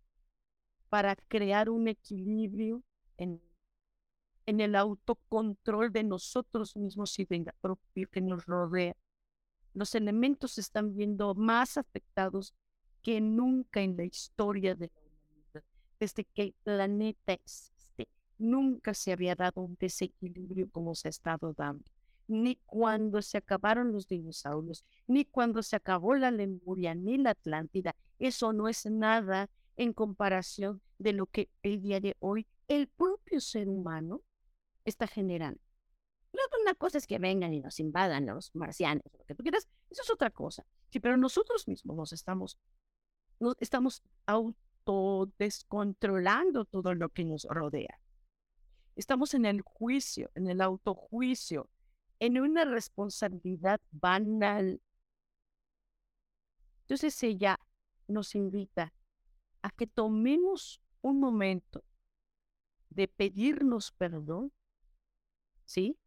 para 0.92 1.16
crear 1.16 1.70
un 1.70 1.88
equilibrio 1.88 2.84
en, 3.16 3.42
en 4.46 4.60
el 4.60 4.76
autocontrol 4.76 5.90
de 5.94 6.04
nosotros 6.04 6.76
mismos 6.76 7.18
y 7.18 7.24
de 7.24 7.40
la 7.46 7.54
propia 7.62 8.08
que 8.12 8.20
nos 8.20 8.46
rodea. 8.46 8.98
los 9.74 9.96
elementos 9.96 10.52
se 10.52 10.60
están 10.60 10.94
viendo 10.94 11.34
más 11.34 11.78
afectados 11.78 12.54
que 13.02 13.22
nunca 13.22 13.80
en 13.80 13.96
la 13.96 14.04
historia 14.04 14.76
de 14.76 14.92
la 14.94 15.02
humanidad. 15.02 15.64
Desde 15.98 16.26
que 16.26 16.42
el 16.42 16.56
planeta 16.62 17.32
existe, 17.32 18.10
nunca 18.38 18.94
se 18.94 19.14
había 19.14 19.36
dado 19.36 19.62
un 19.62 19.78
desequilibrio 19.80 20.70
como 20.72 20.94
se 20.94 21.08
ha 21.08 21.12
estado 21.12 21.54
dando. 21.54 21.86
Ni 22.28 22.58
cuando 22.66 23.22
se 23.22 23.38
acabaron 23.38 23.94
los 23.94 24.10
dinosaurios, 24.10 24.84
ni 25.08 25.24
cuando 25.24 25.64
se 25.64 25.78
acabó 25.78 26.16
la 26.16 26.32
Lemuria, 26.32 26.94
ni 26.96 27.18
la 27.18 27.30
Atlántida. 27.30 27.96
Eso 28.20 28.52
no 28.52 28.68
es 28.68 28.86
nada 28.86 29.50
en 29.78 29.94
comparación 29.94 30.82
de 30.98 31.14
lo 31.14 31.28
que 31.28 31.50
el 31.64 31.82
día 31.82 32.00
de 32.00 32.16
hoy 32.20 32.48
el 32.68 32.88
propio 32.88 33.40
ser 33.42 33.68
humano 33.68 34.22
está 34.86 35.08
generando. 35.08 35.60
Luego 36.34 36.52
una 36.62 36.76
cosa 36.76 36.98
es 36.98 37.08
que 37.08 37.20
vengan 37.20 37.54
y 37.54 37.60
nos 37.60 37.78
invadan 37.80 38.26
los 38.26 38.56
marcianos, 38.56 39.04
lo 39.18 39.26
que 39.26 39.36
tú 39.36 39.44
quieras, 39.44 39.68
eso 39.90 40.04
es 40.04 40.10
otra 40.10 40.30
cosa. 40.30 40.66
Sí, 40.90 41.02
pero 41.02 41.18
nosotros 41.18 41.68
mismos 41.68 41.98
nos 41.98 42.14
estamos, 42.14 42.58
nos 43.40 43.56
estamos 43.60 44.02
autodescontrolando 44.26 46.64
todo 46.66 46.94
lo 46.94 47.10
que 47.10 47.26
nos 47.26 47.46
rodea. 47.50 48.00
Estamos 48.96 49.34
en 49.34 49.46
el 49.46 49.62
juicio, 49.62 50.32
en 50.36 50.48
el 50.48 50.62
autojuicio, 50.62 51.70
en 52.20 52.40
una 52.40 52.64
responsabilidad 52.66 53.82
banal. 53.92 54.82
Entonces 56.84 57.24
ella 57.24 57.58
nos 58.08 58.36
invita 58.36 58.94
a 59.62 59.70
que 59.72 59.88
tomemos 59.88 60.82
un 61.02 61.20
momento 61.20 61.84
de 62.90 63.08
pedirnos 63.08 63.92
perdón, 63.92 64.52
¿sí? 65.66 65.98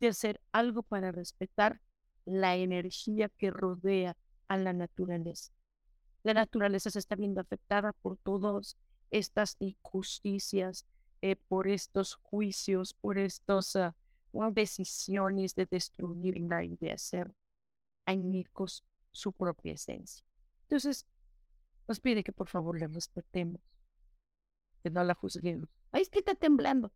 De 0.00 0.08
hacer 0.08 0.40
algo 0.52 0.82
para 0.82 1.12
respetar 1.12 1.80
la 2.24 2.56
energía 2.56 3.28
que 3.28 3.50
rodea 3.50 4.16
a 4.48 4.56
la 4.56 4.72
naturaleza. 4.72 5.52
La 6.22 6.34
naturaleza 6.34 6.90
se 6.90 6.98
está 6.98 7.16
viendo 7.16 7.40
afectada 7.40 7.92
por 7.92 8.16
todas 8.16 8.76
estas 9.10 9.56
injusticias, 9.58 10.86
eh, 11.20 11.36
por 11.36 11.68
estos 11.68 12.14
juicios, 12.14 12.94
por 12.94 13.18
estas 13.18 13.76
ah, 13.76 13.94
decisiones 14.52 15.54
de 15.54 15.66
destruirla 15.66 16.64
y 16.64 16.76
de 16.76 16.92
hacer 16.92 17.34
añicos 18.06 18.84
su 19.10 19.32
propia 19.32 19.74
esencia. 19.74 20.24
Entonces, 20.62 21.06
nos 21.92 22.00
pide 22.00 22.24
que 22.24 22.32
por 22.32 22.48
favor 22.48 22.78
le 22.78 22.86
respetemos, 22.86 23.60
que 24.82 24.88
no 24.88 25.04
la 25.04 25.14
juzguemos. 25.14 25.68
Ay, 25.90 26.00
es 26.00 26.08
que 26.08 26.20
está 26.20 26.34
temblando. 26.34 26.90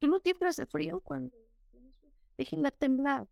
Tú 0.00 0.08
no 0.08 0.18
de 0.18 0.66
frío 0.66 0.98
cuando... 0.98 1.32
Déjenla 2.36 2.72
temblar. 2.72 3.28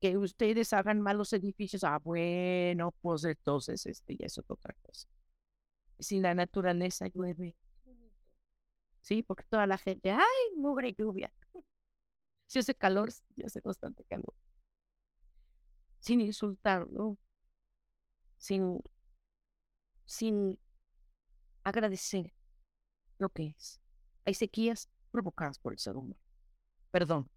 Que 0.00 0.18
ustedes 0.18 0.72
hagan 0.72 1.00
malos 1.00 1.32
edificios. 1.32 1.84
Ah, 1.84 2.00
bueno, 2.02 2.92
pues 3.00 3.22
entonces 3.24 3.86
este 3.86 4.16
ya 4.16 4.26
es 4.26 4.36
otra 4.38 4.74
cosa. 4.82 5.06
Si 6.00 6.18
la 6.18 6.34
naturaleza 6.34 7.06
llueve. 7.06 7.54
Sí, 9.02 9.22
porque 9.22 9.44
toda 9.48 9.68
la 9.68 9.78
gente, 9.78 10.10
ay, 10.10 10.56
mugre 10.56 10.94
lluvia. 10.94 11.32
Si 12.46 12.58
hace 12.58 12.74
calor, 12.74 13.12
si 13.12 13.44
hace 13.44 13.60
bastante 13.60 14.02
calor. 14.02 14.34
Sin 16.00 16.20
insultar, 16.20 16.90
¿no? 16.90 17.16
Sin 18.36 18.82
sin 20.06 20.58
agradecer 21.64 22.32
lo 23.18 23.28
que 23.28 23.48
es. 23.48 23.80
Hay 24.24 24.34
sequías 24.34 24.88
provocadas 25.10 25.58
por 25.58 25.72
el 25.72 25.78
ser 25.78 25.96
humano. 25.96 26.20
Perdón. 26.90 27.28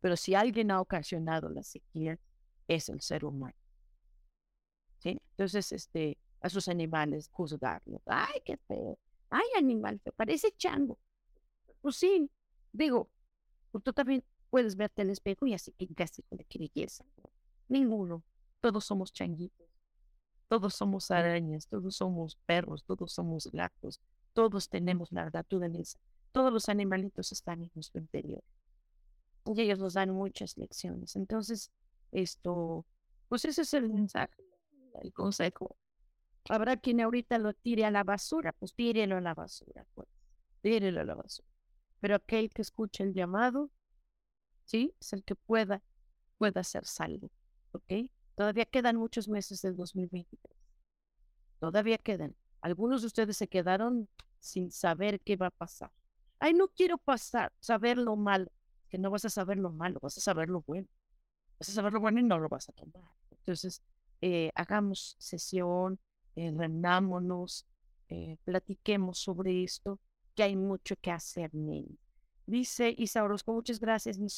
Pero 0.00 0.16
si 0.16 0.34
alguien 0.34 0.70
ha 0.70 0.80
ocasionado 0.80 1.48
la 1.48 1.62
sequía, 1.62 2.18
es 2.66 2.88
el 2.88 3.00
ser 3.00 3.24
humano. 3.24 3.56
¿Sí? 4.98 5.20
Entonces, 5.30 5.72
este, 5.72 6.18
a 6.40 6.48
sus 6.48 6.68
animales 6.68 7.28
juzgarlos. 7.32 8.02
Ay, 8.06 8.40
qué 8.44 8.56
feo. 8.56 8.98
Ay, 9.30 9.46
animal 9.56 10.00
feo. 10.00 10.12
Parece 10.14 10.52
chango. 10.52 10.98
Pues 11.80 11.96
sí, 11.96 12.30
digo, 12.72 13.10
pues 13.70 13.82
tú 13.82 13.92
también 13.92 14.24
puedes 14.50 14.76
verte 14.76 15.02
en 15.02 15.08
el 15.08 15.12
espejo 15.12 15.46
y 15.46 15.54
así 15.54 15.72
que 15.72 15.88
casi 15.94 16.22
con 16.22 16.38
qué 16.38 16.58
belleza. 16.58 17.04
Ninguno. 17.68 18.22
Todos 18.60 18.84
somos 18.84 19.12
changuitos. 19.12 19.61
Todos 20.52 20.74
somos 20.74 21.10
arañas, 21.10 21.66
todos 21.66 21.96
somos 21.96 22.36
perros, 22.44 22.84
todos 22.84 23.10
somos 23.10 23.50
gatos, 23.50 24.02
todos 24.34 24.68
tenemos 24.68 25.10
la 25.10 25.30
naturaleza, 25.30 25.98
todos 26.30 26.52
los 26.52 26.68
animalitos 26.68 27.32
están 27.32 27.62
en 27.62 27.70
nuestro 27.74 28.02
interior. 28.02 28.44
Y 29.46 29.62
ellos 29.62 29.78
nos 29.78 29.94
dan 29.94 30.10
muchas 30.10 30.58
lecciones. 30.58 31.16
Entonces, 31.16 31.72
esto, 32.10 32.84
pues 33.28 33.46
ese 33.46 33.62
es 33.62 33.72
el 33.72 33.88
mensaje, 33.88 34.44
el 35.00 35.14
consejo. 35.14 35.78
Habrá 36.50 36.76
quien 36.76 37.00
ahorita 37.00 37.38
lo 37.38 37.54
tire 37.54 37.86
a 37.86 37.90
la 37.90 38.04
basura, 38.04 38.52
pues 38.52 38.74
tírelo 38.74 39.16
a 39.16 39.22
la 39.22 39.32
basura, 39.32 39.86
pues, 39.94 40.06
tírelo 40.60 41.00
a 41.00 41.04
la 41.04 41.14
basura. 41.14 41.48
Pero 41.98 42.16
aquel 42.16 42.50
que 42.50 42.60
escuche 42.60 43.04
el 43.04 43.14
llamado, 43.14 43.70
sí, 44.66 44.94
es 45.00 45.14
el 45.14 45.24
que 45.24 45.34
pueda, 45.34 45.82
pueda 46.36 46.62
ser 46.62 46.84
salvo, 46.84 47.30
¿ok? 47.70 48.10
Todavía 48.34 48.64
quedan 48.64 48.96
muchos 48.96 49.28
meses 49.28 49.62
del 49.62 49.76
2023. 49.76 50.56
Todavía 51.58 51.98
quedan. 51.98 52.34
Algunos 52.60 53.02
de 53.02 53.08
ustedes 53.08 53.36
se 53.36 53.48
quedaron 53.48 54.08
sin 54.38 54.70
saber 54.70 55.20
qué 55.20 55.36
va 55.36 55.46
a 55.46 55.50
pasar. 55.50 55.90
Ay, 56.38 56.54
no 56.54 56.68
quiero 56.68 56.98
pasar, 56.98 57.52
saber 57.60 57.98
lo 57.98 58.16
malo. 58.16 58.50
Que 58.88 58.98
no 58.98 59.10
vas 59.10 59.24
a 59.24 59.30
saber 59.30 59.58
lo 59.58 59.70
malo, 59.70 59.98
vas 60.02 60.18
a 60.18 60.20
saber 60.20 60.48
lo 60.48 60.62
bueno. 60.62 60.88
Vas 61.58 61.68
a 61.68 61.72
saber 61.72 61.92
lo 61.92 62.00
bueno 62.00 62.20
y 62.20 62.24
no 62.24 62.38
lo 62.38 62.48
vas 62.48 62.68
a 62.68 62.72
tomar. 62.72 63.10
Entonces, 63.30 63.82
eh, 64.20 64.50
hagamos 64.54 65.16
sesión, 65.18 65.98
eh, 66.36 66.52
eh, 68.08 68.36
platiquemos 68.44 69.18
sobre 69.18 69.62
esto, 69.64 69.98
que 70.34 70.42
hay 70.42 70.56
mucho 70.56 70.96
que 70.96 71.10
hacer, 71.10 71.50
Dice 72.46 72.94
Isa 72.96 73.22
Orozco, 73.22 73.52
muchas 73.52 73.80
gracias, 73.80 74.18
mi. 74.18 74.28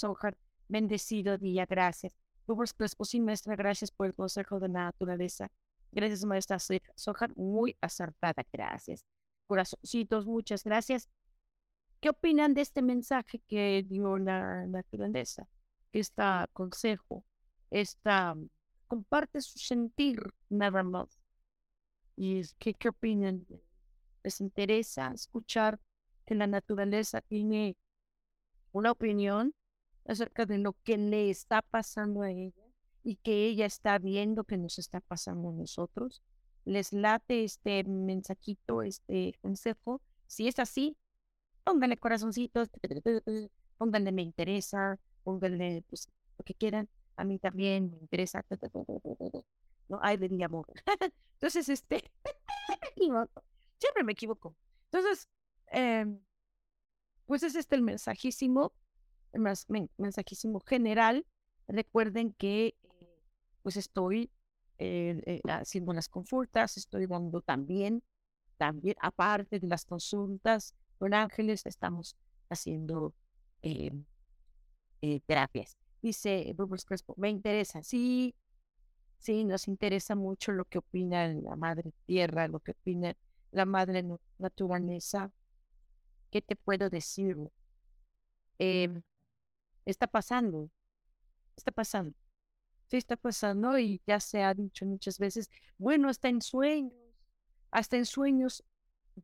Bendecido 0.68 1.38
día, 1.38 1.66
gracias. 1.66 2.14
Pues, 2.46 2.74
maestra, 3.20 3.56
gracias 3.56 3.90
por 3.90 4.06
el 4.06 4.14
consejo 4.14 4.60
de 4.60 4.68
la 4.68 4.84
naturaleza. 4.84 5.50
Gracias, 5.92 6.24
maestra 6.24 6.58
Sojar, 6.94 7.34
muy 7.36 7.76
acertada, 7.80 8.44
gracias. 8.52 9.04
Corazoncitos, 9.46 10.26
muchas 10.26 10.64
gracias. 10.64 11.08
¿Qué 12.00 12.10
opinan 12.10 12.52
de 12.52 12.60
este 12.60 12.82
mensaje 12.82 13.40
que 13.46 13.84
dio 13.88 14.18
la 14.18 14.66
naturaleza? 14.66 15.48
Este 15.92 16.22
consejo, 16.52 17.24
esta 17.70 18.34
comparte 18.88 19.40
su 19.40 19.58
sentir 19.58 20.20
nada 20.48 20.82
más. 20.82 21.18
¿Y 22.16 22.42
qué, 22.58 22.74
qué 22.74 22.90
opinan? 22.90 23.46
¿Les 24.22 24.40
interesa 24.40 25.12
escuchar 25.14 25.80
que 26.26 26.34
la 26.34 26.46
naturaleza 26.46 27.20
tiene 27.20 27.76
una 28.72 28.90
opinión 28.90 29.54
acerca 30.06 30.46
de 30.46 30.58
lo 30.58 30.74
que 30.84 30.96
le 30.96 31.30
está 31.30 31.62
pasando 31.62 32.22
a 32.22 32.30
ella 32.30 32.52
y 33.02 33.16
que 33.16 33.46
ella 33.46 33.66
está 33.66 33.98
viendo 33.98 34.44
que 34.44 34.56
nos 34.56 34.78
está 34.78 35.00
pasando 35.00 35.50
a 35.50 35.52
nosotros. 35.52 36.22
Les 36.64 36.92
late 36.92 37.44
este 37.44 37.84
mensajito, 37.84 38.82
este 38.82 39.34
consejo. 39.42 40.00
Si 40.26 40.48
es 40.48 40.58
así, 40.58 40.96
pónganle 41.64 41.98
corazoncitos, 41.98 42.70
pónganle 43.78 44.12
me 44.12 44.22
interesa, 44.22 44.98
pónganle 45.22 45.84
pues, 45.88 46.08
lo 46.38 46.44
que 46.44 46.54
quieran. 46.54 46.88
A 47.16 47.24
mí 47.24 47.38
también 47.38 47.90
me 47.90 47.98
interesa. 47.98 48.44
No, 49.86 49.98
ay, 50.00 50.16
de 50.16 50.30
mi 50.30 50.42
amor. 50.42 50.66
Entonces, 51.34 51.68
este, 51.68 52.10
Siempre 52.96 54.04
me 54.04 54.12
equivoco. 54.12 54.56
Entonces, 54.90 55.28
em, 55.66 56.20
pues 57.26 57.42
es 57.42 57.54
este 57.54 57.76
el 57.76 57.82
mensajísimo 57.82 58.72
mensajísimo 59.38 60.60
general. 60.60 61.26
Recuerden 61.68 62.32
que 62.34 62.66
eh, 62.66 62.74
pues 63.62 63.76
estoy 63.76 64.30
eh, 64.78 65.22
eh, 65.26 65.40
haciendo 65.48 65.92
las 65.92 66.08
consultas, 66.08 66.76
estoy 66.76 67.06
dando 67.06 67.40
también, 67.40 68.02
también, 68.56 68.96
aparte 69.00 69.58
de 69.58 69.66
las 69.66 69.84
consultas 69.84 70.74
con 70.98 71.14
ángeles, 71.14 71.66
estamos 71.66 72.16
haciendo 72.48 73.14
terapias. 75.26 75.76
Dice 76.02 76.54
Crespo, 76.86 77.14
me 77.16 77.30
interesa, 77.30 77.82
sí, 77.82 78.34
sí, 79.18 79.44
nos 79.44 79.68
interesa 79.68 80.14
mucho 80.14 80.52
lo 80.52 80.66
que 80.66 80.78
opina 80.78 81.28
la 81.28 81.56
madre 81.56 81.92
tierra, 82.04 82.46
lo 82.46 82.60
que 82.60 82.72
opina 82.72 83.16
la 83.52 83.64
madre 83.64 84.04
naturaleza. 84.38 85.32
¿Qué 86.30 86.42
te 86.42 86.56
puedo 86.56 86.90
decir? 86.90 87.36
Eh, 88.58 89.00
está 89.84 90.06
pasando, 90.06 90.70
está 91.56 91.72
pasando. 91.72 92.14
Sí, 92.86 92.98
está 92.98 93.16
pasando 93.16 93.78
y 93.78 94.02
ya 94.06 94.20
se 94.20 94.42
ha 94.42 94.52
dicho 94.54 94.84
muchas 94.84 95.18
veces, 95.18 95.50
bueno, 95.78 96.08
hasta 96.08 96.28
en 96.28 96.42
sueños, 96.42 96.92
hasta 97.70 97.96
en 97.96 98.06
sueños 98.06 98.62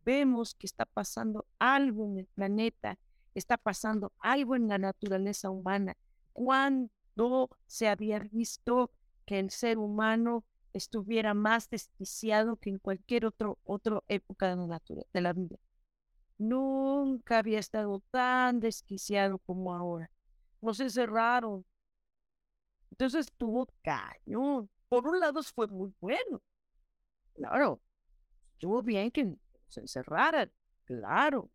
vemos 0.04 0.54
que 0.54 0.66
está 0.66 0.86
pasando 0.86 1.46
algo 1.58 2.06
en 2.06 2.18
el 2.18 2.26
planeta, 2.26 2.98
está 3.34 3.58
pasando 3.58 4.12
algo 4.18 4.56
en 4.56 4.68
la 4.68 4.78
naturaleza 4.78 5.50
humana. 5.50 5.96
Cuando 6.32 7.50
se 7.66 7.88
había 7.88 8.18
visto 8.18 8.90
que 9.26 9.38
el 9.38 9.50
ser 9.50 9.78
humano 9.78 10.44
estuviera 10.72 11.34
más 11.34 11.68
desquiciado 11.68 12.56
que 12.56 12.70
en 12.70 12.78
cualquier 12.78 13.26
otro, 13.26 13.58
otra 13.64 14.02
época 14.08 14.48
de 14.48 14.56
la, 14.56 14.66
natura, 14.66 15.02
de 15.12 15.20
la 15.20 15.32
vida. 15.32 15.56
Nunca 16.38 17.38
había 17.38 17.58
estado 17.58 18.02
tan 18.10 18.60
desquiciado 18.60 19.38
como 19.38 19.74
ahora. 19.74 20.10
Nos 20.60 20.80
encerraron. 20.80 21.64
Entonces 22.90 23.26
estuvo 23.26 23.68
cañón. 23.82 24.68
Por 24.88 25.06
un 25.06 25.20
lado 25.20 25.42
fue 25.42 25.66
muy 25.68 25.92
bueno. 26.00 26.42
Claro, 27.34 27.80
estuvo 28.52 28.82
bien 28.82 29.10
que 29.10 29.34
se 29.68 29.80
encerraran. 29.80 30.50
Claro. 30.84 31.50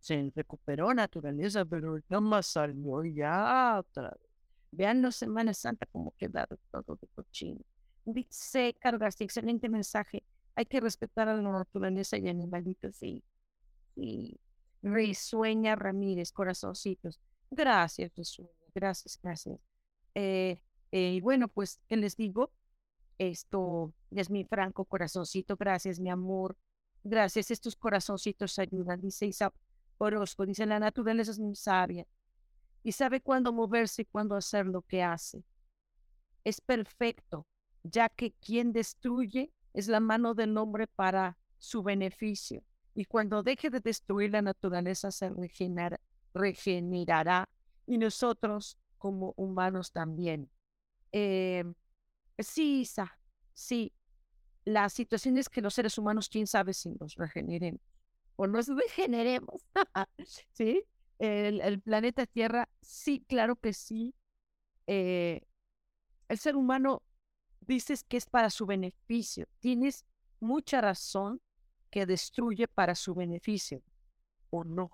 Se 0.00 0.32
recuperó 0.34 0.92
naturaleza, 0.94 1.64
pero 1.64 1.98
ya 2.08 2.20
más 2.20 2.46
salió 2.46 3.04
ya 3.04 3.78
otra 3.78 4.10
vez. 4.10 4.30
Vean 4.72 5.02
la 5.02 5.12
Semana 5.12 5.52
Santa 5.52 5.86
como 5.86 6.12
quedado 6.16 6.58
todo 6.70 6.96
de 6.96 7.06
cochino. 7.08 7.60
Dice 8.04 8.74
Cargarse, 8.80 9.24
excelente 9.24 9.68
mensaje. 9.68 10.24
Hay 10.54 10.64
que 10.66 10.80
respetar 10.80 11.28
a 11.28 11.36
la 11.36 11.42
naturaleza 11.42 12.16
y 12.16 12.28
animalitos. 12.28 13.02
Y, 13.02 13.22
y 13.94 14.40
Risueña 14.82 15.76
Ramírez, 15.76 16.32
corazoncitos. 16.32 17.20
Gracias, 17.50 18.12
Risueña. 18.16 18.50
Gracias, 18.74 19.18
gracias. 19.22 19.58
Eh, 20.14 20.60
eh, 20.92 21.12
y 21.14 21.20
bueno, 21.20 21.48
pues, 21.48 21.80
¿qué 21.88 21.96
les 21.96 22.16
digo? 22.16 22.52
Esto 23.18 23.92
es 24.10 24.30
mi 24.30 24.44
franco 24.44 24.84
corazoncito. 24.84 25.56
Gracias, 25.56 26.00
mi 26.00 26.10
amor. 26.10 26.56
Gracias. 27.02 27.50
Estos 27.50 27.76
corazoncitos 27.76 28.58
ayudan. 28.58 29.00
Dice 29.00 29.26
Isa 29.26 29.52
Orozco. 29.98 30.46
Dice, 30.46 30.64
la 30.66 30.78
naturaleza 30.78 31.32
es 31.32 31.38
muy 31.38 31.56
sabia 31.56 32.06
y 32.82 32.92
sabe 32.92 33.20
cuándo 33.20 33.52
moverse 33.52 34.02
y 34.02 34.04
cuándo 34.06 34.36
hacer 34.36 34.66
lo 34.66 34.82
que 34.82 35.02
hace. 35.02 35.42
Es 36.44 36.60
perfecto, 36.60 37.46
ya 37.82 38.08
que 38.08 38.32
quien 38.32 38.72
destruye 38.72 39.52
es 39.74 39.88
la 39.88 40.00
mano 40.00 40.34
del 40.34 40.56
hombre 40.56 40.86
para 40.86 41.36
su 41.58 41.82
beneficio. 41.82 42.62
Y 42.94 43.04
cuando 43.04 43.42
deje 43.42 43.70
de 43.70 43.80
destruir 43.80 44.30
la 44.30 44.42
naturaleza 44.42 45.10
se 45.10 45.28
regenerará 45.28 46.00
y 47.86 47.98
nosotros 47.98 48.78
como 48.98 49.34
humanos 49.36 49.92
también. 49.92 50.50
Eh, 51.12 51.64
sí, 52.38 52.82
Isa, 52.82 53.18
sí. 53.52 53.92
La 54.64 54.88
situación 54.88 55.38
es 55.38 55.48
que 55.48 55.62
los 55.62 55.74
seres 55.74 55.98
humanos, 55.98 56.28
quién 56.28 56.46
sabe 56.46 56.74
si 56.74 56.90
nos 56.90 57.14
regeneremos 57.16 57.80
o 58.36 58.46
nos 58.46 58.68
regeneremos. 58.68 59.62
¿Sí? 60.52 60.82
el, 61.18 61.80
planeta 61.82 62.24
Tierra, 62.24 62.68
sí, 62.80 63.24
claro 63.28 63.56
que 63.56 63.74
sí. 63.74 64.14
Eh, 64.86 65.42
el 66.28 66.38
ser 66.38 66.56
humano 66.56 67.02
dices 67.60 68.04
que 68.04 68.16
es 68.16 68.26
para 68.26 68.48
su 68.48 68.64
beneficio. 68.64 69.46
Tienes 69.58 70.06
mucha 70.40 70.80
razón 70.80 71.42
que 71.90 72.06
destruye 72.06 72.68
para 72.68 72.94
su 72.94 73.14
beneficio, 73.14 73.82
o 74.48 74.64
no. 74.64 74.90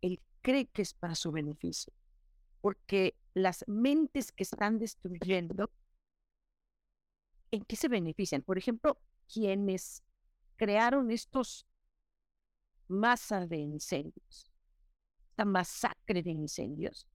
Él 0.00 0.20
cree 0.42 0.66
que 0.66 0.82
es 0.82 0.94
para 0.94 1.14
su 1.14 1.32
beneficio, 1.32 1.92
porque 2.60 3.16
las 3.34 3.64
mentes 3.68 4.32
que 4.32 4.42
están 4.42 4.78
destruyendo, 4.78 5.70
¿en 7.50 7.64
qué 7.64 7.76
se 7.76 7.88
benefician? 7.88 8.42
Por 8.42 8.58
ejemplo, 8.58 8.98
quienes 9.32 10.02
crearon 10.56 11.10
estos 11.10 11.66
masas 12.88 13.48
de 13.48 13.58
incendios 13.58 14.50
esta 15.36 15.44
masacre 15.44 16.22
de 16.22 16.30
incendios, 16.30 17.06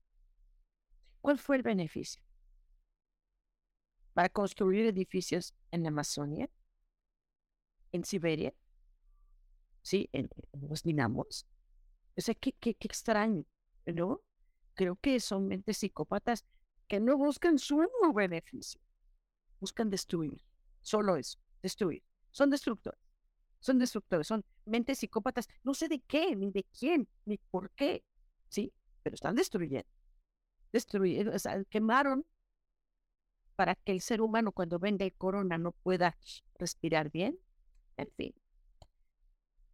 ¿cuál 1.20 1.40
fue 1.40 1.56
el 1.56 1.64
beneficio? 1.64 2.22
Para 4.14 4.28
construir 4.28 4.86
edificios 4.86 5.56
en 5.72 5.82
la 5.82 5.88
Amazonia, 5.88 6.48
en 7.90 8.04
Siberia, 8.04 8.54
sí, 9.82 10.08
en, 10.12 10.30
los 10.52 10.84
dinamos. 10.84 11.48
O 12.16 12.20
sea, 12.20 12.34
qué, 12.34 12.52
qué, 12.52 12.76
extraño, 12.80 13.44
¿no? 13.86 14.20
Creo 14.74 14.96
que 14.96 15.20
son 15.20 15.48
mentes 15.48 15.78
psicópatas 15.78 16.44
que 16.88 17.00
no 17.00 17.16
buscan 17.16 17.58
su 17.58 17.86
beneficio, 18.14 18.80
buscan 19.60 19.90
destruir, 19.90 20.42
solo 20.80 21.16
eso, 21.16 21.38
destruir. 21.62 22.02
Son 22.30 22.50
destructores, 22.50 23.00
son 23.60 23.78
destructores, 23.78 24.26
son 24.26 24.44
mentes 24.64 24.98
psicópatas, 24.98 25.48
no 25.62 25.74
sé 25.74 25.88
de 25.88 26.00
qué, 26.00 26.34
ni 26.36 26.50
de 26.50 26.64
quién, 26.64 27.08
ni 27.24 27.38
por 27.38 27.70
qué, 27.72 28.04
sí, 28.48 28.72
pero 29.02 29.14
están 29.14 29.34
destruyendo. 29.34 29.88
Destruyeron, 30.72 31.34
o 31.34 31.38
sea, 31.38 31.62
quemaron 31.64 32.24
para 33.56 33.74
que 33.74 33.92
el 33.92 34.00
ser 34.00 34.20
humano 34.20 34.52
cuando 34.52 34.78
venga 34.78 35.04
el 35.04 35.12
corona 35.14 35.58
no 35.58 35.72
pueda 35.72 36.16
respirar 36.58 37.10
bien. 37.10 37.38
En 37.96 38.08
fin. 38.16 38.34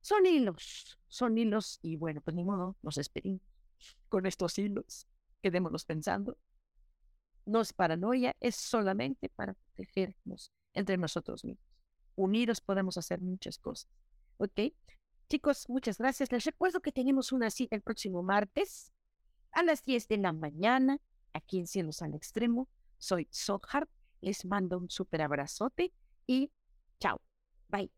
Son 0.09 0.25
hilos, 0.25 0.99
son 1.07 1.37
hilos 1.37 1.81
y 1.83 1.97
bueno, 1.97 2.23
pues 2.23 2.35
ni 2.35 2.43
modo, 2.43 2.79
nos 2.81 2.95
despedimos 2.95 3.43
con 4.09 4.25
estos 4.25 4.59
hilos. 4.59 5.07
Quedémonos 5.43 5.85
pensando. 5.85 6.39
No 7.45 7.61
es 7.61 7.75
paranoia, 7.75 8.35
es 8.41 8.57
solamente 8.57 9.29
para 9.29 9.53
protegernos 9.53 10.51
entre 10.73 10.97
nosotros 10.97 11.45
mismos. 11.45 11.63
Unidos 12.17 12.63
podemos 12.63 12.97
hacer 12.97 13.21
muchas 13.21 13.59
cosas. 13.59 13.91
¿Ok? 14.39 14.73
Chicos, 15.29 15.69
muchas 15.69 15.99
gracias. 15.99 16.33
Les 16.33 16.45
recuerdo 16.45 16.81
que 16.81 16.91
tenemos 16.91 17.31
una 17.31 17.51
cita 17.51 17.77
el 17.77 17.83
próximo 17.83 18.23
martes 18.23 18.95
a 19.53 19.63
las 19.63 19.83
10 19.83 20.09
de 20.09 20.17
la 20.17 20.33
mañana 20.33 21.03
aquí 21.35 21.59
en 21.59 21.67
Cielos 21.67 22.01
al 22.01 22.15
Extremo. 22.15 22.67
Soy 22.97 23.29
Sohar. 23.31 23.87
Les 24.23 24.47
mando 24.47 24.79
un 24.79 24.89
súper 24.89 25.21
abrazote 25.21 25.93
y 26.27 26.51
chao. 26.99 27.21
Bye. 27.69 27.97